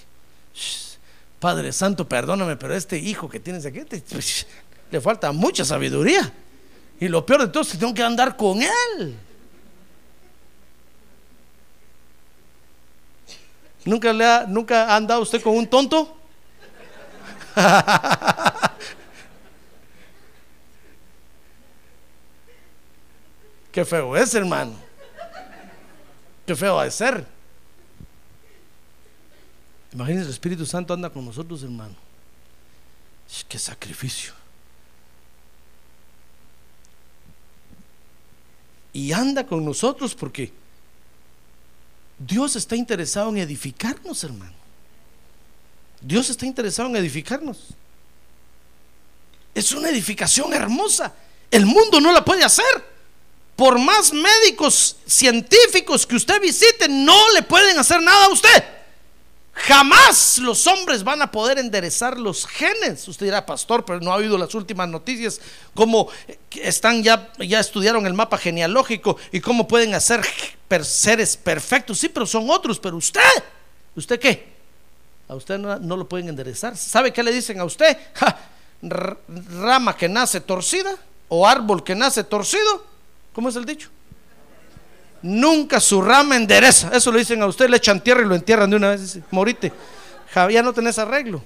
Padre 1.39 1.71
Santo, 1.71 2.07
perdóname, 2.07 2.57
pero 2.57 2.75
este 2.75 2.97
hijo 2.97 3.29
que 3.29 3.39
tienes 3.39 3.65
aquí 3.65 3.81
pues, 4.09 4.47
le 4.91 4.99
falta 4.99 5.31
mucha 5.31 5.63
sabiduría. 5.63 6.33
Y 6.99 7.07
lo 7.07 7.25
peor 7.25 7.41
de 7.41 7.47
todo 7.47 7.63
es 7.63 7.69
que 7.69 7.77
tengo 7.77 7.93
que 7.93 8.03
andar 8.03 8.35
con 8.35 8.61
él. 8.61 9.17
¿Nunca, 13.85 14.13
le 14.13 14.25
ha, 14.25 14.45
¿Nunca 14.47 14.95
andado 14.95 15.21
usted 15.21 15.41
con 15.41 15.55
un 15.57 15.67
tonto? 15.67 16.17
Qué 23.71 23.83
feo 23.83 24.15
es, 24.15 24.33
hermano. 24.35 24.75
Qué 26.45 26.55
feo 26.55 26.79
ha 26.79 26.85
de 26.85 26.91
ser. 26.91 27.25
Imagínense, 29.93 30.27
el 30.27 30.31
Espíritu 30.33 30.65
Santo 30.65 30.93
anda 30.93 31.09
con 31.09 31.25
nosotros, 31.25 31.63
hermano. 31.63 31.95
Qué 33.47 33.57
sacrificio. 33.57 34.33
Y 38.93 39.11
anda 39.11 39.45
con 39.45 39.65
nosotros 39.65 40.13
porque 40.13 40.53
Dios 42.17 42.55
está 42.55 42.75
interesado 42.75 43.29
en 43.29 43.37
edificarnos, 43.37 44.23
hermano. 44.23 44.53
Dios 46.01 46.29
está 46.29 46.45
interesado 46.45 46.89
en 46.89 46.95
edificarnos. 46.97 47.69
Es 49.55 49.71
una 49.71 49.89
edificación 49.89 50.53
hermosa. 50.53 51.13
El 51.49 51.65
mundo 51.65 52.01
no 52.01 52.11
la 52.11 52.23
puede 52.25 52.43
hacer. 52.43 52.93
Por 53.55 53.79
más 53.79 54.11
médicos 54.13 54.97
científicos 55.05 56.07
que 56.07 56.15
usted 56.15 56.41
visite, 56.41 56.87
no 56.89 57.31
le 57.33 57.43
pueden 57.43 57.77
hacer 57.77 58.01
nada 58.01 58.25
a 58.25 58.29
usted. 58.29 58.63
Jamás 59.53 60.39
los 60.39 60.65
hombres 60.65 61.03
van 61.03 61.21
a 61.21 61.31
poder 61.31 61.59
enderezar 61.59 62.19
los 62.19 62.45
genes. 62.47 63.07
Usted 63.07 63.27
dirá, 63.27 63.45
pastor, 63.45 63.85
pero 63.85 63.99
no 63.99 64.11
ha 64.11 64.15
oído 64.15 64.37
las 64.37 64.55
últimas 64.55 64.89
noticias, 64.89 65.39
cómo 65.75 66.09
están 66.51 67.03
ya, 67.03 67.31
ya 67.39 67.59
estudiaron 67.59 68.05
el 68.07 68.13
mapa 68.13 68.37
genealógico 68.37 69.17
y 69.31 69.39
cómo 69.39 69.67
pueden 69.67 69.93
hacer 69.93 70.21
seres 70.81 71.37
perfectos, 71.37 71.99
sí, 71.99 72.09
pero 72.09 72.25
son 72.25 72.49
otros, 72.49 72.79
pero 72.79 72.97
usted, 72.97 73.21
¿usted 73.95 74.19
qué? 74.19 74.53
A 75.27 75.35
usted 75.35 75.59
no, 75.59 75.97
lo 75.97 76.07
pueden 76.07 76.29
enderezar. 76.29 76.75
¿Sabe 76.75 77.13
qué 77.13 77.21
le 77.21 77.31
dicen 77.31 77.59
a 77.59 77.65
usted? 77.65 77.97
Rama 78.81 79.95
que 79.95 80.09
nace 80.09 80.41
torcida 80.41 80.95
o 81.29 81.47
árbol 81.47 81.83
que 81.83 81.95
nace 81.95 82.23
torcido. 82.23 82.85
¿Cómo 83.33 83.49
es 83.49 83.55
el 83.55 83.65
dicho? 83.65 83.89
Nunca 85.23 85.79
su 85.79 86.01
rama 86.01 86.35
endereza. 86.35 86.91
Eso 86.93 87.11
le 87.11 87.19
dicen 87.19 87.41
a 87.41 87.47
usted, 87.47 87.69
le 87.69 87.77
echan 87.77 88.03
tierra 88.03 88.21
y 88.21 88.25
lo 88.25 88.35
entierran 88.35 88.69
de 88.69 88.75
una 88.75 88.89
vez. 88.91 89.19
Morite, 89.31 89.71
ya 90.51 90.61
no 90.61 90.73
tenés 90.73 90.99
arreglo. 90.99 91.41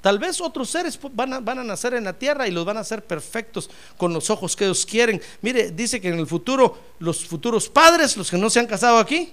Tal 0.00 0.18
vez 0.18 0.40
otros 0.40 0.68
seres 0.68 0.98
van 1.12 1.32
a, 1.32 1.38
van 1.38 1.60
a 1.60 1.64
nacer 1.64 1.94
en 1.94 2.02
la 2.02 2.12
tierra 2.12 2.48
y 2.48 2.50
los 2.50 2.64
van 2.64 2.76
a 2.76 2.80
hacer 2.80 3.04
perfectos 3.04 3.70
con 3.96 4.12
los 4.12 4.30
ojos 4.30 4.56
que 4.56 4.64
ellos 4.64 4.84
quieren. 4.84 5.22
Mire, 5.42 5.70
dice 5.70 6.00
que 6.00 6.08
en 6.08 6.18
el 6.18 6.26
futuro, 6.26 6.76
los 6.98 7.24
futuros 7.24 7.68
padres, 7.68 8.16
los 8.16 8.28
que 8.28 8.36
no 8.36 8.50
se 8.50 8.58
han 8.58 8.66
casado 8.66 8.98
aquí, 8.98 9.32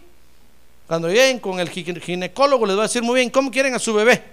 cuando 0.86 1.08
lleguen 1.08 1.40
con 1.40 1.60
el 1.60 1.72
gi- 1.72 2.00
ginecólogo, 2.00 2.68
les 2.68 2.76
va 2.76 2.82
a 2.82 2.84
decir 2.88 3.02
muy 3.02 3.16
bien, 3.16 3.32
¿cómo 3.32 3.50
quieren 3.50 3.74
a 3.74 3.80
su 3.80 3.96
bebé? 3.96 4.24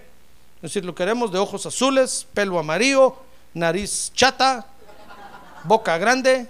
Es 0.57 0.62
decir, 0.72 0.84
lo 0.84 0.94
queremos 0.94 1.32
de 1.32 1.38
ojos 1.38 1.64
azules, 1.64 2.26
pelo 2.34 2.59
amarillo, 2.59 3.16
nariz 3.54 4.12
chata, 4.14 4.66
boca 5.64 5.96
grande, 5.96 6.48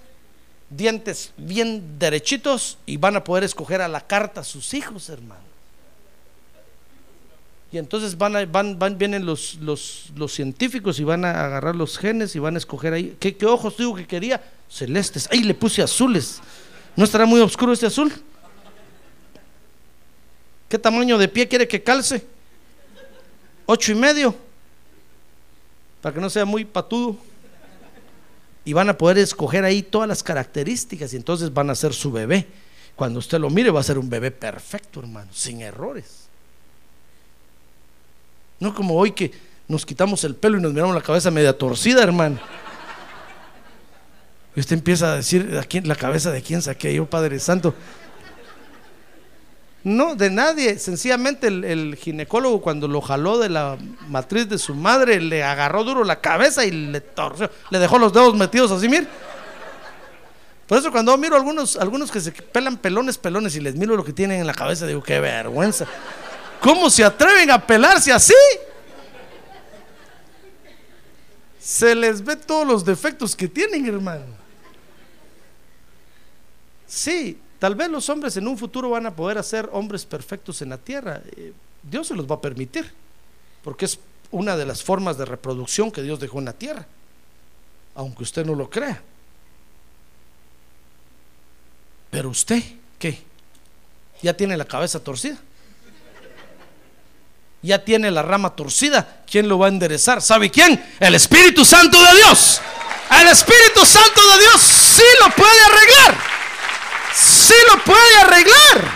dientes 0.70 1.32
bien 1.36 1.98
derechitos 1.98 2.78
y 2.86 2.96
van 2.96 3.16
a 3.16 3.24
poder 3.24 3.44
escoger 3.44 3.80
a 3.80 3.88
la 3.88 4.06
carta 4.06 4.40
a 4.40 4.44
sus 4.44 4.74
hijos, 4.74 5.08
hermano. 5.08 5.46
Y 7.72 7.78
entonces 7.78 8.16
van, 8.16 8.36
a- 8.36 8.46
van, 8.46 8.78
van 8.78 8.96
vienen 8.96 9.26
los, 9.26 9.56
los, 9.56 10.10
los 10.14 10.32
científicos 10.32 10.98
y 11.00 11.04
van 11.04 11.24
a 11.24 11.44
agarrar 11.46 11.74
los 11.74 11.98
genes 11.98 12.34
y 12.36 12.38
van 12.38 12.54
a 12.54 12.58
escoger 12.58 12.92
ahí. 12.92 13.16
¿Qué, 13.18 13.36
ojos 13.44 13.76
digo 13.76 13.94
que 13.94 14.06
quería? 14.06 14.42
Celestes. 14.70 15.28
Ahí 15.30 15.40
le 15.42 15.54
puse 15.54 15.82
azules. 15.82 16.40
¿No 16.94 17.04
estará 17.04 17.26
muy 17.26 17.40
oscuro 17.40 17.72
este 17.72 17.86
azul? 17.86 18.12
¿Qué 20.68 20.78
tamaño 20.78 21.18
de 21.18 21.28
pie 21.28 21.46
quiere 21.46 21.68
que 21.68 21.82
calce? 21.82 22.26
Ocho 23.66 23.92
y 23.92 23.94
medio. 23.94 24.34
Para 26.00 26.14
que 26.14 26.20
no 26.20 26.30
sea 26.30 26.44
muy 26.44 26.64
patudo. 26.64 27.16
Y 28.66 28.74
van 28.74 28.90
a 28.90 28.98
poder 28.98 29.16
escoger 29.16 29.64
ahí 29.64 29.82
todas 29.82 30.06
las 30.06 30.22
características 30.22 31.14
y 31.14 31.16
entonces 31.16 31.54
van 31.54 31.70
a 31.70 31.74
ser 31.74 31.94
su 31.94 32.12
bebé. 32.12 32.46
Cuando 32.94 33.18
usted 33.18 33.38
lo 33.38 33.48
mire 33.48 33.70
va 33.70 33.80
a 33.80 33.84
ser 33.84 33.96
un 33.96 34.10
bebé 34.10 34.30
perfecto, 34.30 35.00
hermano, 35.00 35.30
sin 35.32 35.62
errores. 35.62 36.26
No 38.60 38.74
como 38.74 38.94
hoy 38.96 39.12
que 39.12 39.32
nos 39.68 39.86
quitamos 39.86 40.24
el 40.24 40.34
pelo 40.34 40.58
y 40.58 40.60
nos 40.60 40.72
miramos 40.72 40.94
la 40.94 41.00
cabeza 41.00 41.30
media 41.30 41.56
torcida, 41.56 42.02
hermano. 42.02 42.38
Y 44.54 44.60
usted 44.60 44.76
empieza 44.76 45.12
a 45.12 45.16
decir, 45.16 45.58
¿a 45.60 45.64
quién, 45.64 45.86
la 45.86 45.96
cabeza 45.96 46.30
de 46.30 46.42
quién 46.42 46.62
saqué 46.62 46.94
yo, 46.94 47.06
Padre 47.06 47.38
Santo? 47.38 47.74
No, 49.86 50.16
de 50.16 50.30
nadie. 50.30 50.80
Sencillamente 50.80 51.46
el, 51.46 51.94
ginecólogo 51.94 52.60
cuando 52.60 52.88
lo 52.88 53.00
jaló 53.00 53.38
de 53.38 53.48
la 53.48 53.78
matriz 54.08 54.48
de 54.48 54.58
su 54.58 54.74
madre, 54.74 55.20
le 55.20 55.44
agarró 55.44 55.84
duro 55.84 56.02
la 56.02 56.20
cabeza 56.20 56.64
y 56.64 56.72
le 56.72 57.00
torció. 57.00 57.48
Le 57.70 57.78
dejó 57.78 57.96
los 57.96 58.12
dedos 58.12 58.34
metidos 58.34 58.72
así, 58.72 58.88
mire. 58.88 59.06
Por 60.66 60.78
eso 60.78 60.90
cuando 60.90 61.16
miro 61.16 61.36
algunos, 61.36 61.76
algunos 61.76 62.10
que 62.10 62.20
se 62.20 62.32
pelan 62.32 62.78
pelones, 62.78 63.16
pelones 63.16 63.54
y 63.54 63.60
les 63.60 63.76
miro 63.76 63.94
lo 63.94 64.04
que 64.04 64.12
tienen 64.12 64.40
en 64.40 64.48
la 64.48 64.54
cabeza, 64.54 64.88
digo, 64.88 65.04
qué 65.04 65.20
vergüenza. 65.20 65.86
¿Cómo 66.60 66.90
se 66.90 67.04
atreven 67.04 67.52
a 67.52 67.64
pelarse 67.64 68.12
así? 68.12 68.34
Se 71.60 71.94
les 71.94 72.24
ve 72.24 72.34
todos 72.34 72.66
los 72.66 72.84
defectos 72.84 73.36
que 73.36 73.46
tienen, 73.46 73.86
hermano. 73.86 74.24
Sí, 76.88 77.38
tal 77.58 77.74
vez 77.74 77.88
los 77.88 78.08
hombres 78.08 78.36
en 78.36 78.46
un 78.46 78.58
futuro 78.58 78.90
van 78.90 79.06
a 79.06 79.14
poder 79.14 79.38
hacer 79.38 79.68
hombres 79.72 80.04
perfectos 80.04 80.62
en 80.62 80.70
la 80.70 80.78
tierra. 80.78 81.22
Eh, 81.36 81.52
Dios 81.82 82.08
se 82.08 82.14
los 82.14 82.26
va 82.26 82.36
a 82.36 82.40
permitir, 82.40 82.92
porque 83.62 83.84
es 83.84 83.98
una 84.30 84.56
de 84.56 84.66
las 84.66 84.82
formas 84.82 85.18
de 85.18 85.24
reproducción 85.24 85.90
que 85.90 86.02
Dios 86.02 86.18
dejó 86.20 86.38
en 86.38 86.46
la 86.46 86.52
tierra, 86.52 86.86
aunque 87.94 88.22
usted 88.22 88.44
no 88.44 88.54
lo 88.54 88.68
crea. 88.68 89.02
Pero 92.10 92.30
usted, 92.30 92.62
¿qué? 92.98 93.22
Ya 94.22 94.34
tiene 94.34 94.56
la 94.56 94.64
cabeza 94.64 95.00
torcida. 95.00 95.36
Ya 97.62 97.84
tiene 97.84 98.10
la 98.10 98.22
rama 98.22 98.54
torcida. 98.54 99.22
¿Quién 99.28 99.48
lo 99.48 99.58
va 99.58 99.66
a 99.66 99.70
enderezar? 99.70 100.22
¿Sabe 100.22 100.50
quién? 100.50 100.82
El 101.00 101.14
Espíritu 101.14 101.64
Santo 101.64 102.00
de 102.02 102.16
Dios. 102.16 102.60
El 103.20 103.28
Espíritu 103.28 103.84
Santo 103.84 104.20
de 104.32 104.40
Dios 104.40 104.60
sí 104.60 105.02
lo 105.20 105.34
puede 105.34 105.60
arreglar. 105.64 106.35
Sí 107.46 107.54
lo 107.72 107.84
puede 107.84 108.16
arreglar. 108.16 108.90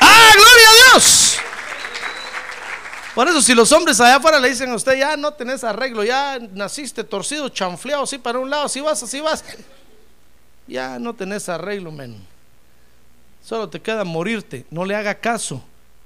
¡Ah, 0.00 0.30
gloria 0.36 0.68
a 0.68 0.74
Dios! 0.74 1.38
Por 3.16 3.28
eso, 3.28 3.42
si 3.42 3.52
los 3.52 3.72
hombres 3.72 4.00
allá 4.00 4.16
afuera 4.16 4.38
le 4.38 4.48
dicen 4.48 4.70
a 4.70 4.76
usted, 4.76 4.96
ya 4.96 5.16
no 5.16 5.32
tenés 5.34 5.64
arreglo, 5.64 6.04
ya 6.04 6.38
naciste 6.52 7.02
torcido, 7.02 7.48
chanfleado, 7.48 8.04
así 8.04 8.16
para 8.16 8.38
un 8.38 8.48
lado, 8.48 8.66
así 8.66 8.80
vas, 8.80 9.02
así 9.02 9.20
vas, 9.20 9.44
ya 10.68 11.00
no 11.00 11.14
tenés 11.14 11.48
arreglo, 11.48 11.90
men. 11.90 12.16
Solo 13.44 13.68
te 13.68 13.80
queda 13.80 14.04
morirte, 14.04 14.64
no 14.70 14.84
le 14.84 14.94
haga 14.94 15.16
caso. 15.16 15.64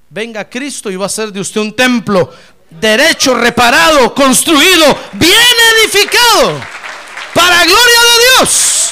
Venga 0.09 0.49
Cristo 0.49 0.91
y 0.91 0.97
va 0.97 1.05
a 1.05 1.11
ser 1.11 1.33
de 1.33 1.41
usted 1.41 1.61
un 1.61 1.77
templo 1.77 2.33
derecho, 2.71 3.35
reparado, 3.35 4.15
construido, 4.15 4.87
bien 5.13 5.57
edificado, 5.77 6.61
para 7.35 7.63
gloria 7.65 8.01
de 8.01 8.25
Dios, 8.25 8.91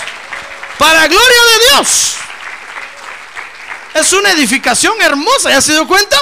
para 0.78 1.06
gloria 1.08 1.18
de 1.18 1.64
Dios. 1.70 2.16
Es 3.94 4.12
una 4.12 4.32
edificación 4.32 5.00
hermosa, 5.00 5.50
¿ya 5.50 5.60
se 5.60 5.72
dio 5.72 5.86
cuenta? 5.86 6.16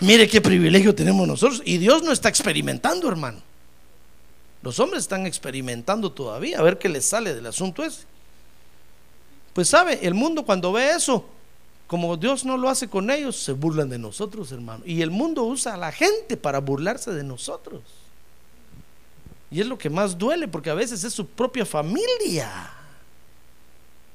Mire 0.00 0.28
qué 0.28 0.42
privilegio 0.42 0.94
tenemos 0.94 1.26
nosotros. 1.26 1.62
Y 1.64 1.78
Dios 1.78 2.02
no 2.02 2.12
está 2.12 2.28
experimentando, 2.28 3.08
hermano. 3.08 3.40
Los 4.62 4.78
hombres 4.80 5.04
están 5.04 5.26
experimentando 5.26 6.12
todavía, 6.12 6.58
a 6.58 6.62
ver 6.62 6.78
qué 6.78 6.88
les 6.88 7.06
sale 7.06 7.34
del 7.34 7.46
asunto 7.46 7.82
ese. 7.82 8.02
Pues 9.54 9.68
sabe, 9.68 10.00
el 10.02 10.12
mundo 10.12 10.44
cuando 10.44 10.72
ve 10.72 10.90
eso, 10.90 11.24
como 11.86 12.16
Dios 12.18 12.44
no 12.44 12.58
lo 12.58 12.68
hace 12.68 12.88
con 12.88 13.10
ellos, 13.10 13.36
se 13.36 13.52
burlan 13.52 13.88
de 13.88 13.98
nosotros, 13.98 14.52
hermano. 14.52 14.82
Y 14.84 15.00
el 15.00 15.10
mundo 15.10 15.44
usa 15.44 15.74
a 15.74 15.78
la 15.78 15.92
gente 15.92 16.36
para 16.36 16.58
burlarse 16.58 17.12
de 17.12 17.24
nosotros. 17.24 17.80
Y 19.50 19.60
es 19.60 19.66
lo 19.66 19.78
que 19.78 19.88
más 19.88 20.18
duele, 20.18 20.48
porque 20.48 20.68
a 20.68 20.74
veces 20.74 21.02
es 21.04 21.14
su 21.14 21.26
propia 21.26 21.64
familia 21.64 22.70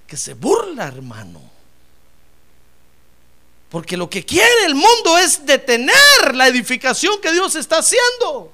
que 0.06 0.18
se 0.18 0.36
burla, 0.36 0.88
hermano. 0.88 1.51
Porque 3.72 3.96
lo 3.96 4.10
que 4.10 4.26
quiere 4.26 4.66
el 4.66 4.76
mundo 4.76 5.18
es 5.18 5.46
detener 5.46 6.36
la 6.36 6.50
edificación 6.50 7.22
que 7.22 7.32
Dios 7.32 7.56
está 7.56 7.78
haciendo. 7.78 8.52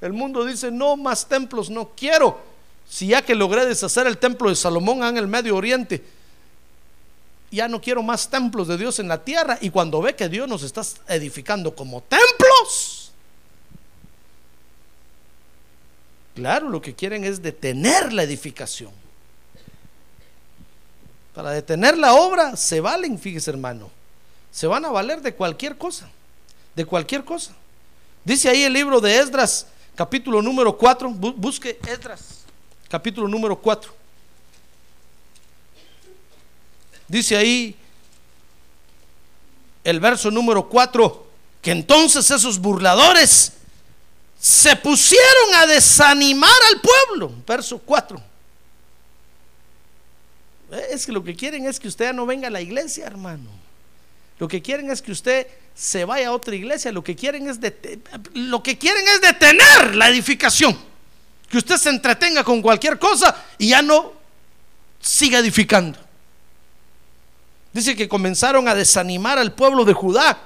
El 0.00 0.14
mundo 0.14 0.46
dice, 0.46 0.70
no 0.70 0.96
más 0.96 1.28
templos, 1.28 1.68
no 1.68 1.90
quiero. 1.94 2.40
Si 2.88 3.08
ya 3.08 3.20
que 3.20 3.34
logré 3.34 3.66
deshacer 3.66 4.06
el 4.06 4.16
templo 4.16 4.48
de 4.48 4.56
Salomón 4.56 5.04
en 5.04 5.18
el 5.18 5.26
Medio 5.26 5.56
Oriente, 5.56 6.02
ya 7.50 7.68
no 7.68 7.82
quiero 7.82 8.02
más 8.02 8.30
templos 8.30 8.66
de 8.66 8.78
Dios 8.78 8.98
en 8.98 9.08
la 9.08 9.22
tierra. 9.22 9.58
Y 9.60 9.68
cuando 9.68 10.00
ve 10.00 10.16
que 10.16 10.30
Dios 10.30 10.48
nos 10.48 10.62
está 10.62 10.82
edificando 11.08 11.76
como 11.76 12.02
templos, 12.02 13.12
claro, 16.34 16.70
lo 16.70 16.80
que 16.80 16.94
quieren 16.94 17.24
es 17.24 17.42
detener 17.42 18.10
la 18.14 18.22
edificación. 18.22 18.92
Para 21.34 21.50
detener 21.50 21.98
la 21.98 22.14
obra 22.14 22.56
se 22.56 22.80
valen, 22.80 23.18
fíjese 23.18 23.50
hermano, 23.50 23.99
se 24.50 24.66
van 24.66 24.84
a 24.84 24.90
valer 24.90 25.20
de 25.20 25.34
cualquier 25.34 25.76
cosa, 25.76 26.08
de 26.74 26.84
cualquier 26.84 27.24
cosa. 27.24 27.52
Dice 28.24 28.48
ahí 28.48 28.62
el 28.64 28.72
libro 28.72 29.00
de 29.00 29.18
Esdras, 29.18 29.66
capítulo 29.94 30.42
número 30.42 30.76
4, 30.76 31.10
busque 31.10 31.78
Esdras, 31.86 32.44
capítulo 32.88 33.28
número 33.28 33.56
4. 33.56 33.94
Dice 37.08 37.36
ahí 37.36 37.76
el 39.82 39.98
verso 39.98 40.30
número 40.30 40.68
4, 40.68 41.26
que 41.62 41.70
entonces 41.72 42.30
esos 42.30 42.58
burladores 42.58 43.52
se 44.40 44.74
pusieron 44.76 45.54
a 45.56 45.66
desanimar 45.66 46.50
al 46.72 46.80
pueblo. 46.80 47.34
Verso 47.46 47.78
4. 47.78 48.22
Es 50.90 51.04
que 51.04 51.12
lo 51.12 51.22
que 51.22 51.34
quieren 51.34 51.66
es 51.66 51.80
que 51.80 51.88
usted 51.88 52.12
no 52.12 52.24
venga 52.26 52.48
a 52.48 52.50
la 52.50 52.60
iglesia, 52.60 53.06
hermano. 53.06 53.59
Lo 54.40 54.48
que 54.48 54.62
quieren 54.62 54.90
es 54.90 55.02
que 55.02 55.12
usted 55.12 55.46
se 55.74 56.06
vaya 56.06 56.28
a 56.28 56.32
otra 56.32 56.54
iglesia. 56.54 56.90
Lo 56.90 57.04
que 57.04 57.14
quieren 57.14 57.46
es, 57.48 57.60
lo 58.32 58.62
que 58.62 58.78
quieren 58.78 59.06
es 59.06 59.20
detener 59.20 59.94
la 59.94 60.08
edificación. 60.08 60.76
Que 61.46 61.58
usted 61.58 61.76
se 61.76 61.90
entretenga 61.90 62.42
con 62.42 62.62
cualquier 62.62 62.98
cosa 62.98 63.36
y 63.58 63.68
ya 63.68 63.82
no 63.82 64.14
siga 64.98 65.40
edificando. 65.40 65.98
Dice 67.74 67.94
que 67.94 68.08
comenzaron 68.08 68.66
a 68.66 68.74
desanimar 68.74 69.38
al 69.38 69.52
pueblo 69.52 69.84
de 69.84 69.92
Judá 69.92 70.38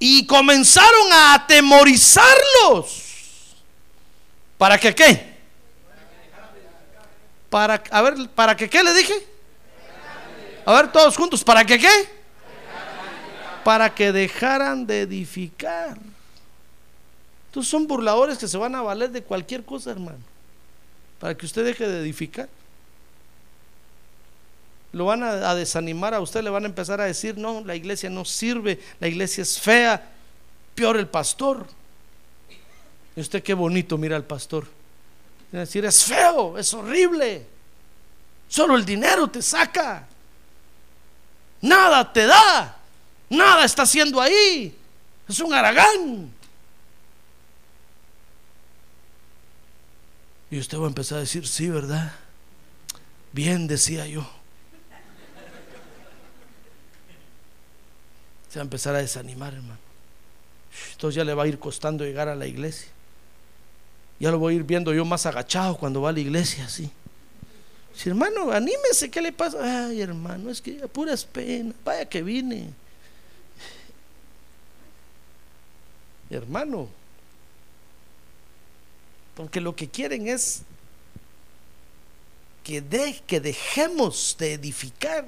y 0.00 0.26
comenzaron 0.26 1.12
a 1.12 1.34
atemorizarlos. 1.34 3.06
¿Para 4.58 4.76
que 4.76 4.92
qué? 4.92 5.38
Para, 7.48 7.80
a 7.92 8.02
ver, 8.02 8.28
¿para 8.30 8.56
que 8.56 8.68
qué 8.68 8.82
le 8.82 8.92
dije? 8.92 9.14
A 10.66 10.72
ver, 10.72 10.90
todos 10.90 11.16
juntos, 11.16 11.44
¿para 11.44 11.64
que 11.64 11.78
qué? 11.78 12.19
Para 13.64 13.94
que 13.94 14.12
dejaran 14.12 14.86
de 14.86 15.02
edificar. 15.02 15.98
Entonces 17.50 17.70
son 17.70 17.86
burladores 17.86 18.38
que 18.38 18.46
se 18.46 18.56
van 18.56 18.74
a 18.74 18.82
valer 18.82 19.10
de 19.10 19.22
cualquier 19.22 19.64
cosa, 19.64 19.90
hermano. 19.90 20.20
Para 21.18 21.36
que 21.36 21.46
usted 21.46 21.64
deje 21.64 21.86
de 21.88 22.00
edificar. 22.00 22.48
Lo 24.92 25.04
van 25.04 25.22
a, 25.22 25.54
desanimar 25.54 26.14
a 26.14 26.20
usted, 26.20 26.42
le 26.42 26.50
van 26.50 26.64
a 26.64 26.66
empezar 26.66 27.00
a 27.00 27.04
decir, 27.04 27.38
no, 27.38 27.60
la 27.64 27.76
iglesia 27.76 28.10
no 28.10 28.24
sirve, 28.24 28.80
la 28.98 29.06
iglesia 29.06 29.42
es 29.42 29.60
fea, 29.60 30.10
peor 30.74 30.96
el 30.96 31.06
pastor. 31.06 31.66
Y 33.14 33.20
usted 33.20 33.42
qué 33.42 33.54
bonito 33.54 33.98
mira 33.98 34.16
al 34.16 34.24
pastor. 34.24 34.66
Es 35.52 35.58
decir, 35.58 35.84
es 35.84 36.04
feo, 36.04 36.56
es 36.58 36.72
horrible. 36.74 37.46
Solo 38.48 38.76
el 38.76 38.84
dinero 38.84 39.28
te 39.28 39.42
saca. 39.42 40.06
Nada 41.60 42.12
te 42.12 42.26
da. 42.26 42.79
Nada 43.30 43.64
está 43.64 43.82
haciendo 43.82 44.20
ahí. 44.20 44.76
Es 45.28 45.40
un 45.40 45.54
aragán. 45.54 46.30
Y 50.50 50.58
usted 50.58 50.78
va 50.78 50.86
a 50.86 50.88
empezar 50.88 51.18
a 51.18 51.20
decir, 51.20 51.46
sí, 51.46 51.68
¿verdad? 51.68 52.12
Bien 53.32 53.68
decía 53.68 54.06
yo. 54.06 54.28
Se 58.48 58.58
va 58.58 58.62
a 58.62 58.64
empezar 58.64 58.96
a 58.96 58.98
desanimar, 58.98 59.54
hermano. 59.54 59.78
Entonces 60.92 61.14
ya 61.14 61.24
le 61.24 61.34
va 61.34 61.44
a 61.44 61.46
ir 61.46 61.60
costando 61.60 62.04
llegar 62.04 62.28
a 62.28 62.34
la 62.34 62.48
iglesia. 62.48 62.88
Ya 64.18 64.32
lo 64.32 64.40
voy 64.40 64.54
a 64.54 64.56
ir 64.56 64.64
viendo 64.64 64.92
yo 64.92 65.04
más 65.04 65.24
agachado 65.24 65.76
cuando 65.76 66.02
va 66.02 66.10
a 66.10 66.12
la 66.12 66.20
iglesia, 66.20 66.64
así. 66.64 66.90
Hermano, 68.04 68.50
anímese, 68.50 69.10
¿qué 69.10 69.20
le 69.20 69.32
pasa? 69.32 69.86
Ay, 69.86 70.00
hermano, 70.00 70.50
es 70.50 70.60
que 70.60 70.72
puras 70.88 71.24
penas, 71.24 71.74
vaya 71.84 72.06
que 72.06 72.22
vine. 72.22 72.70
Hermano, 76.30 76.88
porque 79.34 79.60
lo 79.60 79.74
que 79.74 79.88
quieren 79.88 80.28
es 80.28 80.62
que, 82.62 82.80
de, 82.80 83.20
que 83.26 83.40
dejemos 83.40 84.36
de 84.38 84.52
edificar. 84.54 85.26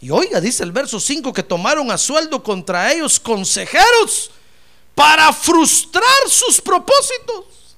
Y 0.00 0.10
oiga, 0.10 0.40
dice 0.40 0.64
el 0.64 0.72
verso 0.72 0.98
5, 0.98 1.32
que 1.32 1.42
tomaron 1.42 1.90
a 1.90 1.98
sueldo 1.98 2.42
contra 2.42 2.92
ellos 2.92 3.20
consejeros 3.20 4.30
para 4.94 5.32
frustrar 5.32 6.28
sus 6.28 6.60
propósitos. 6.60 7.76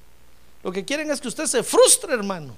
Lo 0.63 0.71
que 0.71 0.85
quieren 0.85 1.11
es 1.11 1.21
que 1.21 1.29
usted 1.29 1.47
se 1.47 1.63
frustre, 1.63 2.15
hermano. 2.15 2.55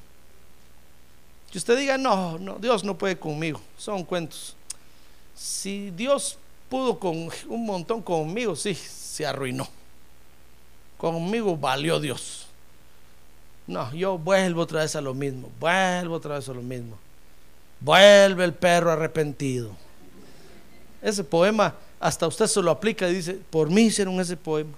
Que 1.51 1.59
usted 1.59 1.78
diga, 1.78 1.97
no, 1.97 2.39
no, 2.39 2.57
Dios 2.57 2.85
no 2.85 2.97
puede 2.97 3.18
conmigo. 3.18 3.61
Son 3.78 4.05
cuentos. 4.05 4.55
Si 5.35 5.91
Dios 5.91 6.37
pudo 6.68 6.99
con 6.99 7.30
un 7.49 7.66
montón 7.66 8.03
conmigo, 8.03 8.55
sí, 8.55 8.76
se 9.14 9.24
arruinó. 9.24 9.68
Conmigo 10.98 11.56
valió 11.56 12.00
Dios. 12.00 12.48
No, 13.64 13.94
yo 13.94 14.18
vuelvo 14.18 14.62
otra 14.62 14.80
vez 14.80 14.96
a 14.96 15.00
lo 15.00 15.14
mismo. 15.14 15.52
Vuelvo 15.60 16.16
otra 16.16 16.34
vez 16.34 16.48
a 16.48 16.52
lo 16.52 16.62
mismo. 16.62 16.98
Vuelve 17.78 18.44
el 18.44 18.54
perro 18.54 18.90
arrepentido. 18.90 19.70
Ese 21.00 21.22
poema 21.22 21.76
hasta 22.00 22.26
usted 22.26 22.48
se 22.48 22.60
lo 22.60 22.72
aplica 22.72 23.08
y 23.08 23.14
dice, 23.14 23.34
por 23.50 23.70
mí 23.70 23.82
hicieron 23.82 24.18
ese 24.18 24.36
poema. 24.36 24.72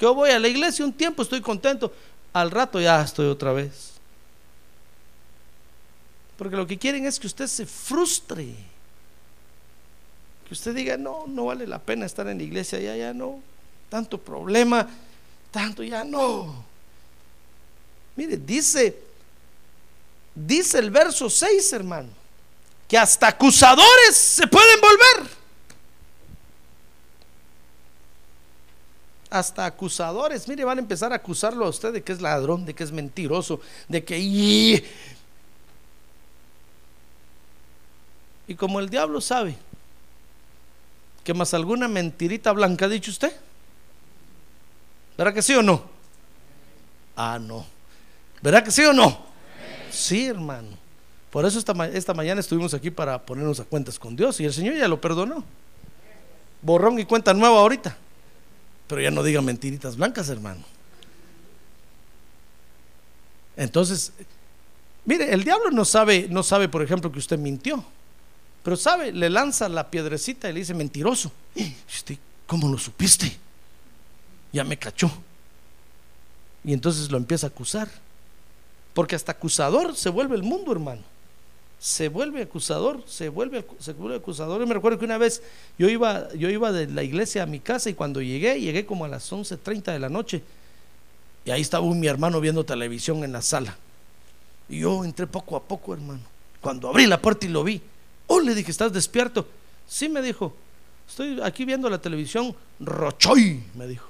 Yo 0.00 0.14
voy 0.14 0.30
a 0.30 0.40
la 0.40 0.48
iglesia 0.48 0.84
un 0.84 0.92
tiempo, 0.92 1.22
estoy 1.22 1.40
contento, 1.40 1.92
al 2.32 2.50
rato 2.50 2.80
ya 2.80 3.00
estoy 3.00 3.28
otra 3.28 3.52
vez. 3.52 3.92
Porque 6.36 6.56
lo 6.56 6.66
que 6.66 6.76
quieren 6.76 7.06
es 7.06 7.20
que 7.20 7.28
usted 7.28 7.46
se 7.46 7.64
frustre. 7.66 8.52
Que 10.48 10.54
usted 10.54 10.74
diga, 10.74 10.96
no, 10.96 11.26
no 11.28 11.44
vale 11.44 11.68
la 11.68 11.78
pena 11.78 12.04
estar 12.04 12.26
en 12.26 12.38
la 12.38 12.44
iglesia, 12.44 12.80
ya, 12.80 12.96
ya 12.96 13.14
no. 13.14 13.40
Tanto 13.88 14.18
problema, 14.18 14.88
tanto 15.50 15.82
ya 15.82 16.04
no. 16.04 16.64
Mire, 18.16 18.36
dice, 18.36 18.98
dice 20.34 20.78
el 20.78 20.90
verso 20.90 21.30
6, 21.30 21.72
hermano, 21.72 22.08
que 22.88 22.98
hasta 22.98 23.28
acusadores 23.28 24.16
se 24.16 24.46
pueden 24.46 24.80
volver. 24.80 25.36
hasta 29.30 29.66
acusadores, 29.66 30.48
mire, 30.48 30.64
van 30.64 30.78
a 30.78 30.80
empezar 30.80 31.12
a 31.12 31.16
acusarlo 31.16 31.66
a 31.66 31.68
usted 31.68 31.92
de 31.92 32.02
que 32.02 32.12
es 32.12 32.20
ladrón, 32.20 32.64
de 32.64 32.74
que 32.74 32.84
es 32.84 32.92
mentiroso, 32.92 33.60
de 33.88 34.04
que... 34.04 34.18
Y, 34.18 34.84
y 38.48 38.54
como 38.54 38.80
el 38.80 38.88
diablo 38.88 39.20
sabe 39.20 39.56
que 41.24 41.34
más 41.34 41.52
alguna 41.54 41.88
mentirita 41.88 42.52
blanca 42.52 42.84
ha 42.84 42.88
dicho 42.88 43.10
usted, 43.10 43.34
¿verdad 45.16 45.34
que 45.34 45.42
sí 45.42 45.54
o 45.54 45.62
no? 45.62 45.82
Ah, 47.16 47.38
no. 47.40 47.66
¿Verdad 48.42 48.62
que 48.62 48.70
sí 48.70 48.82
o 48.84 48.92
no? 48.92 49.26
Sí, 49.90 50.26
hermano. 50.26 50.68
Por 51.30 51.44
eso 51.44 51.58
esta, 51.58 51.72
esta 51.88 52.14
mañana 52.14 52.40
estuvimos 52.40 52.74
aquí 52.74 52.90
para 52.90 53.20
ponernos 53.24 53.60
a 53.60 53.64
cuentas 53.64 53.98
con 53.98 54.16
Dios 54.16 54.40
y 54.40 54.44
el 54.44 54.52
Señor 54.52 54.76
ya 54.76 54.88
lo 54.88 55.00
perdonó. 55.00 55.44
Borrón 56.62 56.98
y 56.98 57.04
cuenta 57.04 57.34
nueva 57.34 57.58
ahorita. 57.58 57.96
Pero 58.86 59.00
ya 59.00 59.10
no 59.10 59.22
diga 59.22 59.42
mentiritas 59.42 59.96
blancas, 59.96 60.28
hermano. 60.28 60.62
Entonces, 63.56 64.12
mire, 65.04 65.32
el 65.32 65.42
diablo 65.42 65.70
no 65.70 65.84
sabe, 65.84 66.28
no 66.30 66.42
sabe, 66.42 66.68
por 66.68 66.82
ejemplo, 66.82 67.10
que 67.10 67.18
usted 67.18 67.38
mintió. 67.38 67.84
Pero 68.62 68.76
sabe, 68.76 69.12
le 69.12 69.30
lanza 69.30 69.68
la 69.68 69.90
piedrecita 69.90 70.50
y 70.50 70.52
le 70.52 70.60
dice 70.60 70.74
mentiroso. 70.74 71.32
¿Usted 71.88 72.18
cómo 72.46 72.68
lo 72.68 72.78
supiste? 72.78 73.45
Ya 74.52 74.64
me 74.64 74.78
cachó. 74.78 75.10
Y 76.64 76.72
entonces 76.72 77.10
lo 77.10 77.16
empieza 77.16 77.46
a 77.46 77.50
acusar. 77.50 77.88
Porque 78.94 79.14
hasta 79.14 79.32
acusador 79.32 79.94
se 79.96 80.08
vuelve 80.08 80.36
el 80.36 80.42
mundo, 80.42 80.72
hermano 80.72 81.02
se 81.78 82.08
vuelve 82.08 82.42
acusador, 82.42 83.02
se 83.06 83.28
vuelve, 83.28 83.64
se 83.78 83.92
vuelve 83.92 84.16
acusador. 84.16 84.60
Yo 84.60 84.66
me 84.66 84.74
recuerdo 84.74 84.98
que 84.98 85.04
una 85.04 85.18
vez 85.18 85.42
yo 85.78 85.88
iba, 85.88 86.32
yo 86.34 86.48
iba 86.48 86.72
de 86.72 86.86
la 86.88 87.02
iglesia 87.02 87.42
a 87.42 87.46
mi 87.46 87.60
casa 87.60 87.90
y 87.90 87.94
cuando 87.94 88.22
llegué, 88.22 88.60
llegué 88.60 88.86
como 88.86 89.04
a 89.04 89.08
las 89.08 89.30
11.30 89.30 89.92
de 89.92 89.98
la 89.98 90.08
noche 90.08 90.42
y 91.44 91.50
ahí 91.50 91.60
estaba 91.60 91.86
mi 91.86 92.06
hermano 92.06 92.40
viendo 92.40 92.64
televisión 92.64 93.22
en 93.24 93.32
la 93.32 93.42
sala. 93.42 93.76
Y 94.68 94.80
yo 94.80 95.04
entré 95.04 95.26
poco 95.26 95.56
a 95.56 95.62
poco, 95.62 95.94
hermano. 95.94 96.22
Cuando 96.60 96.88
abrí 96.88 97.06
la 97.06 97.20
puerta 97.20 97.46
y 97.46 97.50
lo 97.50 97.62
vi, 97.62 97.80
oh, 98.26 98.40
le 98.40 98.54
dije, 98.54 98.70
¿estás 98.70 98.92
despierto? 98.92 99.46
Sí, 99.86 100.08
me 100.08 100.22
dijo, 100.22 100.56
estoy 101.08 101.40
aquí 101.42 101.64
viendo 101.64 101.88
la 101.88 101.98
televisión, 101.98 102.56
Rochoy, 102.80 103.62
me 103.74 103.86
dijo. 103.86 104.08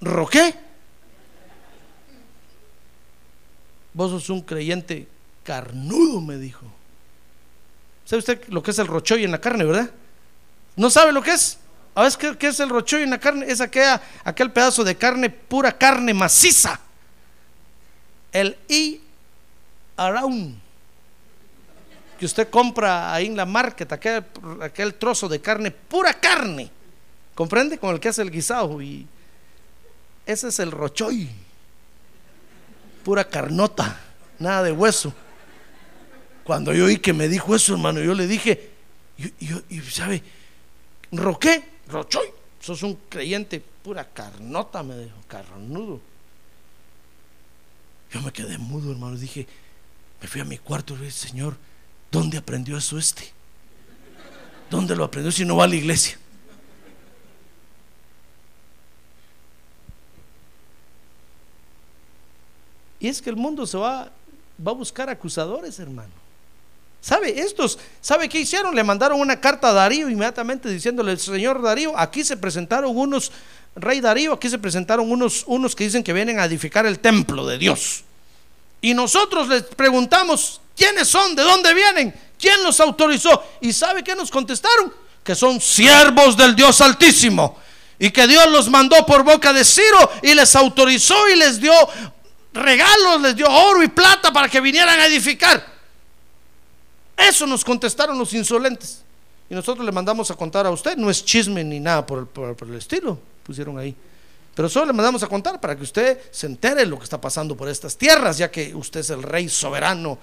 ¿Ro 0.00 0.26
qué? 0.26 0.54
Vos 3.92 4.10
sos 4.10 4.28
un 4.30 4.42
creyente 4.42 5.08
carnudo, 5.42 6.20
me 6.20 6.36
dijo. 6.36 6.66
¿Sabe 8.04 8.18
usted 8.18 8.48
lo 8.48 8.62
que 8.62 8.72
es 8.72 8.78
el 8.78 8.86
rochoy 8.86 9.24
en 9.24 9.30
la 9.30 9.40
carne, 9.40 9.64
verdad? 9.64 9.90
¿No 10.76 10.90
sabe 10.90 11.12
lo 11.12 11.22
que 11.22 11.32
es? 11.32 11.58
a 11.94 12.02
ver 12.02 12.38
qué, 12.38 12.48
es 12.48 12.58
el 12.60 12.68
rochoy 12.68 13.02
en 13.02 13.10
la 13.10 13.18
carne? 13.18 13.46
Es 13.48 13.60
aquella, 13.60 14.02
aquel 14.24 14.50
pedazo 14.50 14.82
de 14.82 14.96
carne, 14.96 15.30
pura 15.30 15.72
carne 15.72 16.12
maciza. 16.12 16.80
El 18.32 18.56
i 18.68 19.00
around 19.96 20.64
que 22.18 22.26
usted 22.26 22.48
compra 22.48 23.12
ahí 23.12 23.26
en 23.26 23.36
la 23.36 23.46
market, 23.46 23.92
aquel, 23.92 24.24
aquel 24.60 24.94
trozo 24.94 25.28
de 25.28 25.40
carne, 25.40 25.70
pura 25.70 26.14
carne. 26.14 26.70
¿Comprende? 27.34 27.78
Con 27.78 27.94
el 27.94 28.00
que 28.00 28.08
hace 28.08 28.22
el 28.22 28.30
guisado. 28.30 28.80
Y 28.80 29.06
ese 30.26 30.48
es 30.48 30.58
el 30.58 30.70
rochoy 30.70 31.30
pura 33.04 33.28
carnota, 33.28 34.00
nada 34.38 34.64
de 34.64 34.72
hueso. 34.72 35.12
Cuando 36.42 36.72
yo 36.72 36.86
oí 36.86 36.98
que 36.98 37.12
me 37.12 37.28
dijo 37.28 37.54
eso, 37.54 37.74
hermano, 37.74 38.00
yo 38.00 38.14
le 38.14 38.26
dije, 38.26 38.70
y, 39.18 39.80
sabe, 39.82 40.22
Roqué, 41.12 41.62
Rochoy, 41.88 42.26
sos 42.58 42.82
un 42.82 42.98
creyente, 43.08 43.60
pura 43.60 44.08
carnota, 44.08 44.82
me 44.82 44.98
dijo, 44.98 45.16
carnudo. 45.28 46.00
Yo 48.10 48.20
me 48.22 48.32
quedé 48.32 48.58
mudo, 48.58 48.90
hermano, 48.90 49.16
dije, 49.16 49.46
me 50.20 50.26
fui 50.26 50.40
a 50.40 50.44
mi 50.44 50.58
cuarto 50.58 50.94
y 50.94 50.98
dije, 50.98 51.10
Señor, 51.10 51.56
¿dónde 52.10 52.38
aprendió 52.38 52.76
eso 52.78 52.98
este? 52.98 53.32
¿Dónde 54.70 54.96
lo 54.96 55.04
aprendió 55.04 55.30
si 55.30 55.44
no 55.44 55.56
va 55.56 55.64
a 55.64 55.68
la 55.68 55.76
iglesia? 55.76 56.18
Y 63.04 63.08
es 63.08 63.20
que 63.20 63.28
el 63.28 63.36
mundo 63.36 63.66
se 63.66 63.76
va, 63.76 64.10
va 64.66 64.70
a 64.70 64.74
buscar 64.74 65.10
acusadores, 65.10 65.78
hermano. 65.78 66.08
¿Sabe? 67.02 67.38
Estos, 67.38 67.78
¿sabe 68.00 68.30
qué 68.30 68.40
hicieron? 68.40 68.74
Le 68.74 68.82
mandaron 68.82 69.20
una 69.20 69.38
carta 69.38 69.68
a 69.68 69.72
Darío 69.74 70.08
inmediatamente 70.08 70.70
diciéndole, 70.70 71.14
señor 71.18 71.60
Darío, 71.60 71.92
aquí 71.98 72.24
se 72.24 72.38
presentaron 72.38 72.96
unos, 72.96 73.30
rey 73.76 74.00
Darío, 74.00 74.32
aquí 74.32 74.48
se 74.48 74.58
presentaron 74.58 75.12
unos, 75.12 75.44
unos 75.46 75.76
que 75.76 75.84
dicen 75.84 76.02
que 76.02 76.14
vienen 76.14 76.38
a 76.38 76.46
edificar 76.46 76.86
el 76.86 76.98
templo 76.98 77.44
de 77.46 77.58
Dios. 77.58 78.04
Y 78.80 78.94
nosotros 78.94 79.48
les 79.48 79.64
preguntamos, 79.64 80.62
¿quiénes 80.74 81.06
son? 81.06 81.36
¿De 81.36 81.42
dónde 81.42 81.74
vienen? 81.74 82.14
¿Quién 82.40 82.62
los 82.62 82.80
autorizó? 82.80 83.44
¿Y 83.60 83.74
sabe 83.74 84.02
qué 84.02 84.14
nos 84.14 84.30
contestaron? 84.30 84.90
Que 85.22 85.34
son 85.34 85.60
siervos 85.60 86.38
del 86.38 86.56
Dios 86.56 86.80
Altísimo. 86.80 87.58
Y 87.98 88.10
que 88.10 88.26
Dios 88.26 88.50
los 88.50 88.70
mandó 88.70 89.04
por 89.04 89.22
boca 89.22 89.52
de 89.52 89.62
Ciro 89.62 90.10
y 90.22 90.32
les 90.32 90.56
autorizó 90.56 91.28
y 91.28 91.36
les 91.36 91.60
dio 91.60 91.74
regalos, 92.54 93.20
les 93.20 93.36
dio 93.36 93.46
oro 93.50 93.82
y 93.82 93.88
plata 93.88 94.32
para 94.32 94.48
que 94.48 94.60
vinieran 94.60 94.98
a 94.98 95.06
edificar. 95.06 95.64
Eso 97.16 97.46
nos 97.46 97.64
contestaron 97.64 98.18
los 98.18 98.32
insolentes. 98.32 99.02
Y 99.50 99.54
nosotros 99.54 99.84
le 99.84 99.92
mandamos 99.92 100.30
a 100.30 100.34
contar 100.34 100.66
a 100.66 100.70
usted. 100.70 100.96
No 100.96 101.10
es 101.10 101.24
chisme 101.24 101.62
ni 101.62 101.80
nada 101.80 102.06
por 102.06 102.28
el, 102.62 102.74
estilo. 102.74 103.18
Pusieron 103.42 103.78
ahí. 103.78 103.94
Pero 104.54 104.68
solo 104.68 104.86
le 104.86 104.92
mandamos 104.92 105.22
a 105.22 105.26
contar 105.26 105.60
para 105.60 105.76
que 105.76 105.82
usted 105.82 106.20
se 106.30 106.46
entere 106.46 106.86
lo 106.86 106.96
que 106.96 107.04
está 107.04 107.20
pasando 107.20 107.56
por 107.56 107.68
estas 107.68 107.96
tierras, 107.96 108.38
ya 108.38 108.50
que 108.50 108.74
usted 108.74 109.00
es 109.00 109.10
el 109.10 109.22
rey 109.22 109.48
soberano. 109.48 110.18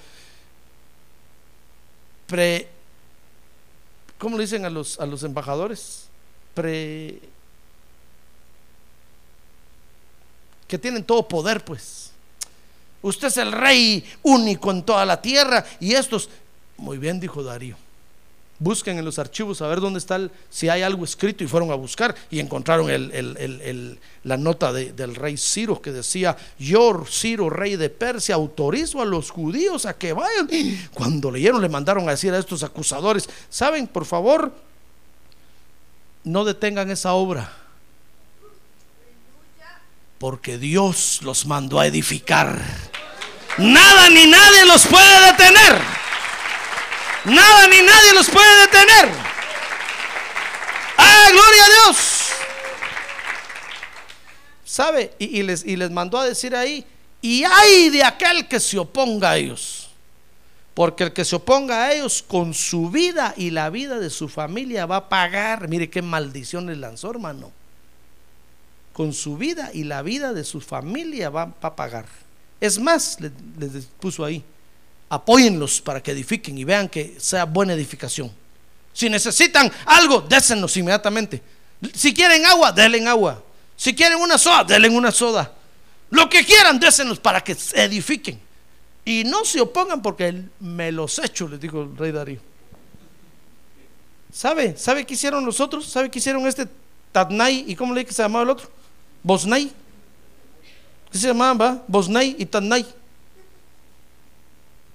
Pre, 2.27 2.67
¿Cómo 4.21 4.37
le 4.37 4.43
dicen 4.43 4.65
a 4.65 4.69
los, 4.69 4.99
a 4.99 5.05
los 5.07 5.23
embajadores? 5.23 6.05
Pre, 6.53 7.19
que 10.67 10.77
tienen 10.77 11.03
todo 11.03 11.27
poder, 11.27 11.65
pues. 11.65 12.00
Usted 13.01 13.27
es 13.29 13.37
el 13.37 13.51
rey 13.51 14.03
único 14.23 14.71
en 14.71 14.83
toda 14.83 15.05
la 15.05 15.21
tierra. 15.21 15.65
Y 15.79 15.93
estos, 15.93 16.29
muy 16.77 16.97
bien, 16.97 17.19
dijo 17.19 17.43
Darío. 17.43 17.75
Busquen 18.59 18.99
en 18.99 19.05
los 19.05 19.17
archivos 19.17 19.59
a 19.63 19.67
ver 19.67 19.79
dónde 19.79 19.97
está, 19.97 20.19
si 20.51 20.69
hay 20.69 20.83
algo 20.83 21.03
escrito 21.03 21.43
y 21.43 21.47
fueron 21.47 21.71
a 21.71 21.73
buscar 21.73 22.13
y 22.29 22.39
encontraron 22.39 22.91
la 24.23 24.37
nota 24.37 24.71
de- 24.71 24.93
del 24.93 25.15
rey 25.15 25.35
Ciro 25.35 25.81
que 25.81 25.91
decía, 25.91 26.37
yo, 26.59 27.03
Ciro, 27.09 27.49
rey 27.49 27.75
de 27.75 27.89
Persia, 27.89 28.35
autorizo 28.35 29.01
a 29.01 29.05
los 29.05 29.31
judíos 29.31 29.87
a 29.87 29.95
que 29.97 30.13
vayan. 30.13 30.47
Cuando 30.93 31.31
leyeron 31.31 31.59
le 31.59 31.69
mandaron 31.69 32.07
a 32.07 32.11
decir 32.11 32.31
a 32.35 32.37
estos 32.37 32.61
acusadores, 32.61 33.27
saben, 33.49 33.87
por 33.87 34.05
favor, 34.05 34.53
no 36.23 36.45
detengan 36.45 36.91
esa 36.91 37.13
obra, 37.13 37.51
porque 40.19 40.59
Dios 40.59 41.21
los 41.23 41.47
mandó 41.47 41.79
a 41.79 41.87
edificar. 41.87 42.61
Nada 43.57 44.09
ni 44.09 44.25
nadie 44.27 44.65
los 44.65 44.85
puede 44.87 45.31
detener. 45.31 45.77
Nada 47.25 47.67
ni 47.67 47.81
nadie 47.81 48.13
los 48.13 48.29
puede 48.29 48.61
detener. 48.61 49.09
¡Ah, 50.97 51.27
gloria 51.31 51.65
a 51.65 51.67
Dios! 51.67 52.29
¿Sabe? 54.63 55.13
Y, 55.19 55.43
les, 55.43 55.91
mandó 55.91 56.17
a 56.17 56.25
decir 56.25 56.55
ahí, 56.55 56.85
y 57.21 57.43
hay 57.43 57.89
de 57.89 58.03
aquel 58.03 58.47
que 58.47 58.59
se 58.59 58.79
oponga 58.79 59.31
a 59.31 59.37
ellos. 59.37 59.89
Porque 60.73 61.03
el 61.03 61.13
que 61.13 61.25
se 61.25 61.35
oponga 61.35 61.83
a 61.83 61.93
ellos 61.93 62.23
con 62.25 62.53
su 62.53 62.89
vida 62.89 63.33
y 63.35 63.51
la 63.51 63.69
vida 63.69 63.99
de 63.99 64.09
su 64.09 64.29
familia 64.29 64.85
va 64.85 64.95
a 64.95 65.09
pagar. 65.09 65.67
Mire 65.67 65.89
qué 65.89 66.01
maldición 66.01 66.67
les 66.67 66.77
lanzó, 66.77 67.11
hermano. 67.11 67.51
Con 68.93 69.13
su 69.13 69.37
vida 69.37 69.69
y 69.73 69.83
la 69.83 70.01
vida 70.01 70.31
de 70.33 70.45
su 70.45 70.61
familia 70.61 71.29
va 71.29 71.53
a 71.61 71.75
pagar. 71.75 72.05
Es 72.61 72.79
más, 72.79 73.17
les, 73.19 73.85
puso 73.99 74.23
ahí, 74.23 74.43
apóyenlos 75.09 75.81
para 75.81 76.01
que 76.01 76.11
edifiquen 76.11 76.57
y 76.59 76.63
vean 76.63 76.87
que 76.87 77.15
sea 77.19 77.45
buena 77.45 77.73
edificación. 77.73 78.31
Si 78.93 79.09
necesitan 79.09 79.71
algo, 79.85 80.21
désenlos 80.21 80.77
inmediatamente. 80.77 81.41
Si 81.93 82.13
quieren 82.13 82.45
agua, 82.45 82.71
denle 82.71 83.05
agua. 83.07 83.43
Si 83.75 83.95
quieren 83.95 84.19
una 84.19 84.37
soda, 84.37 84.63
denle 84.63 84.89
una 84.89 85.11
soda. 85.11 85.51
Lo 86.11 86.29
que 86.29 86.45
quieran, 86.45 86.79
désenlos 86.79 87.19
para 87.19 87.41
que 87.41 87.55
se 87.55 87.83
edifiquen. 87.83 88.39
Y 89.03 89.23
no 89.23 89.43
se 89.43 89.59
opongan 89.59 90.01
porque 90.01 90.43
me 90.59 90.91
los 90.91 91.17
echo, 91.17 91.47
les 91.47 91.59
dijo 91.59 91.81
el 91.81 91.97
rey 91.97 92.11
Darío. 92.11 92.39
¿Sabe? 94.31 94.77
¿Sabe 94.77 95.05
qué 95.05 95.15
hicieron 95.15 95.43
los 95.45 95.59
otros? 95.59 95.87
¿Sabe 95.87 96.11
qué 96.11 96.19
hicieron 96.19 96.45
este 96.45 96.67
Tatnai 97.11 97.65
y 97.67 97.75
cómo 97.75 97.93
le 97.93 98.01
dije 98.01 98.09
que 98.09 98.13
se 98.13 98.21
llamaba 98.21 98.43
el 98.43 98.49
otro? 98.51 98.69
Bosnai. 99.23 99.71
¿Qué 101.11 101.17
se 101.17 101.27
llamaban, 101.27 101.59
va? 101.59 101.83
Bosnai 101.87 102.35
y 102.39 102.45
Tatnai. 102.45 102.85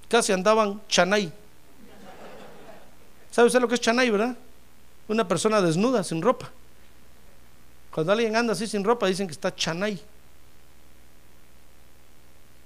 Casi 0.09 0.33
andaban 0.33 0.81
Chanay. 0.89 1.31
¿Sabe 3.31 3.49
usted 3.49 3.61
lo 3.61 3.69
que 3.69 3.75
es 3.75 3.81
Chanay, 3.81 4.09
verdad? 4.09 4.35
Una 5.09 5.29
persona 5.29 5.61
desnuda, 5.61 6.03
sin 6.03 6.23
ropa. 6.23 6.51
Cuando 7.91 8.13
alguien 8.13 8.35
anda 8.35 8.55
así 8.55 8.67
sin 8.67 8.83
ropa, 8.83 9.07
dicen 9.07 9.27
que 9.27 9.33
está 9.33 9.55
Chanay. 9.55 10.01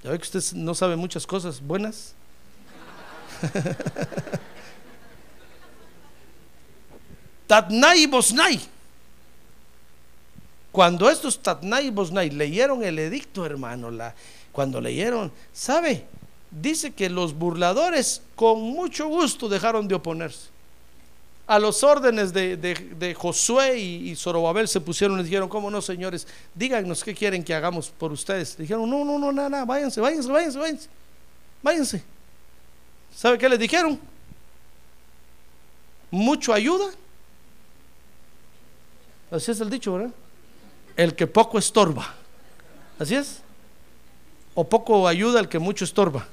Ya 0.02 0.10
ve 0.10 0.18
que 0.18 0.24
usted 0.24 0.42
no 0.56 0.74
sabe 0.74 0.96
muchas 0.96 1.26
cosas 1.26 1.60
buenas. 1.60 2.14
Tatnai 7.48 8.02
y 8.02 8.06
Bosnai. 8.06 8.60
Cuando 10.72 11.10
estos 11.10 11.40
Tatnai 11.40 11.86
y 11.86 11.90
Bosnai 11.90 12.30
leyeron 12.30 12.84
el 12.84 12.98
edicto, 12.98 13.44
hermano, 13.44 13.90
cuando 14.52 14.80
leyeron, 14.80 15.32
¿sabe? 15.52 16.04
Dice 16.50 16.92
que 16.92 17.08
los 17.10 17.34
burladores 17.34 18.22
con 18.36 18.60
mucho 18.60 19.08
gusto 19.08 19.48
dejaron 19.48 19.88
de 19.88 19.94
oponerse. 19.96 20.48
A 21.46 21.58
los 21.58 21.82
órdenes 21.82 22.32
de, 22.32 22.56
de- 22.56 22.74
de 22.74 23.14
Josué 23.14 23.78
y, 23.78 24.10
y 24.10 24.16
Zorobabel 24.16 24.68
se 24.68 24.80
pusieron 24.80 25.18
y 25.18 25.24
dijeron, 25.24 25.48
¿cómo 25.48 25.68
no, 25.68 25.82
señores? 25.82 26.26
Díganos 26.54 27.02
qué 27.02 27.12
quieren 27.14 27.42
que 27.42 27.52
hagamos 27.52 27.88
por 27.90 28.12
ustedes. 28.12 28.56
Dijeron, 28.56 28.88
no, 28.88 29.04
no, 29.04 29.18
no, 29.18 29.32
nada, 29.32 29.48
nada, 29.48 29.64
váyanse, 29.64 30.00
váyanse, 30.00 30.28
váyanse, 30.30 30.58
váyanse. 30.58 30.88
Váyanse. 31.62 32.02
¿Sabe 33.16 33.36
qué 33.38 33.48
les 33.48 33.58
dijeron? 33.58 33.98
Mucho 36.12 36.52
ayuda. 36.52 36.86
Así 39.30 39.50
es 39.50 39.60
el 39.60 39.70
dicho, 39.70 39.92
¿verdad? 39.94 40.10
El 40.96 41.14
que 41.14 41.26
poco 41.26 41.58
estorba. 41.58 42.14
Así 42.98 43.14
es. 43.14 43.40
O 44.54 44.68
poco 44.68 45.06
ayuda 45.06 45.40
el 45.40 45.48
que 45.48 45.58
mucho 45.58 45.84
estorba. 45.84 46.26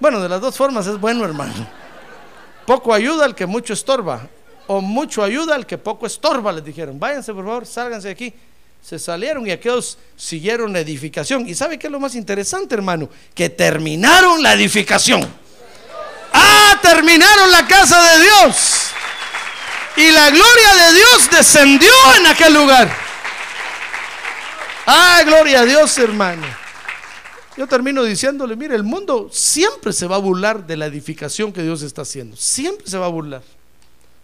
Bueno, 0.00 0.20
de 0.20 0.28
las 0.28 0.40
dos 0.40 0.56
formas 0.56 0.86
es 0.86 0.98
bueno, 0.98 1.24
hermano. 1.24 1.52
Poco 2.66 2.94
ayuda 2.94 3.24
al 3.24 3.34
que 3.34 3.46
mucho 3.46 3.72
estorba. 3.72 4.28
O 4.66 4.80
mucho 4.80 5.22
ayuda 5.22 5.54
al 5.54 5.66
que 5.66 5.78
poco 5.78 6.06
estorba, 6.06 6.52
les 6.52 6.64
dijeron. 6.64 6.98
Váyanse, 6.98 7.34
por 7.34 7.44
favor, 7.44 7.66
sálganse 7.66 8.08
de 8.08 8.12
aquí. 8.12 8.34
Se 8.82 8.98
salieron 8.98 9.46
y 9.46 9.50
aquellos 9.50 9.98
siguieron 10.16 10.72
la 10.72 10.80
edificación. 10.80 11.48
¿Y 11.48 11.54
sabe 11.54 11.78
qué 11.78 11.86
es 11.86 11.92
lo 11.92 12.00
más 12.00 12.14
interesante, 12.14 12.74
hermano? 12.74 13.08
Que 13.34 13.48
terminaron 13.48 14.42
la 14.42 14.54
edificación. 14.54 15.28
Ah, 16.32 16.78
terminaron 16.82 17.50
la 17.50 17.66
casa 17.66 18.02
de 18.02 18.22
Dios. 18.24 18.92
Y 19.96 20.10
la 20.10 20.30
gloria 20.30 20.74
de 20.86 20.94
Dios 20.94 21.30
descendió 21.30 21.92
en 22.18 22.26
aquel 22.26 22.54
lugar. 22.54 23.11
Ah, 24.86 25.22
gloria 25.24 25.60
a 25.60 25.64
Dios, 25.64 25.96
hermano. 25.98 26.46
Yo 27.56 27.66
termino 27.66 28.02
diciéndole, 28.02 28.56
mire, 28.56 28.74
el 28.74 28.82
mundo 28.82 29.28
siempre 29.30 29.92
se 29.92 30.06
va 30.06 30.16
a 30.16 30.18
burlar 30.18 30.66
de 30.66 30.76
la 30.76 30.86
edificación 30.86 31.52
que 31.52 31.62
Dios 31.62 31.82
está 31.82 32.02
haciendo. 32.02 32.36
Siempre 32.36 32.86
se 32.86 32.98
va 32.98 33.06
a 33.06 33.10
burlar. 33.10 33.42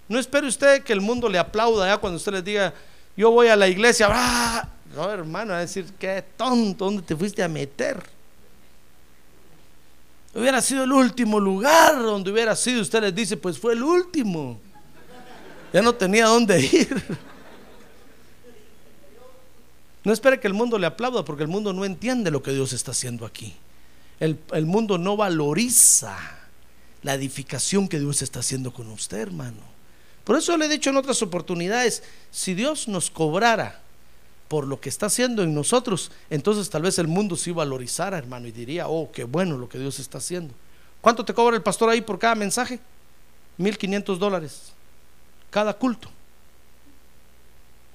No 0.08 0.18
espere 0.18 0.46
usted 0.46 0.82
que 0.82 0.94
el 0.94 1.00
mundo 1.00 1.28
le 1.28 1.38
aplauda 1.38 1.86
ya 1.86 1.98
cuando 1.98 2.16
usted 2.16 2.32
les 2.32 2.44
diga, 2.44 2.72
yo 3.16 3.30
voy 3.30 3.48
a 3.48 3.56
la 3.56 3.68
iglesia. 3.68 4.08
¡ah! 4.10 4.68
No, 4.96 5.10
hermano, 5.10 5.52
va 5.52 5.58
a 5.58 5.60
decir, 5.60 5.86
qué 5.98 6.24
tonto, 6.36 6.86
¿dónde 6.86 7.02
te 7.02 7.14
fuiste 7.14 7.42
a 7.42 7.48
meter? 7.48 8.02
Hubiera 10.34 10.62
sido 10.62 10.84
el 10.84 10.92
último 10.92 11.38
lugar 11.38 11.96
donde 11.96 12.30
hubiera 12.30 12.56
sido. 12.56 12.80
Usted 12.80 13.02
les 13.02 13.14
dice, 13.14 13.36
pues 13.36 13.58
fue 13.58 13.74
el 13.74 13.82
último. 13.82 14.58
Ya 15.72 15.82
no 15.82 15.94
tenía 15.94 16.26
dónde 16.26 16.60
ir. 16.60 17.02
No 20.08 20.14
espere 20.14 20.40
que 20.40 20.46
el 20.46 20.54
mundo 20.54 20.78
le 20.78 20.86
aplauda 20.86 21.22
porque 21.22 21.42
el 21.42 21.50
mundo 21.50 21.74
no 21.74 21.84
entiende 21.84 22.30
lo 22.30 22.42
que 22.42 22.50
Dios 22.50 22.72
está 22.72 22.92
haciendo 22.92 23.26
aquí. 23.26 23.54
El, 24.20 24.40
el 24.52 24.64
mundo 24.64 24.96
no 24.96 25.18
valoriza 25.18 26.16
la 27.02 27.12
edificación 27.12 27.88
que 27.88 27.98
Dios 27.98 28.22
está 28.22 28.40
haciendo 28.40 28.72
con 28.72 28.90
usted, 28.90 29.18
hermano. 29.18 29.58
Por 30.24 30.38
eso 30.38 30.56
le 30.56 30.64
he 30.64 30.68
dicho 30.70 30.88
en 30.88 30.96
otras 30.96 31.20
oportunidades, 31.20 32.02
si 32.30 32.54
Dios 32.54 32.88
nos 32.88 33.10
cobrara 33.10 33.82
por 34.48 34.66
lo 34.66 34.80
que 34.80 34.88
está 34.88 35.04
haciendo 35.04 35.42
en 35.42 35.52
nosotros, 35.54 36.10
entonces 36.30 36.70
tal 36.70 36.80
vez 36.80 36.98
el 36.98 37.06
mundo 37.06 37.36
sí 37.36 37.50
valorizara, 37.50 38.16
hermano, 38.16 38.48
y 38.48 38.52
diría, 38.52 38.88
oh, 38.88 39.12
qué 39.12 39.24
bueno 39.24 39.58
lo 39.58 39.68
que 39.68 39.78
Dios 39.78 39.98
está 39.98 40.16
haciendo. 40.16 40.54
¿Cuánto 41.02 41.22
te 41.22 41.34
cobra 41.34 41.54
el 41.54 41.62
pastor 41.62 41.90
ahí 41.90 42.00
por 42.00 42.18
cada 42.18 42.34
mensaje? 42.34 42.80
1500 43.58 44.18
dólares 44.18 44.72
cada 45.50 45.74
culto. 45.74 46.08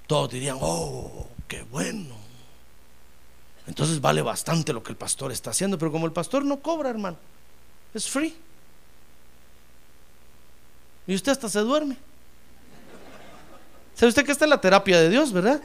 Todos 0.05 0.30
dirían, 0.30 0.59
oh, 0.61 1.33
qué 1.54 1.62
bueno. 1.62 2.16
Entonces 3.68 4.01
vale 4.01 4.24
bastante 4.24 4.74
lo 4.74 4.82
que 4.82 4.91
el 4.91 4.97
pastor 4.97 5.32
está 5.32 5.51
haciendo, 5.51 5.78
pero 5.78 5.91
como 5.91 6.08
el 6.08 6.12
pastor 6.12 6.43
no 6.43 6.60
cobra, 6.60 6.89
hermano, 6.89 7.18
es 7.93 8.10
free. 8.10 8.36
Y 11.06 11.14
usted 11.14 11.32
hasta 11.32 11.49
se 11.49 11.60
duerme. 11.60 11.95
¿Sabe 13.93 14.10
usted 14.10 14.26
que 14.26 14.32
esta 14.32 14.45
es 14.45 14.49
la 14.49 14.60
terapia 14.60 14.99
de 14.99 15.10
Dios, 15.10 15.32
verdad? 15.32 15.62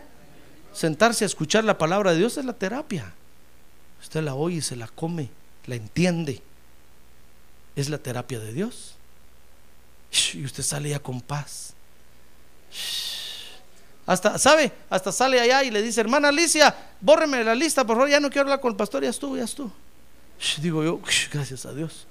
Sentarse 0.75 1.25
a 1.25 1.27
escuchar 1.27 1.65
la 1.65 1.79
palabra 1.79 2.13
de 2.13 2.19
Dios 2.19 2.37
es 2.37 2.45
la 2.45 2.53
terapia. 2.53 3.15
Usted 4.03 4.23
la 4.23 4.35
oye 4.35 4.61
se 4.61 4.77
la 4.77 4.89
come 4.89 5.31
la 5.67 5.77
entiende. 5.77 6.43
Es 7.77 7.89
la 7.89 7.99
terapia 7.99 8.39
de 8.39 8.53
Dios. 8.53 8.95
Y 10.35 10.45
usted 10.45 10.63
sale 10.63 10.91
ya 10.91 10.99
con 10.99 11.23
paz. 11.23 11.73
Hasta, 14.09 14.39
¿sabe? 14.39 14.73
Hasta 14.89 15.13
sale 15.13 15.39
allá 15.39 15.63
y 15.65 15.71
le 15.71 15.83
dice, 15.83 16.01
hermana 16.01 16.29
Alicia, 16.29 16.75
bórreme 16.99 17.45
la 17.45 17.55
lista, 17.55 17.87
por 17.87 17.97
favor, 17.97 18.09
ya 18.09 18.19
no 18.19 18.31
quiero 18.31 18.45
hablar 18.45 18.59
con 18.59 18.71
el 18.71 18.77
pastor, 18.77 19.03
ya 19.03 19.11
estuvo, 19.11 19.37
ya 19.37 19.45
estuvo. 19.45 19.71
Digo 20.63 20.83
yo, 20.83 20.99
gracias 21.31 21.67
a 21.67 21.75
Dios. 21.75 22.07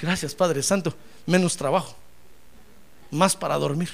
Gracias, 0.00 0.36
Padre 0.36 0.62
Santo. 0.62 0.94
Menos 1.26 1.56
trabajo. 1.56 1.96
Más 3.10 3.34
para 3.34 3.56
dormir. 3.56 3.90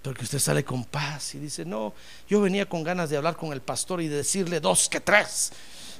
Porque 0.00 0.24
usted 0.24 0.38
sale 0.38 0.64
con 0.64 0.86
paz 0.86 1.34
y 1.34 1.38
dice, 1.38 1.66
no, 1.66 1.92
yo 2.30 2.40
venía 2.40 2.66
con 2.66 2.82
ganas 2.82 3.10
de 3.10 3.18
hablar 3.18 3.36
con 3.36 3.52
el 3.52 3.60
pastor 3.60 4.00
y 4.00 4.08
de 4.08 4.16
decirle 4.16 4.58
dos 4.60 4.88
que 4.88 5.00
tres. 5.00 5.52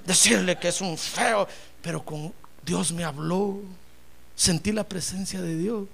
Decirle 0.07 0.59
que 0.59 0.69
es 0.69 0.81
un 0.81 0.97
feo. 0.97 1.47
Pero 1.83 2.03
con 2.03 2.33
Dios 2.65 2.91
me 2.91 3.05
habló. 3.05 3.61
Sentí 4.35 4.73
la 4.73 4.85
presencia 4.85 5.43
de 5.43 5.59
Dios 5.59 5.89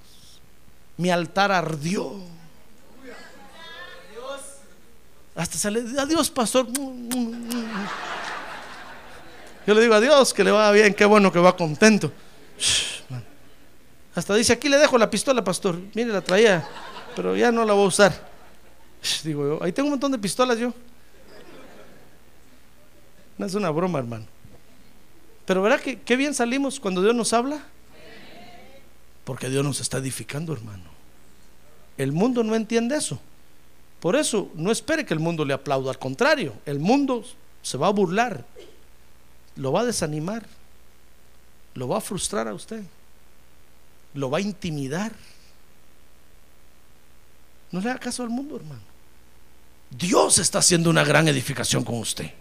mi 0.98 1.10
altar 1.10 1.50
ardió. 1.50 2.12
Hasta 5.34 5.56
sale, 5.56 5.84
adiós, 5.98 6.28
pastor. 6.30 6.66
Yo 9.66 9.74
le 9.74 9.80
digo 9.80 9.94
adiós, 9.94 10.34
que 10.34 10.42
le 10.42 10.50
va 10.50 10.70
bien, 10.72 10.92
qué 10.92 11.04
bueno 11.04 11.30
que 11.32 11.38
va 11.38 11.56
contento. 11.56 12.12
Hasta 14.14 14.34
dice, 14.34 14.52
aquí 14.52 14.68
le 14.68 14.78
dejo 14.78 14.98
la 14.98 15.08
pistola, 15.08 15.44
pastor. 15.44 15.78
Mire, 15.94 16.12
la 16.12 16.20
traía, 16.20 16.66
pero 17.14 17.36
ya 17.36 17.52
no 17.52 17.64
la 17.64 17.72
voy 17.72 17.84
a 17.84 17.88
usar. 17.88 18.28
Digo 19.22 19.46
yo, 19.46 19.62
ahí 19.62 19.70
tengo 19.70 19.86
un 19.86 19.92
montón 19.92 20.10
de 20.10 20.18
pistolas 20.18 20.58
yo. 20.58 20.74
No 23.36 23.46
es 23.46 23.54
una 23.54 23.70
broma, 23.70 24.00
hermano. 24.00 24.26
Pero 25.46 25.62
¿verdad 25.62 25.80
que 25.80 26.00
qué 26.00 26.16
bien 26.16 26.34
salimos 26.34 26.80
cuando 26.80 27.00
Dios 27.00 27.14
nos 27.14 27.32
habla? 27.32 27.62
Porque 29.28 29.50
Dios 29.50 29.62
nos 29.62 29.78
está 29.78 29.98
edificando, 29.98 30.54
hermano. 30.54 30.84
El 31.98 32.12
mundo 32.12 32.42
no 32.42 32.54
entiende 32.54 32.96
eso. 32.96 33.20
Por 34.00 34.16
eso 34.16 34.50
no 34.54 34.72
espere 34.72 35.04
que 35.04 35.12
el 35.12 35.20
mundo 35.20 35.44
le 35.44 35.52
aplaude. 35.52 35.90
Al 35.90 35.98
contrario, 35.98 36.54
el 36.64 36.78
mundo 36.78 37.22
se 37.60 37.76
va 37.76 37.88
a 37.88 37.90
burlar, 37.90 38.46
lo 39.56 39.70
va 39.70 39.82
a 39.82 39.84
desanimar, 39.84 40.46
lo 41.74 41.88
va 41.88 41.98
a 41.98 42.00
frustrar 42.00 42.48
a 42.48 42.54
usted, 42.54 42.82
lo 44.14 44.30
va 44.30 44.38
a 44.38 44.40
intimidar. 44.40 45.12
No 47.70 47.82
le 47.82 47.90
haga 47.90 47.98
caso 47.98 48.22
al 48.22 48.30
mundo, 48.30 48.56
hermano. 48.56 48.80
Dios 49.90 50.38
está 50.38 50.60
haciendo 50.60 50.88
una 50.88 51.04
gran 51.04 51.28
edificación 51.28 51.84
con 51.84 51.96
usted. 51.96 52.32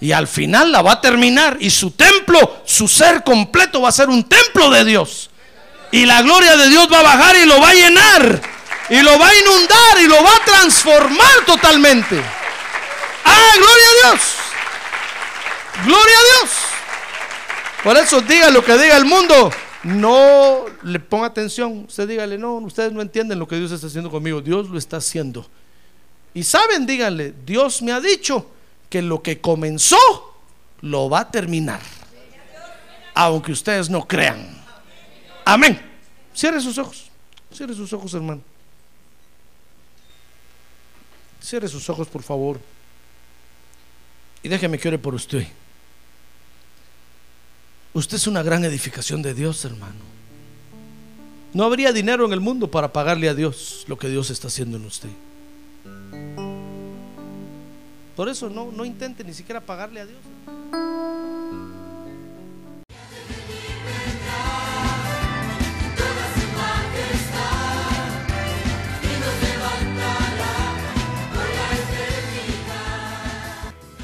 Y 0.00 0.10
al 0.10 0.26
final 0.26 0.72
la 0.72 0.82
va 0.82 0.94
a 0.94 1.00
terminar. 1.00 1.58
Y 1.60 1.70
su 1.70 1.92
templo, 1.92 2.60
su 2.64 2.88
ser 2.88 3.22
completo 3.22 3.82
va 3.82 3.90
a 3.90 3.92
ser 3.92 4.08
un 4.08 4.24
templo 4.24 4.68
de 4.68 4.84
Dios. 4.84 5.28
Y 5.92 6.06
la 6.06 6.22
gloria 6.22 6.56
de 6.56 6.70
Dios 6.70 6.88
va 6.90 7.00
a 7.00 7.02
bajar 7.02 7.36
y 7.36 7.44
lo 7.44 7.60
va 7.60 7.68
a 7.68 7.74
llenar. 7.74 8.40
Y 8.88 9.00
lo 9.02 9.18
va 9.18 9.28
a 9.28 9.38
inundar 9.38 10.00
y 10.00 10.08
lo 10.08 10.24
va 10.24 10.36
a 10.36 10.44
transformar 10.44 11.44
totalmente. 11.46 12.20
Ah, 13.24 13.52
gloria 13.56 13.86
a 13.86 14.10
Dios. 14.10 14.22
Gloria 15.84 16.16
a 16.16 16.40
Dios. 16.40 16.50
Por 17.84 17.96
eso 17.98 18.20
diga 18.22 18.50
lo 18.50 18.64
que 18.64 18.76
diga 18.78 18.96
el 18.96 19.04
mundo. 19.04 19.50
No 19.82 20.64
le 20.82 20.98
ponga 20.98 21.26
atención. 21.26 21.84
Usted 21.86 22.08
dígale, 22.08 22.38
no, 22.38 22.54
ustedes 22.54 22.92
no 22.92 23.02
entienden 23.02 23.38
lo 23.38 23.46
que 23.46 23.56
Dios 23.56 23.70
está 23.70 23.86
haciendo 23.86 24.10
conmigo. 24.10 24.40
Dios 24.40 24.70
lo 24.70 24.78
está 24.78 24.96
haciendo. 24.96 25.46
Y 26.32 26.44
saben, 26.44 26.86
díganle, 26.86 27.34
Dios 27.44 27.82
me 27.82 27.92
ha 27.92 28.00
dicho 28.00 28.46
que 28.88 29.02
lo 29.02 29.22
que 29.22 29.42
comenzó 29.42 29.98
lo 30.80 31.10
va 31.10 31.20
a 31.20 31.30
terminar. 31.30 31.80
Aunque 33.14 33.52
ustedes 33.52 33.90
no 33.90 34.08
crean. 34.08 34.61
Amén. 35.44 35.80
Cierre 36.34 36.60
sus 36.60 36.78
ojos. 36.78 37.10
Cierre 37.52 37.74
sus 37.74 37.92
ojos, 37.92 38.14
hermano. 38.14 38.40
Cierre 41.40 41.68
sus 41.68 41.88
ojos, 41.90 42.08
por 42.08 42.22
favor. 42.22 42.60
Y 44.42 44.48
déjeme 44.48 44.78
que 44.78 44.88
ore 44.88 44.98
por 44.98 45.14
usted. 45.14 45.46
Usted 47.94 48.16
es 48.16 48.26
una 48.26 48.42
gran 48.42 48.64
edificación 48.64 49.22
de 49.22 49.34
Dios, 49.34 49.64
hermano. 49.64 50.00
No 51.52 51.64
habría 51.64 51.92
dinero 51.92 52.24
en 52.24 52.32
el 52.32 52.40
mundo 52.40 52.70
para 52.70 52.92
pagarle 52.92 53.28
a 53.28 53.34
Dios 53.34 53.84
lo 53.86 53.98
que 53.98 54.08
Dios 54.08 54.30
está 54.30 54.48
haciendo 54.48 54.78
en 54.78 54.86
usted. 54.86 55.10
Por 58.16 58.28
eso 58.28 58.48
no, 58.48 58.72
no 58.72 58.84
intente 58.84 59.24
ni 59.24 59.34
siquiera 59.34 59.60
pagarle 59.60 60.00
a 60.00 60.06
Dios. 60.06 60.20